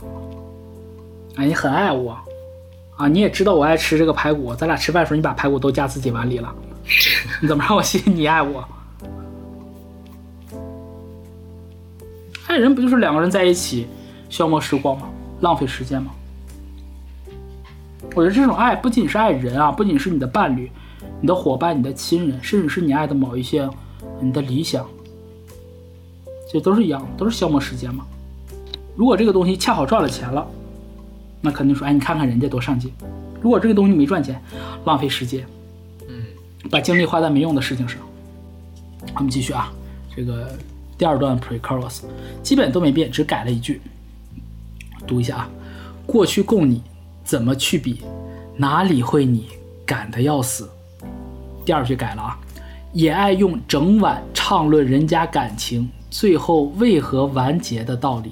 [1.38, 2.18] 你很爱我，
[2.98, 6.54] 啊，你也知道我爱吃这个排骨，咱俩吃饭的时候你把排骨都夹自己碗里了，
[7.42, 8.68] 你怎么让我信你爱我？
[12.48, 13.88] 爱人不就是两个人在一起
[14.30, 15.08] 消磨时光吗？
[15.40, 16.12] 浪费时间吗？
[18.14, 20.70] 我觉得这种爱不仅是爱人啊，不仅是你的伴侣。
[21.22, 23.70] 你的伙伴、你的亲人，甚至是你爱的某一些
[24.20, 24.86] 你的理想，
[26.52, 28.06] 这都是一样的，都是消磨时间嘛。
[28.96, 30.48] 如果这个东西恰好赚了钱了，
[31.42, 32.92] 那肯定说，哎，你看看人家多上进。
[33.42, 34.42] 如果这个东西没赚钱，
[34.86, 35.46] 浪费时间，
[36.08, 36.26] 嗯，
[36.72, 38.00] 把精力花在没用的事情上。
[39.16, 39.72] 我们继续啊，
[40.16, 40.50] 这个
[40.98, 42.02] 第二段 pre-chorus
[42.42, 43.80] 基本都没变，只改了一句，
[45.06, 45.50] 读一下啊。
[46.06, 46.82] 过去供你，
[47.24, 48.02] 怎么去比？
[48.56, 49.48] 哪里会你
[49.86, 50.68] 赶得要死？
[51.68, 52.40] 第二句改了啊，
[52.94, 58.32] 也爱用整晚畅论人家感情，最后为何完结的道理，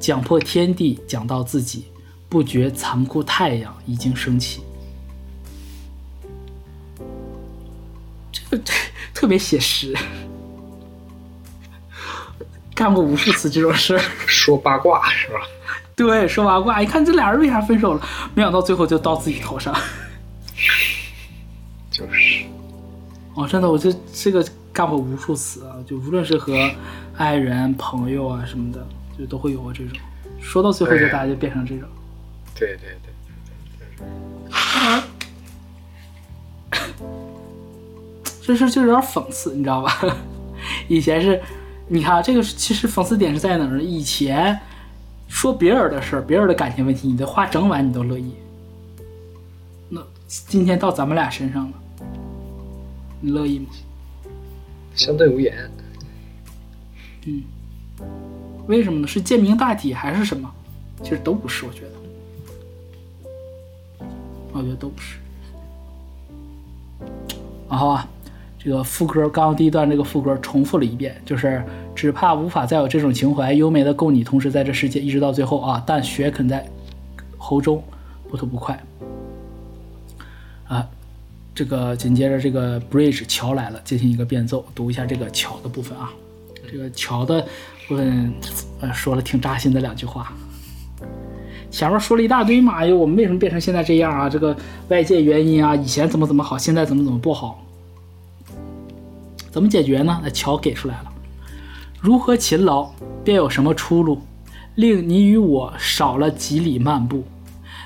[0.00, 1.84] 讲破天地，讲到自己，
[2.26, 4.62] 不觉残酷太阳已经升起。
[8.32, 8.64] 这个
[9.12, 9.94] 特别写实，
[12.74, 14.00] 干过无数次这种事儿。
[14.26, 15.40] 说八卦是吧？
[15.94, 16.80] 对，说八卦。
[16.80, 18.00] 你看这俩人为啥分手了？
[18.34, 19.78] 没想到最后就到自己头上。
[21.90, 22.46] 就是。
[23.34, 26.70] 哦，真的，我这这个干过无数次啊，就无论是和
[27.16, 28.86] 爱人、朋友啊什么的，
[29.18, 29.98] 就都会有过这种。
[30.40, 31.88] 说到最后，就大家就变成这种。
[32.54, 33.12] 对对对。
[38.42, 39.98] 这事就有点讽刺，你知道吧？
[40.86, 41.40] 以前是，
[41.88, 43.82] 你看这个其实讽刺点是在哪儿？
[43.82, 44.60] 以前
[45.28, 48.34] 说别人的事儿、别人的感情问题，你的话整晚你都乐意。
[49.88, 51.72] 那今天到咱们俩身上了。
[53.24, 53.68] 你乐意吗？
[54.94, 55.56] 相对无言。
[57.24, 57.42] 嗯，
[58.66, 59.06] 为什么呢？
[59.08, 60.52] 是贱名大体还是什么？
[61.02, 61.92] 其实都不是，我觉得。
[64.52, 65.16] 我觉得都不是。
[67.66, 68.06] 然后啊，
[68.58, 71.64] 这个副歌刚刚第一段这个副歌重复了一遍，就是
[71.94, 75.82] 只怕无法再有这种情怀，优美的供你同时在这世界一直到最后啊！
[75.86, 76.68] 但血肯在
[77.38, 77.82] 喉中
[78.28, 78.93] 不吐不快啊。
[81.54, 86.10] 这个紧接着这个 bridge 桥来了，进行一个变奏，读一下这个桥的部分啊。
[86.70, 87.46] 这个桥的
[87.86, 88.34] 部分，
[88.80, 90.32] 呃，说了挺扎心的两句话。
[91.70, 94.28] 前面说了一大堆嘛，哎呦，我们为什么变成现在这样啊？
[94.28, 94.56] 这个
[94.88, 97.64] 外界原因啊，以前怎么怎么好，现在怎么怎么不好？
[99.50, 100.20] 怎么解决呢？
[100.24, 101.12] 那桥给出来了，
[102.00, 102.90] 如何勤劳
[103.22, 104.20] 便有什么出路，
[104.74, 107.22] 令你与我少了几里漫步，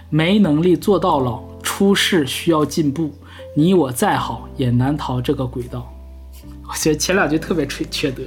[0.09, 3.13] 没能力做到老，出世需要进步。
[3.55, 5.93] 你我再好也难逃这个轨道。
[6.69, 8.23] 我觉得前两句特别缺缺德，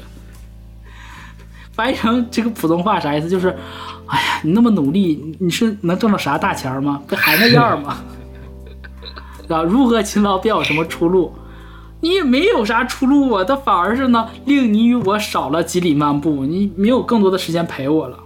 [1.71, 3.29] 翻译成这个普通话啥意思？
[3.29, 3.55] 就是，
[4.07, 7.01] 哎呀，你那么努力，你是能挣到啥大钱吗？
[7.07, 7.97] 不还那样吗？
[9.49, 11.33] 啊，如何勤劳便有什么出路？
[12.01, 18.17] 你也没有啥出路啊，它反而是呢，令你与我少了几里漫步，你没有更多的时间陪我了。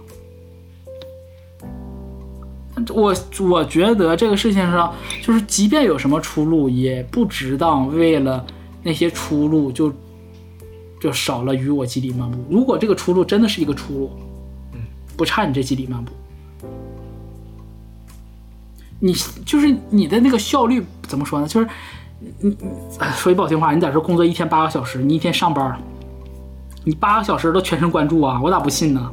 [2.88, 4.92] 我我觉得这个事情上，
[5.22, 8.44] 就是即便有什么出路，也不值当为了
[8.82, 9.92] 那些出路就
[11.00, 12.38] 就少了与我几里漫步。
[12.50, 14.10] 如果这个出路真的是一个出路，
[14.74, 14.80] 嗯，
[15.16, 16.12] 不差你这几里漫步，
[19.00, 19.12] 你
[19.44, 21.46] 就是你的那个效率怎么说呢？
[21.46, 21.68] 就是
[22.40, 22.56] 你你
[23.14, 25.78] 说句不好听话，你在这工作一天八个小时，你一天上班，
[26.84, 29.12] 你八个小时都全神贯注啊，我咋不信呢？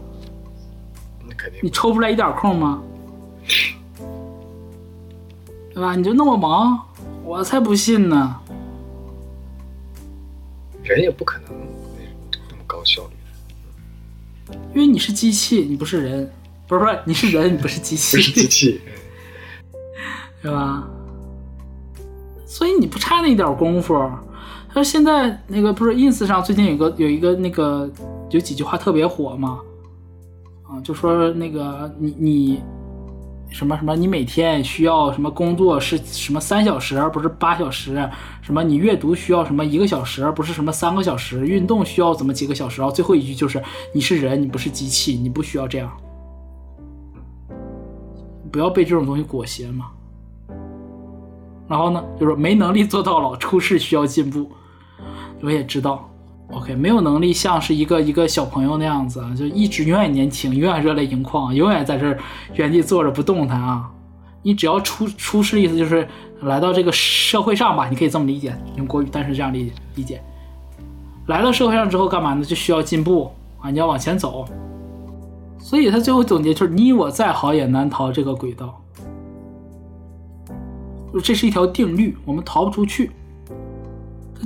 [1.61, 2.81] 你抽不出来一点空吗？
[5.73, 5.95] 对吧？
[5.95, 6.79] 你就那么忙，
[7.23, 8.39] 我才不信呢。
[10.83, 11.45] 人也不可能
[12.49, 16.31] 那么高效率，因为你是机器，你不是人，
[16.67, 18.81] 不是不是，你是人，你不是机器，不是机器。
[20.41, 20.85] 对吧？
[22.45, 23.93] 所以你不差那点功夫。
[24.67, 27.89] 他说现在那个不是 ins 上最近有个有一个那个
[28.29, 29.61] 有几句话特别火嘛，
[30.67, 32.61] 啊，就说那个你你
[33.49, 38.09] 什么什么，你每天需要什么工作是什么三小时而不是八小时，
[38.41, 43.61] 什么你阅读需要什么一个小时而不是什么三个小时，运动需要怎么几个小时，然后最后一句就是
[43.93, 45.91] 你是人，你不是机器，你不需要这样，
[48.51, 49.91] 不要被这种东西裹挟嘛。
[51.67, 54.51] 然后呢，就是没能力做到老，出事需要进步。
[55.41, 56.09] 我也知道。
[56.53, 62.17] ，OK，没有能力像是一个一个小朋友那样子，就一直永远年轻，永远热泪盈眶，永远在这
[62.55, 63.89] 原地坐着不动弹啊。
[64.41, 66.07] 你只要出出世，意思就是
[66.41, 70.21] 来到这个社会上吧，你可以这么理解，用国语，但是这样理解理解。
[71.27, 72.43] 来到社会上之后干嘛呢？
[72.43, 73.31] 就需要进步
[73.61, 74.45] 啊，你要往前走。
[75.57, 78.81] 所以他最后总结就是：你我再好也难逃这个轨道。
[81.23, 83.11] 这是一条定律，我们逃不出去。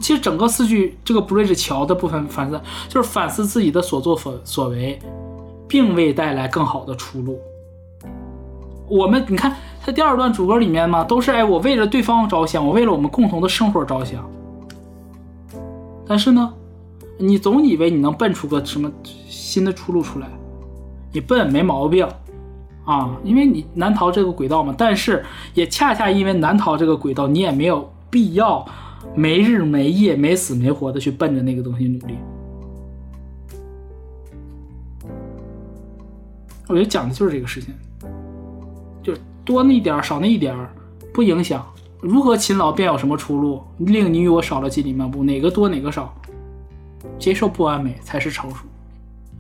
[0.02, 5.00] 其实整个四句这个 bridge 桥的部分反思，就是反思自己的所作所所为，
[5.68, 7.40] 并未带来更好的出路。
[8.88, 14.24] 我们你看他第二段主歌里面嘛，都是哎我为了对方着想，我为了我们共同的生活着想。
[16.08, 16.54] 但是呢，
[17.18, 18.90] 你总以为你能奔出个什么
[19.28, 20.28] 新的出路出来，
[21.12, 22.08] 你笨没毛病。
[22.86, 28.66] 啊，因为你难逃这个轨道嘛，但是也恰恰因为难逃这个轨道，你也没有必要
[29.16, 32.16] 没日没夜、没死没活的去奔着那个东西努力。
[36.68, 37.74] 我觉得讲的就是这个事情，
[39.02, 40.56] 就是多那一点少那一点
[41.14, 41.66] 不影响。
[42.02, 46.14] 如何勤劳便有什么出路，令你与我少了几里漫步，哪个多哪个少，
[47.18, 48.66] 接受不完美才是成熟，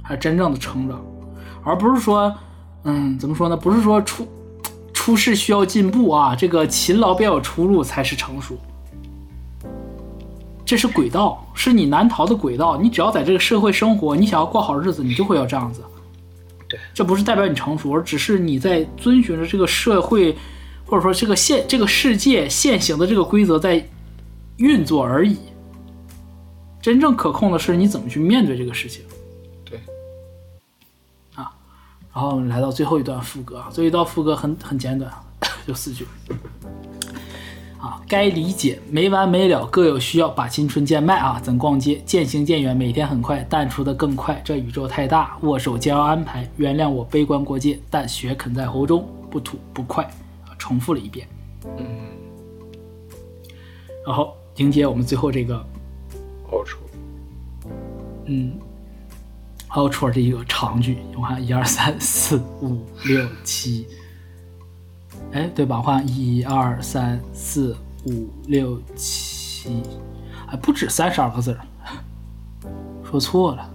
[0.02, 1.00] 还是真正的成长，
[1.64, 2.34] 而不是说。
[2.84, 3.58] 嗯，怎么说呢？
[3.58, 4.26] 不是说出
[4.94, 8.56] 出世需要进步啊，这个勤劳便有出路才是成熟。
[10.68, 12.76] 这是轨道，是你难逃的轨道。
[12.76, 15.82] 你只要在这个社会生活，你想要过好日子，你就会要这样子。
[16.68, 20.36] 对，这不是代表你成熟，而只是你在遵循着这个社会，
[20.86, 23.82] 或者说这个现这个世界现行的这个规则在
[24.58, 25.38] 运作而已。
[26.82, 29.06] 真正可控的是你怎么去面对这个事情。
[29.64, 29.80] 对。
[31.36, 31.50] 啊
[32.14, 35.10] 然后来到最后一段副歌，最后一段副歌很很简短，
[35.66, 36.06] 就四句。
[37.88, 41.40] 啊，该理解，没完没了，各有需要，把青春贱卖啊！
[41.42, 44.42] 咱逛街，渐行渐远，每天很快，淡出的更快。
[44.44, 46.46] 这宇宙太大，握手将要安排。
[46.58, 50.04] 原谅我悲观过界，但血啃在喉中，不吐不快。
[50.44, 51.26] 啊，重复了一遍。
[51.78, 51.86] 嗯。
[54.06, 55.56] 然后迎接我们最后这个。
[56.52, 56.80] 好处。
[58.26, 58.52] 嗯。
[59.70, 63.88] 还有出这一个长句，我看一二三四五六七，
[65.34, 65.78] 哎，对吧？
[65.78, 67.76] 我看一二三四
[68.06, 69.84] 五六七，
[70.48, 71.60] 还不止三十二个字儿，
[73.04, 73.70] 说错了，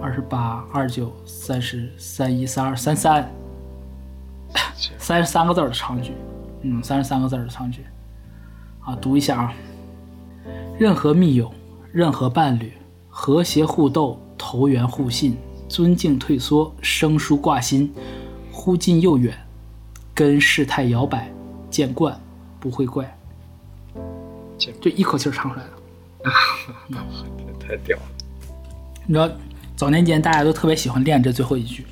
[0.00, 3.30] 二十八、二九、三十三一、三二、三三，
[4.98, 6.12] 三十三个字的长句，
[6.62, 7.84] 嗯，三十三个字的长句，
[8.80, 9.52] 啊，读一下啊，
[10.78, 11.52] 任何密友，
[11.92, 12.72] 任何伴侣。
[13.10, 15.36] 和谐互斗，投缘互信，
[15.68, 17.92] 尊敬退缩，生疏挂心，
[18.52, 19.36] 忽近又远，
[20.18, 21.30] 跟事态摇摆，
[21.70, 22.20] 见惯
[22.58, 23.16] 不会怪，
[24.80, 25.70] 就一口气唱出来了，
[27.60, 28.02] 太屌了！
[29.06, 29.30] 你知道
[29.76, 31.86] 早年间大家都特别喜欢练这最后一句，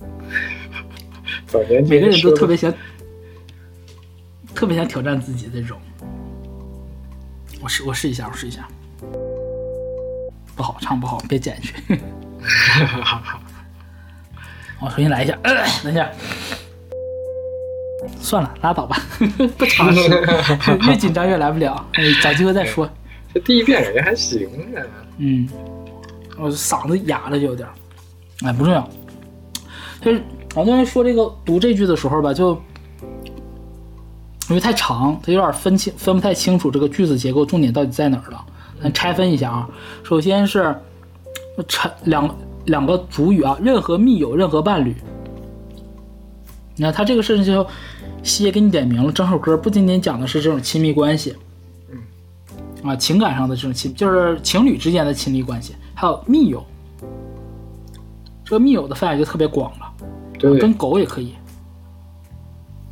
[1.48, 2.70] 早年每个人都特别想，
[4.54, 5.80] 特别想挑战自己这种。
[7.62, 8.68] 我试，我试一下，我试一下。
[10.54, 11.74] 不好唱不好，别剪去。
[14.78, 15.34] 我重新来一下，
[15.82, 16.10] 等一下，
[18.20, 18.96] 算了，拉倒吧，
[19.56, 20.10] 不尝试，
[20.86, 21.84] 越紧张越来不了。
[21.92, 22.88] 哎，找机会再说。
[23.32, 24.82] 这第一遍感觉还行啊。
[25.18, 25.48] 嗯，
[26.38, 27.68] 我嗓子哑了就有点。
[28.44, 28.88] 哎，不重要。
[30.00, 30.22] 就是
[30.54, 32.52] 好多人说这个读这句的时候吧，就
[34.48, 38.44] 因为太长，他有点分清分不太清楚这个句子结构重点到底在哪儿了。
[38.82, 39.68] 咱拆分一下啊，
[40.02, 40.74] 首先是
[41.68, 42.36] 成两
[42.66, 44.94] 两个主语啊，任何密友，任何伴侣。
[46.76, 47.66] 你看他这个事情就
[48.24, 51.36] 西爷给你点名了，整首歌不仅仅讲的是这种亲密关系，
[51.90, 56.64] 嗯，啊情感上的这种亲，就是情侣之间的亲密关系，还有密友。
[58.44, 59.92] 这个密友的范围就特别广了，
[60.38, 61.34] 对，跟狗也可以，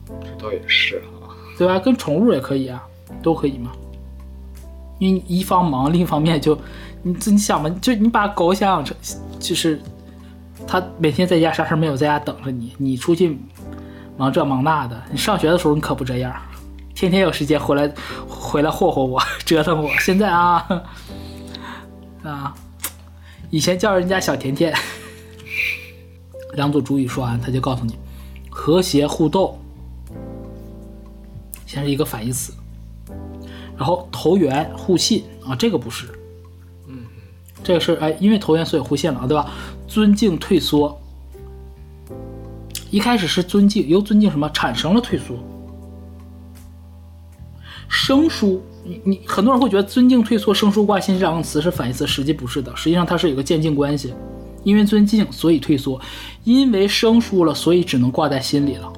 [0.06, 1.28] 这倒也是啊，
[1.59, 1.78] 对吧？
[1.78, 2.82] 跟宠物也可以啊，
[3.22, 3.72] 都可以嘛。
[4.98, 6.59] 因为一方忙，另一方面就
[7.02, 8.96] 你自己想吧，就你把狗想想成
[9.38, 9.80] 就是
[10.66, 13.38] 它每天在家啥事儿没有，在家等着你，你出去
[14.22, 15.02] 忙这忙那的。
[15.10, 16.32] 你上学的时候你可不这样，
[16.94, 17.92] 天天有时间回来
[18.28, 19.90] 回来霍霍我， 折腾我。
[19.98, 20.64] 现在啊
[22.22, 22.54] 啊，
[23.50, 24.72] 以前叫人家小甜甜。
[26.52, 27.98] 两组主语说完，他就告诉你
[28.48, 29.58] 和谐互动，
[31.66, 32.52] 先是一个反义词，
[33.76, 36.06] 然后投缘互信啊，这个不是，
[36.86, 37.06] 嗯
[37.64, 39.50] 这个是哎，因为投缘所以互信了，对吧？
[39.88, 41.01] 尊敬退缩，
[42.93, 45.35] 一开始是尊敬，由尊敬什么产生了退缩，
[47.89, 48.62] 生疏。
[48.85, 54.12] 你你很多人会觉得尊敬退缩、生疏挂心这两个词是反义词，实际不是的，实际上它是有个渐进关系。
[54.62, 55.98] 因为尊敬，所以退缩；
[56.44, 58.93] 因为生疏了，所以只能挂在心里了。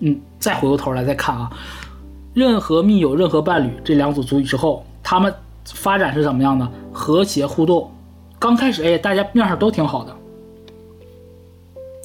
[0.00, 1.48] 嗯，再回过头来再看啊，
[2.34, 5.32] 任何密友、任何伴侣这两组足语之后，他们
[5.64, 6.68] 发展是怎么样的？
[6.92, 7.88] 和谐互动。
[8.36, 10.14] 刚开始，哎，大家面上都挺好的。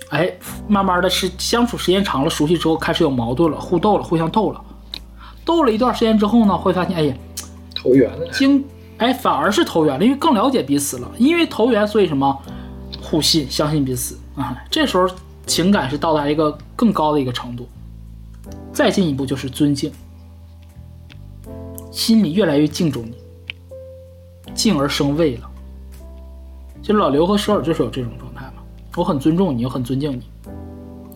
[0.09, 0.31] 哎，
[0.67, 4.63] 慢慢的是相处时间长了，熟悉之后开始有矛盾了，互斗了，互相斗了。
[5.45, 7.15] 斗了一段时间之后呢，会发现，哎呀，
[7.75, 8.27] 投缘了。
[8.31, 8.63] 经
[8.97, 11.09] 哎，反而是投缘了，因为更了解彼此了。
[11.17, 12.37] 因为投缘，所以什么
[13.01, 14.57] 互信、相信彼此啊。
[14.69, 15.07] 这时候
[15.45, 17.67] 情感是到达一个更高的一个程度。
[18.73, 19.91] 再进一步就是尊敬，
[21.91, 23.13] 心里越来越敬重你，
[24.53, 25.49] 敬而生畏了。
[26.81, 28.28] 就老刘和舍尔就是有这种状
[28.95, 30.23] 我很尊重你，又很尊敬你，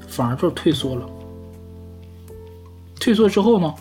[0.07, 1.09] 反而就是退缩了。
[2.99, 3.73] 退缩之后呢，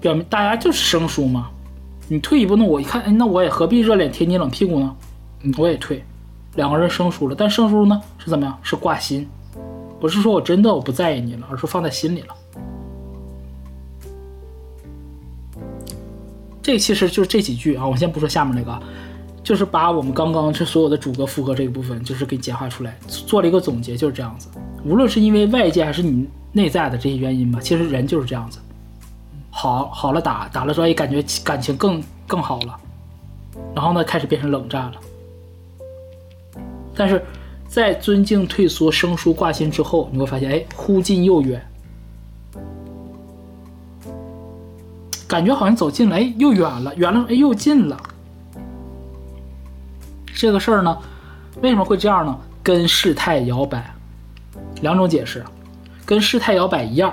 [0.00, 1.48] 表明大家就是生疏嘛。
[2.08, 4.96] 你退一步，那我一看，哎，那我也何必热脸贴你冷屁股呢？
[5.56, 6.02] 我也退，
[6.56, 8.58] 两个人生疏了，但生疏呢是怎么样？
[8.62, 9.28] 是挂心，
[10.00, 12.34] 不是说我真的我不在意你了，而是放在心里了。
[16.60, 18.82] 这其实就是这几句啊，我先不说下面那个，
[19.48, 24.46] 就是把我们刚刚这所有的主格副歌这一部分，就是给简化出来，做了一个总结，就是这样子。
[24.84, 28.58] 无论是因为外界还是你内在的这些原因吧，其实人就是这样子。
[29.48, 32.76] 好好了打打了之后也感觉感情更更好了，
[33.74, 34.92] 然后呢开始变成冷战了。
[36.94, 37.24] 但是
[37.66, 41.66] 在尊敬退缩生疏挂心之后，你会发现哎忽近又远，
[45.26, 47.98] 感觉好像走近了哎又远了，远了哎又近了。
[50.38, 50.96] 这个事儿呢
[51.62, 52.38] 为什么会这样呢？
[52.62, 53.92] 跟事态摇摆
[54.82, 55.44] 两种解释，
[56.04, 57.12] 跟事态摇摆一样，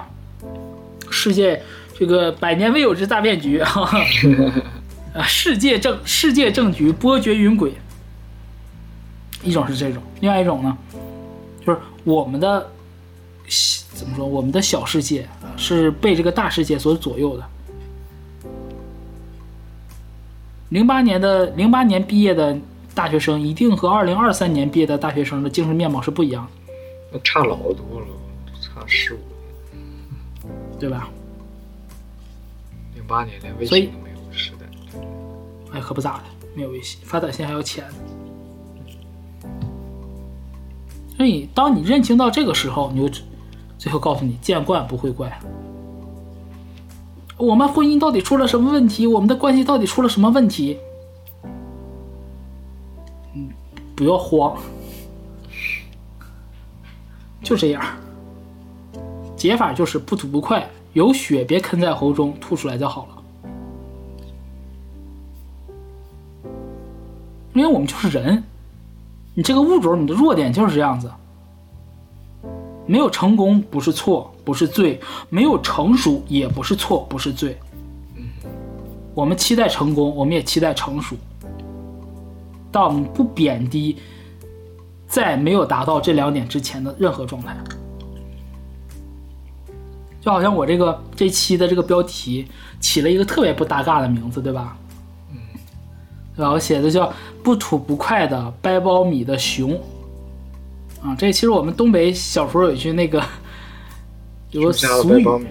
[1.10, 1.60] 世界。
[1.98, 4.00] 这个百年未有之大变局，哈哈，
[5.14, 7.72] 啊，世界政世界政局波谲云诡。
[9.42, 10.78] 一种是这种，另外一种呢，
[11.66, 12.70] 就是我们的
[13.94, 14.28] 怎么说？
[14.28, 15.26] 我们的小世界
[15.56, 17.44] 是被这个大世界所左右的。
[20.68, 22.58] 零八年的零八年毕业的
[22.96, 26.74] 大学生，一定和二零二三年毕业的大学生的精神面貌是不一样的。
[27.12, 28.08] 那差老多了，
[28.62, 29.18] 差十五，
[30.80, 31.10] 对吧？
[32.96, 34.66] 零八年连微信都没有时代，
[35.74, 36.24] 哎，可不咋的，
[36.56, 37.84] 没有微信，发短信还要钱。
[41.18, 43.22] 所以，当你认清到这个时候，你就
[43.78, 45.38] 最后告诉你，见惯不会怪。
[47.38, 49.06] 我们婚姻到底出了什么问题？
[49.06, 50.78] 我们的关系到底出了什么问题？
[53.96, 54.58] 不要慌，
[57.42, 57.82] 就这样。
[59.38, 60.68] 解法就是不吐不快。
[60.94, 63.24] 有血别坑在喉中，吐出来就好了。
[67.54, 68.42] 因为我们就是人，
[69.34, 71.12] 你这个物种，你的弱点就是这样子。
[72.86, 75.00] 没有成功不是错，不是罪；
[75.30, 77.58] 没有成熟也不是错，不是罪。
[79.14, 81.16] 我们期待成功，我们也期待成熟，
[82.76, 83.96] 但我们不贬低
[85.08, 87.56] 在没有达到这两点之前的任何状态。
[90.20, 92.46] 就好像我这个这期的这个标题
[92.82, 94.78] 起了一个特别不搭嘎的名字，对吧？
[95.32, 95.38] 嗯，
[96.36, 99.80] 然后写的叫“不吐不快的掰苞米的熊”，
[101.02, 103.24] 啊，这其实我们东北小时候有一句那个
[104.52, 105.48] 有个俗语，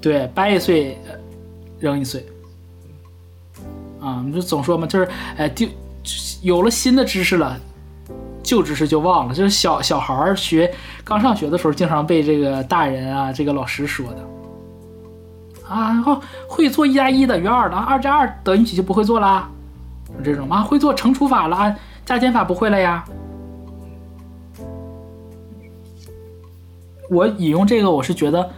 [0.00, 0.96] 对，掰一岁
[1.78, 2.24] 扔一岁，
[4.00, 5.06] 啊，你就总说嘛，就是
[5.36, 5.68] 哎，丢
[6.42, 7.58] 有了新的知识了。
[8.42, 10.72] 旧知识就忘了，就是小小孩儿学
[11.04, 19.48] 刚上学的时候，经常被这个大人啊，这个老师说的啊，然后会做一加一等于二了，二加二等于几就不会做啦，
[20.24, 23.04] 这种啊，会做乘除法了，加减法不会了呀。
[27.10, 28.50] 我引用这个，我是觉得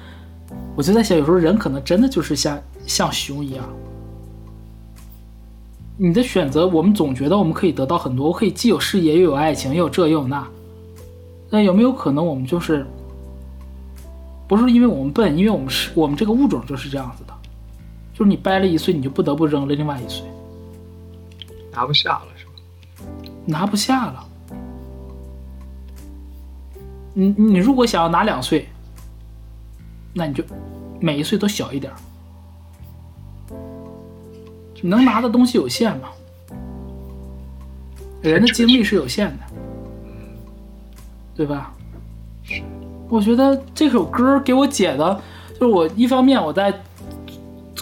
[0.77, 3.64] 我就在想，有时候人可能真的就是像像熊一样，
[6.05, 10.45] 你的选择，我们总觉得我们可以得到很多，我可以既有事业，又有爱情，又有这又有那。
[11.49, 12.85] 那有没有可能，我们就是
[14.49, 17.33] 不是因为我们笨，因为我们是我们这个物种就是这样子的，
[18.12, 20.27] 就是你掰了一岁，你就不得不扔了另外一岁，
[21.70, 22.53] 拿不下了是吧？
[23.47, 24.27] 拿不下了。
[27.15, 28.66] 你你如果想要拿两岁，
[30.12, 30.43] 那你就
[30.99, 31.93] 每一岁都小一点
[34.83, 36.09] 能拿的东西有限嘛？
[38.21, 39.39] 人的精力是有限的，
[41.35, 41.73] 对吧？
[42.45, 42.63] 是
[43.09, 45.21] 我觉得这首歌给我解的，
[45.59, 46.73] 就是我一方面我在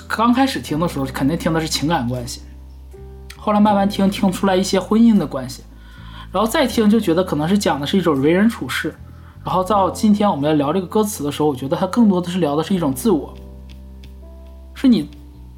[0.09, 2.41] 刚开始听的时候，肯定听的是情感关系，
[3.37, 5.63] 后来慢慢听听出来一些婚姻的关系，
[6.33, 8.95] 然后再听就觉得可能是讲的是一种为人处事，
[9.45, 13.35] 然后到今天我们要聊这个歌词的时候，我觉得它更多的是聊的是一种自我，
[14.75, 15.09] 是你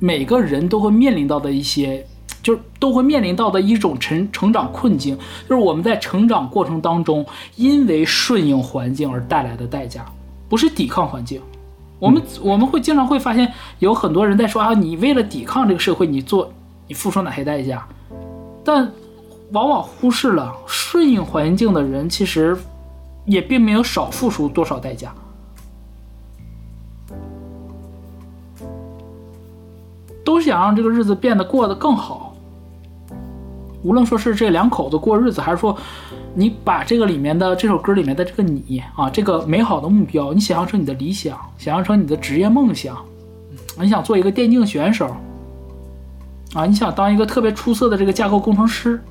[0.03, 2.05] 每个人都会面临到的一些。
[2.43, 5.17] 就是都会面临到的一种成成长困境，
[5.49, 7.25] 就是我们在成长过程当中，
[7.55, 10.05] 因为顺应环境而带来的代价，
[10.49, 11.41] 不是抵抗环境。
[12.01, 16.53] 我们我们会经常会发现，有很多人在说啊，你为了抵抗这个社会，你做
[16.89, 17.87] 你付出哪些代价？
[18.65, 18.91] 但
[19.53, 22.59] 往往忽视了顺应环境的人，其实
[23.25, 25.15] 也并没有少付出多少代价。
[30.25, 32.35] 都想让这个日子变得过得更好。
[33.83, 35.77] 无论说是这两口子过日子，还是说
[36.35, 42.97] 你把这个里面的这首歌里面的这个你啊，这个美好的目标，你想象成你的理想，想象成你的职业梦想，
[43.81, 45.17] 你想做一个电竞选手
[46.55, 49.03] 啊，你想当一个特别出色的这个架构工程师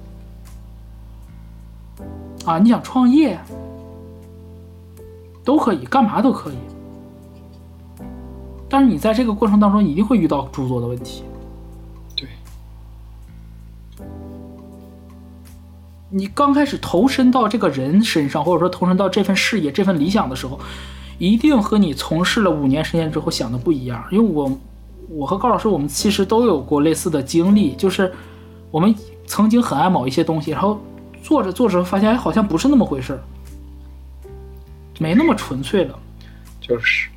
[2.45, 3.37] 啊，你想创业
[5.43, 6.55] 都可以，干嘛都可以。
[8.71, 11.23] 但是你在这个过程当中，一定会遇到诸多的问题。
[12.15, 12.29] 对，
[16.09, 20.57] 你刚开始投身到这个人身上，或者说投身到这份事业、这份理想的时候，
[21.17, 24.01] 一定和你从事了五年、时间之后想的不一样。
[24.09, 24.57] 因为我，
[25.09, 28.09] 我和高老师，我们其实都有过类似的经历，就是
[28.71, 28.95] 我们
[29.27, 30.79] 曾经很爱某一些东西，然后
[31.21, 33.19] 做着做着发现，哎，好像不是那么回事儿，
[34.97, 35.99] 没那么纯粹了。
[36.61, 37.09] 就是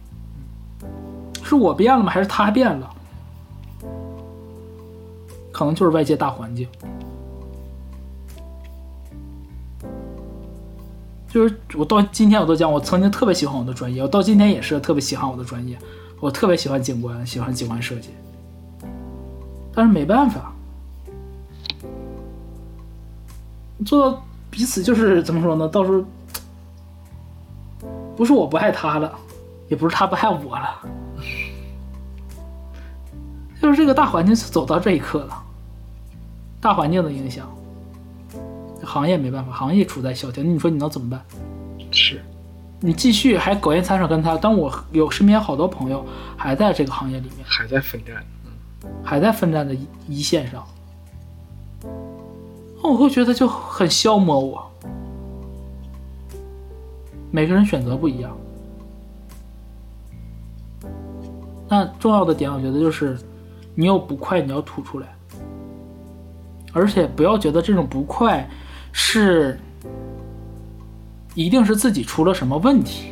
[1.45, 2.11] 是我变了吗？
[2.11, 2.91] 还是他变了？
[5.53, 6.67] 可能就是外界大环境。
[11.29, 15.77] 就是我到今天我都讲，我曾经特别喜欢我的专业，我到今天也是特别喜欢我的专业，
[16.21, 18.11] 我特别喜欢景观，喜欢景观设计。
[19.75, 20.53] 但是没办法，
[23.85, 25.69] 做到彼此就是怎么说呢？
[25.69, 26.05] 到时候
[28.17, 29.13] 不是我不爱他了，
[29.69, 31.04] 也不是他不爱我了。
[33.65, 35.43] 就是这个大环境走到这一刻了，
[36.61, 37.49] 大环境的影响，
[38.85, 41.25] 行业没办法，行业处在萧条，你说你能怎么办？
[41.91, 42.23] 是，
[42.79, 46.05] 你继续还苟延残喘跟他，但我有身边好多朋友
[46.37, 48.23] 还在这个行业里面，还在奋战。
[49.03, 50.63] 还在奋战的一一线上，
[52.83, 54.71] 那我会觉得就很消磨我。
[57.31, 58.37] 每个人选择不一样，
[61.67, 63.19] 那重要的点，我觉得就是。
[63.75, 65.15] 你有不快，你要吐出来，
[66.73, 68.49] 而且不要觉得这种不快
[68.93, 69.59] 是
[71.35, 73.11] 一定是自己出了什么问题，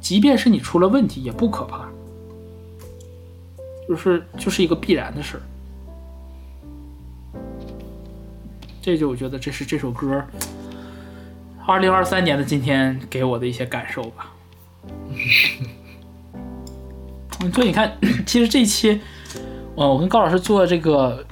[0.00, 1.88] 即便是你出了问题也不可怕，
[3.88, 5.42] 就是就是一个必然的事儿。
[8.82, 10.22] 这就我觉得这是这首歌
[11.66, 14.30] 二零二三年的今天给我的一些感受吧。
[17.52, 17.92] 所以你看，
[18.26, 19.00] 其实这一期，
[19.74, 21.24] 呃，我跟高老师做这个、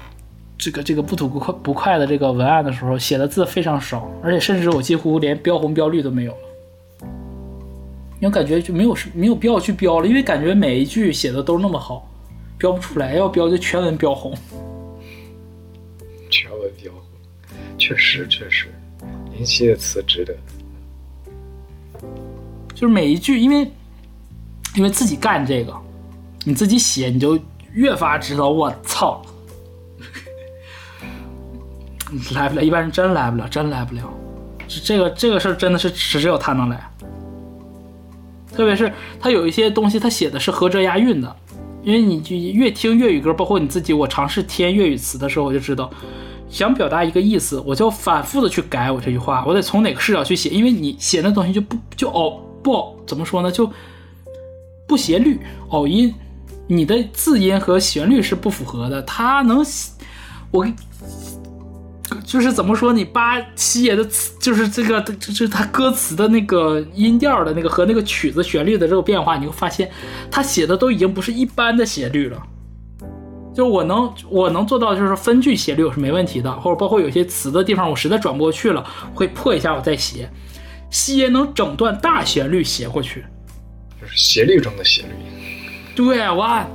[0.59, 6.39] 这个、这个不吐不快不快的这个文案的时候，写的字非常少，而且甚至我几乎连标红标绿都没有了。
[8.20, 12.09] 因为感觉就没有没有必要去标了，因为感觉每一句写的都那么好，
[12.56, 14.32] 标不出来，要标就全文标红。
[16.30, 17.02] 全文标红，
[17.78, 18.68] 确实确实，
[19.32, 20.32] 林夕的词值得。
[22.74, 23.70] 就是每一句，因为
[24.76, 25.74] 因为自己干这个。
[26.44, 27.39] 你自己写，你就
[27.73, 29.23] 越发知道我操，
[32.35, 34.02] 来不了，一般人真来不了，真来不了。
[34.66, 36.90] 这个这个事儿真的是只有他能来，
[38.52, 41.36] 特别是他有一些东西，他写的是合辙押韵的，
[41.85, 45.89] 因为你就越听粤语歌，包括你自己，我尝试填粤语词的时候，我就知道，
[46.48, 53.70] 想表达一个意思，我就反复的去改我这句话，我得从哪个视角去写，因为你写那东西就不就哦不怎么说呢就。
[54.85, 56.12] 不协律、偶音，
[56.66, 59.02] 你的字音和旋律是不符合的。
[59.02, 59.64] 它能，
[60.51, 60.66] 我
[62.24, 69.90] 就是怎么说，你八七爷的词，就是这个，就是他歌词的那个音调的那个和那个曲子旋律的这个变化，你会发现
[70.30, 72.43] 他写的都已经不是一般的斜律了。
[73.55, 78.84] 就我能我能做到，就是分句斜率我是没问题的，或者包括有些词的地方我实在转不过去了，
[79.14, 80.30] 会破一下我再写。
[80.90, 83.24] 西爷能整段大旋律斜过去，
[84.01, 85.09] 就是斜率中的斜率。
[85.94, 86.66] 对，哇，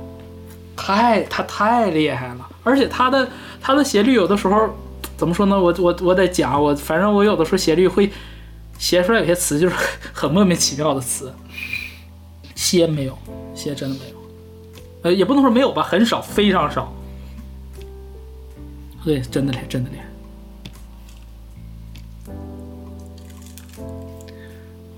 [0.76, 3.28] 太他太厉害了，而且他的
[3.60, 4.70] 他的斜率有的时候
[5.16, 5.58] 怎么说呢？
[5.58, 8.10] 我我我得讲，我反正我有的时候斜率会
[8.78, 9.74] 写出来有些词就是
[10.14, 11.32] 很莫名其妙的词。
[12.54, 13.18] 西爷没有，
[13.54, 14.16] 西爷真的没有。
[15.02, 16.92] 呃，也不能说没有吧，很少，非常少。
[19.04, 20.04] 对，真的厉害，真的厉害。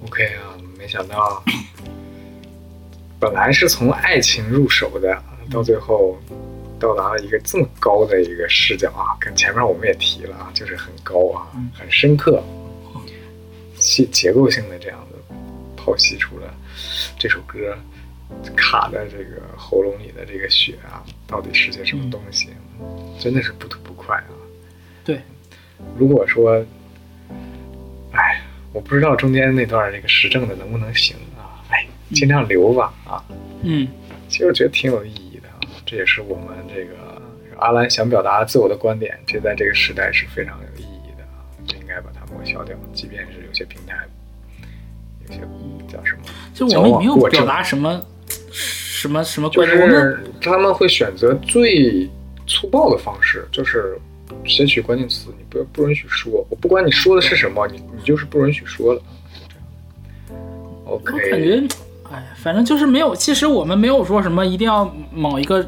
[0.07, 1.43] OK 啊，没想到，
[3.21, 6.19] 本来是从爱情入手的，到最后
[6.79, 9.13] 到达了一个这么高的一个视角啊！
[9.21, 11.47] 跟前面我们也提了啊，就是很高啊，
[11.79, 12.43] 很深刻，
[13.77, 15.35] 结结构性的这样子
[15.77, 16.53] 剖析出了
[17.19, 17.77] 这首歌。
[18.55, 22.51] 卡在这个喉咙里的这个血啊，到底是些什么东西？
[23.19, 24.31] 真的是不吐不快啊！
[25.05, 25.21] 对，
[25.99, 26.65] 如果说，
[28.13, 28.41] 哎，
[28.73, 31.17] 我不知道中间那段这个时政的能不能行
[32.13, 33.25] 尽量留吧啊！
[33.63, 33.87] 嗯，
[34.29, 37.23] 其实我觉得挺有意义的啊，这也是我们这个
[37.59, 43.97] 阿兰想表达自我的观点，这在这个时代是非常有意义的啊，不应该把它抹消掉，即便是有些平台，
[45.27, 45.41] 有些
[45.89, 46.23] 叫什么，
[46.55, 48.03] 就我们也没有表达什么。
[48.53, 49.49] 什么什么？
[49.49, 52.07] 就是他们会选择最
[52.47, 53.99] 粗暴的方式，就是
[54.45, 59.03] 写取关键词，你不要不允许说，我不管你说的是什么，你你就是不允许说了。
[60.85, 61.13] OK。
[61.15, 61.67] 我感觉，
[62.13, 63.15] 哎，反正就是没有。
[63.15, 65.65] 其实我们没有说什么一定要某一个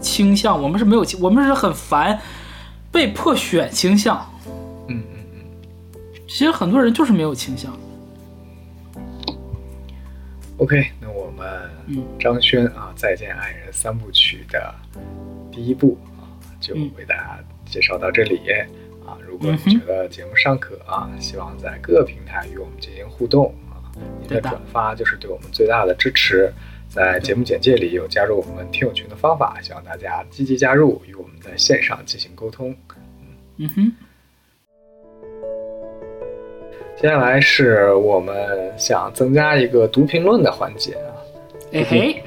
[0.00, 2.18] 倾向，我们是没有，我们是很烦
[2.90, 4.26] 被迫选倾向。
[4.88, 5.40] 嗯嗯嗯。
[6.26, 7.76] 其实很多人就是没有倾向。
[10.58, 11.46] OK，那我们
[12.18, 14.74] 张轩啊，《再见爱人》三部曲的
[15.52, 16.24] 第一部啊，
[16.58, 18.40] 就为大家介绍到这里
[19.04, 19.18] 啊。
[19.28, 23.54] 如果你觉得节目尚可啊，希望在各个平台与我们进行互动
[23.96, 26.52] 啊，你的转发就是对我们最大的支持。
[26.88, 32.74] 在节目简介里有加入我们听友群的方法，希望大家积极加入，与我们在线上进行沟通。
[33.56, 33.92] 嗯哼。
[36.98, 41.12] 接下来是我们想增加一个读评论的环节啊，
[41.72, 42.22] 哎嘿，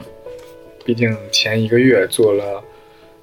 [0.85, 2.63] 毕竟前一个月做了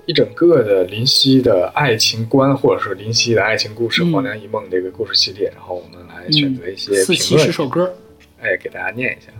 [0.06, 7.94] 一整个的林夕的爱情观，或者说林夕的爱情故事《黄粱一梦》这个故事系列，然后我们来选择一些评论，十首歌，
[8.40, 9.32] 哎，给大家念一下。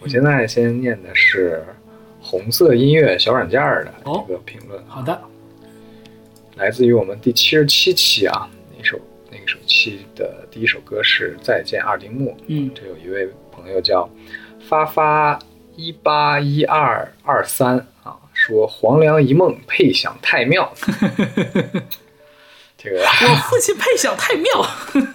[0.00, 1.62] 我现在先念的是
[2.20, 5.20] 红色音乐小软件的一个评论，好的，
[6.56, 8.48] 来自于我们第七十七期啊。
[8.76, 8.98] 那首
[9.30, 12.36] 那首期的第一首歌是《再见二丁目》。
[12.46, 14.08] 嗯，这有一位朋友叫
[14.68, 15.38] 发发
[15.76, 20.72] 一八一二二三啊，说《黄粱一梦》配享太妙。
[22.78, 24.66] 这个 我父亲配享太妙。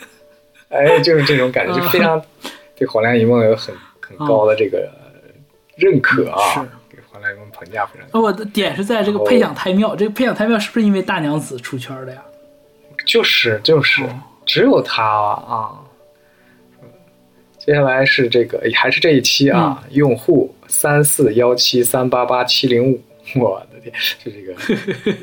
[0.70, 2.24] 哎，就是这种感觉，就非常
[2.76, 4.90] 对《黄粱一梦》有很很高的这个
[5.78, 6.54] 认可啊。
[6.54, 8.22] 是给《黄粱一梦》评价非常高。
[8.22, 12.24] 我的点是在这个配享太庙，这个配享太庙是不是因为大娘子出圈的呀？
[13.06, 14.04] 就是就是，
[14.46, 15.82] 只有他啊。
[17.58, 19.84] 接下来是这个，还是这一期啊？
[19.90, 23.02] 用户三四幺七三八八七零五，
[23.40, 23.92] 我的天，
[24.24, 24.54] 就 这个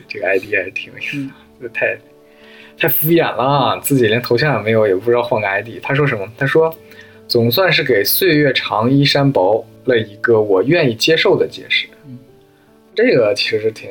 [0.09, 1.97] 这个 ID 还是挺有意思的， 太
[2.77, 5.81] 太敷衍了，自己连头像也没有，也不知道换个 ID。
[5.81, 6.27] 他说什么？
[6.37, 6.75] 他说
[7.33, 11.89] 总算是给岁月长衣衫薄了一个我愿意接受的解释。
[12.95, 13.89] 这个其实挺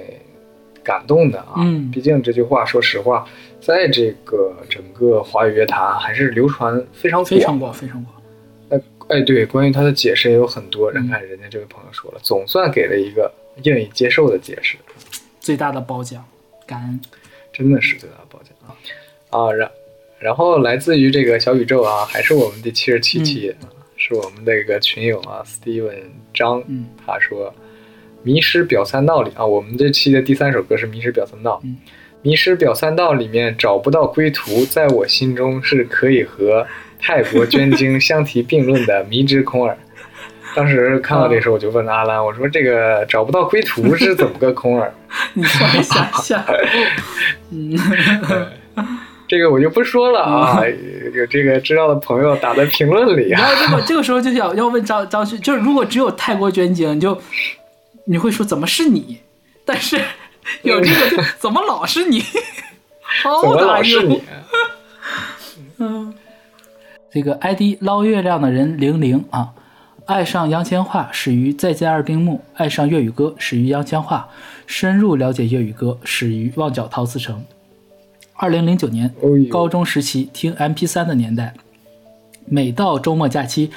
[0.83, 1.55] 感动的啊，
[1.91, 3.27] 毕竟这句话，说实话。
[3.59, 8.15] 在这个整个华语乐坛还是流传非常非常广，非常广。
[8.69, 10.91] 哎哎，对，关于他的解释也有很多。
[10.91, 13.31] 人看人家这位朋友说了，总算给了一个
[13.63, 14.77] 愿意接受的解释。
[15.39, 16.23] 最大的褒奖，
[16.67, 17.01] 感恩，
[17.51, 18.69] 真的是最大的褒奖啊！
[19.31, 19.71] 啊，然
[20.21, 23.53] 然后来自于这个小宇宙啊，还是我们第七十七期，
[23.97, 26.03] 是我们的一个群友啊，Steven
[26.33, 26.63] 张，
[27.05, 27.49] 他说
[28.23, 31.59] 《迷失表三道》里啊，我们这期的第三首歌是《迷失表三道》。
[32.23, 36.67] 迷失表三道里面找不到归途，在我心中是可以和
[36.99, 39.75] 泰国捐精相提并论的迷之空耳。
[40.55, 44.93] 当时看到这时候，我就问阿兰，我说这个找不到归途是怎么个空耳？
[45.33, 45.81] 你想一
[46.21, 46.45] 下，
[47.49, 47.75] 嗯，
[49.31, 50.59] 这个我就不说了啊，
[51.15, 53.39] 有这个知道的朋友打在评论里啊。
[53.39, 57.17] 然后这个 这个时候就想要问张张旭，就是如果只有泰国捐精，你就
[58.03, 59.19] 你会说怎么是你？
[59.63, 60.01] 但是
[60.63, 62.21] 有这个就怎么老是你？
[63.23, 64.21] 老是你？
[65.77, 66.13] 嗯，
[67.09, 69.53] 这个 ID 捞月亮的人零零啊，
[70.07, 74.23] 爱上杨千嬅始于《再见二丁目》，爱上粤语歌始于杨千嬅，
[74.67, 77.37] 深入了解粤语歌始于《旺角陶瓷城》。
[78.41, 79.13] 二零零九年
[79.51, 81.53] 高中时期听 MP3 的年代，
[82.47, 83.69] 每到周末假期，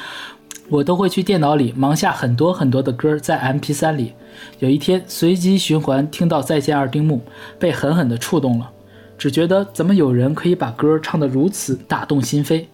[0.71, 4.15] 我都会去电脑里忙下很多很多的歌在 MP3 里。
[4.61, 7.23] 有一天随机循环听到《再见二丁目》，
[7.61, 8.71] 被狠狠地触动了。
[9.19, 12.65] 只觉得怎么有人可以把歌唱得如此打动心扉。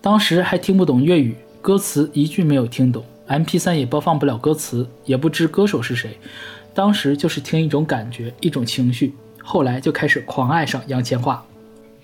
[0.00, 6.18] 当时还听不懂粤语，歌词一句没有听懂，MP3 也播放不了歌词，也不知歌手是谁。
[6.74, 9.14] 当时就是听一种感觉，一种情绪。
[9.46, 11.38] 后来就开始狂爱上杨千嬅，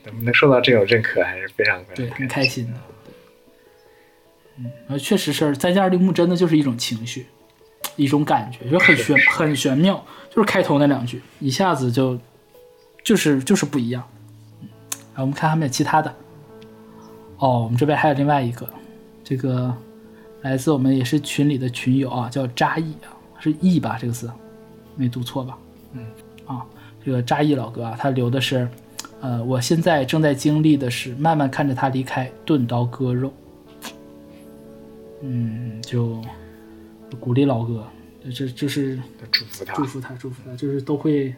[0.04, 2.78] 能不能受到这种认可，还是非常非对，很开心的。
[4.58, 7.26] 嗯，然后确实是《再见二丁目》真的就是一种情绪，
[7.96, 12.16] 一种感觉，就很玄很玄妙，就是开头那两句，一下子就
[13.02, 14.06] 就是就是不一样。
[14.60, 14.68] 嗯，
[15.16, 16.14] 来我们看还有没有其他的。
[17.38, 18.68] 哦，我们这边还有另外一个，
[19.24, 19.74] 这个
[20.42, 23.10] 来自我们也是群里的群友啊，叫扎毅啊，
[23.40, 24.30] 是毅吧这个字，
[24.94, 25.58] 没读错吧？
[27.04, 28.68] 这个扎伊老哥啊，他留的是，
[29.20, 33.32] 呃，我现在正在经历的是慢慢看着他离开，钝刀割肉。
[35.20, 36.20] 嗯，就
[37.20, 37.86] 鼓励老哥，
[38.34, 38.98] 这这是
[39.30, 39.84] 祝福他祝。
[39.84, 41.34] 福他，祝福他，就是都会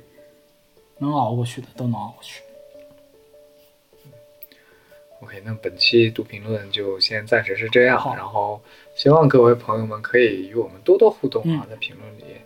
[0.98, 2.40] 能熬过去的，都能熬过去。
[5.20, 8.60] OK，那本期读评论就先暂时是这样，然后
[8.94, 12.43] 希望各位朋友们可以与我们多多互动啊，嗯在评论里，呃，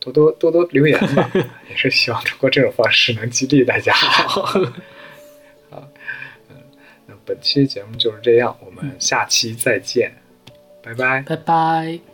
[0.00, 1.30] 多多多多留言吧，
[1.68, 3.92] 也是希望通过这种方式能激励大家。
[3.94, 4.58] 好，
[5.70, 6.56] 嗯，
[7.06, 10.12] 那本期节目就是这样，我们下期再见，
[10.82, 11.22] 拜拜。
[11.22, 12.07] 拜拜。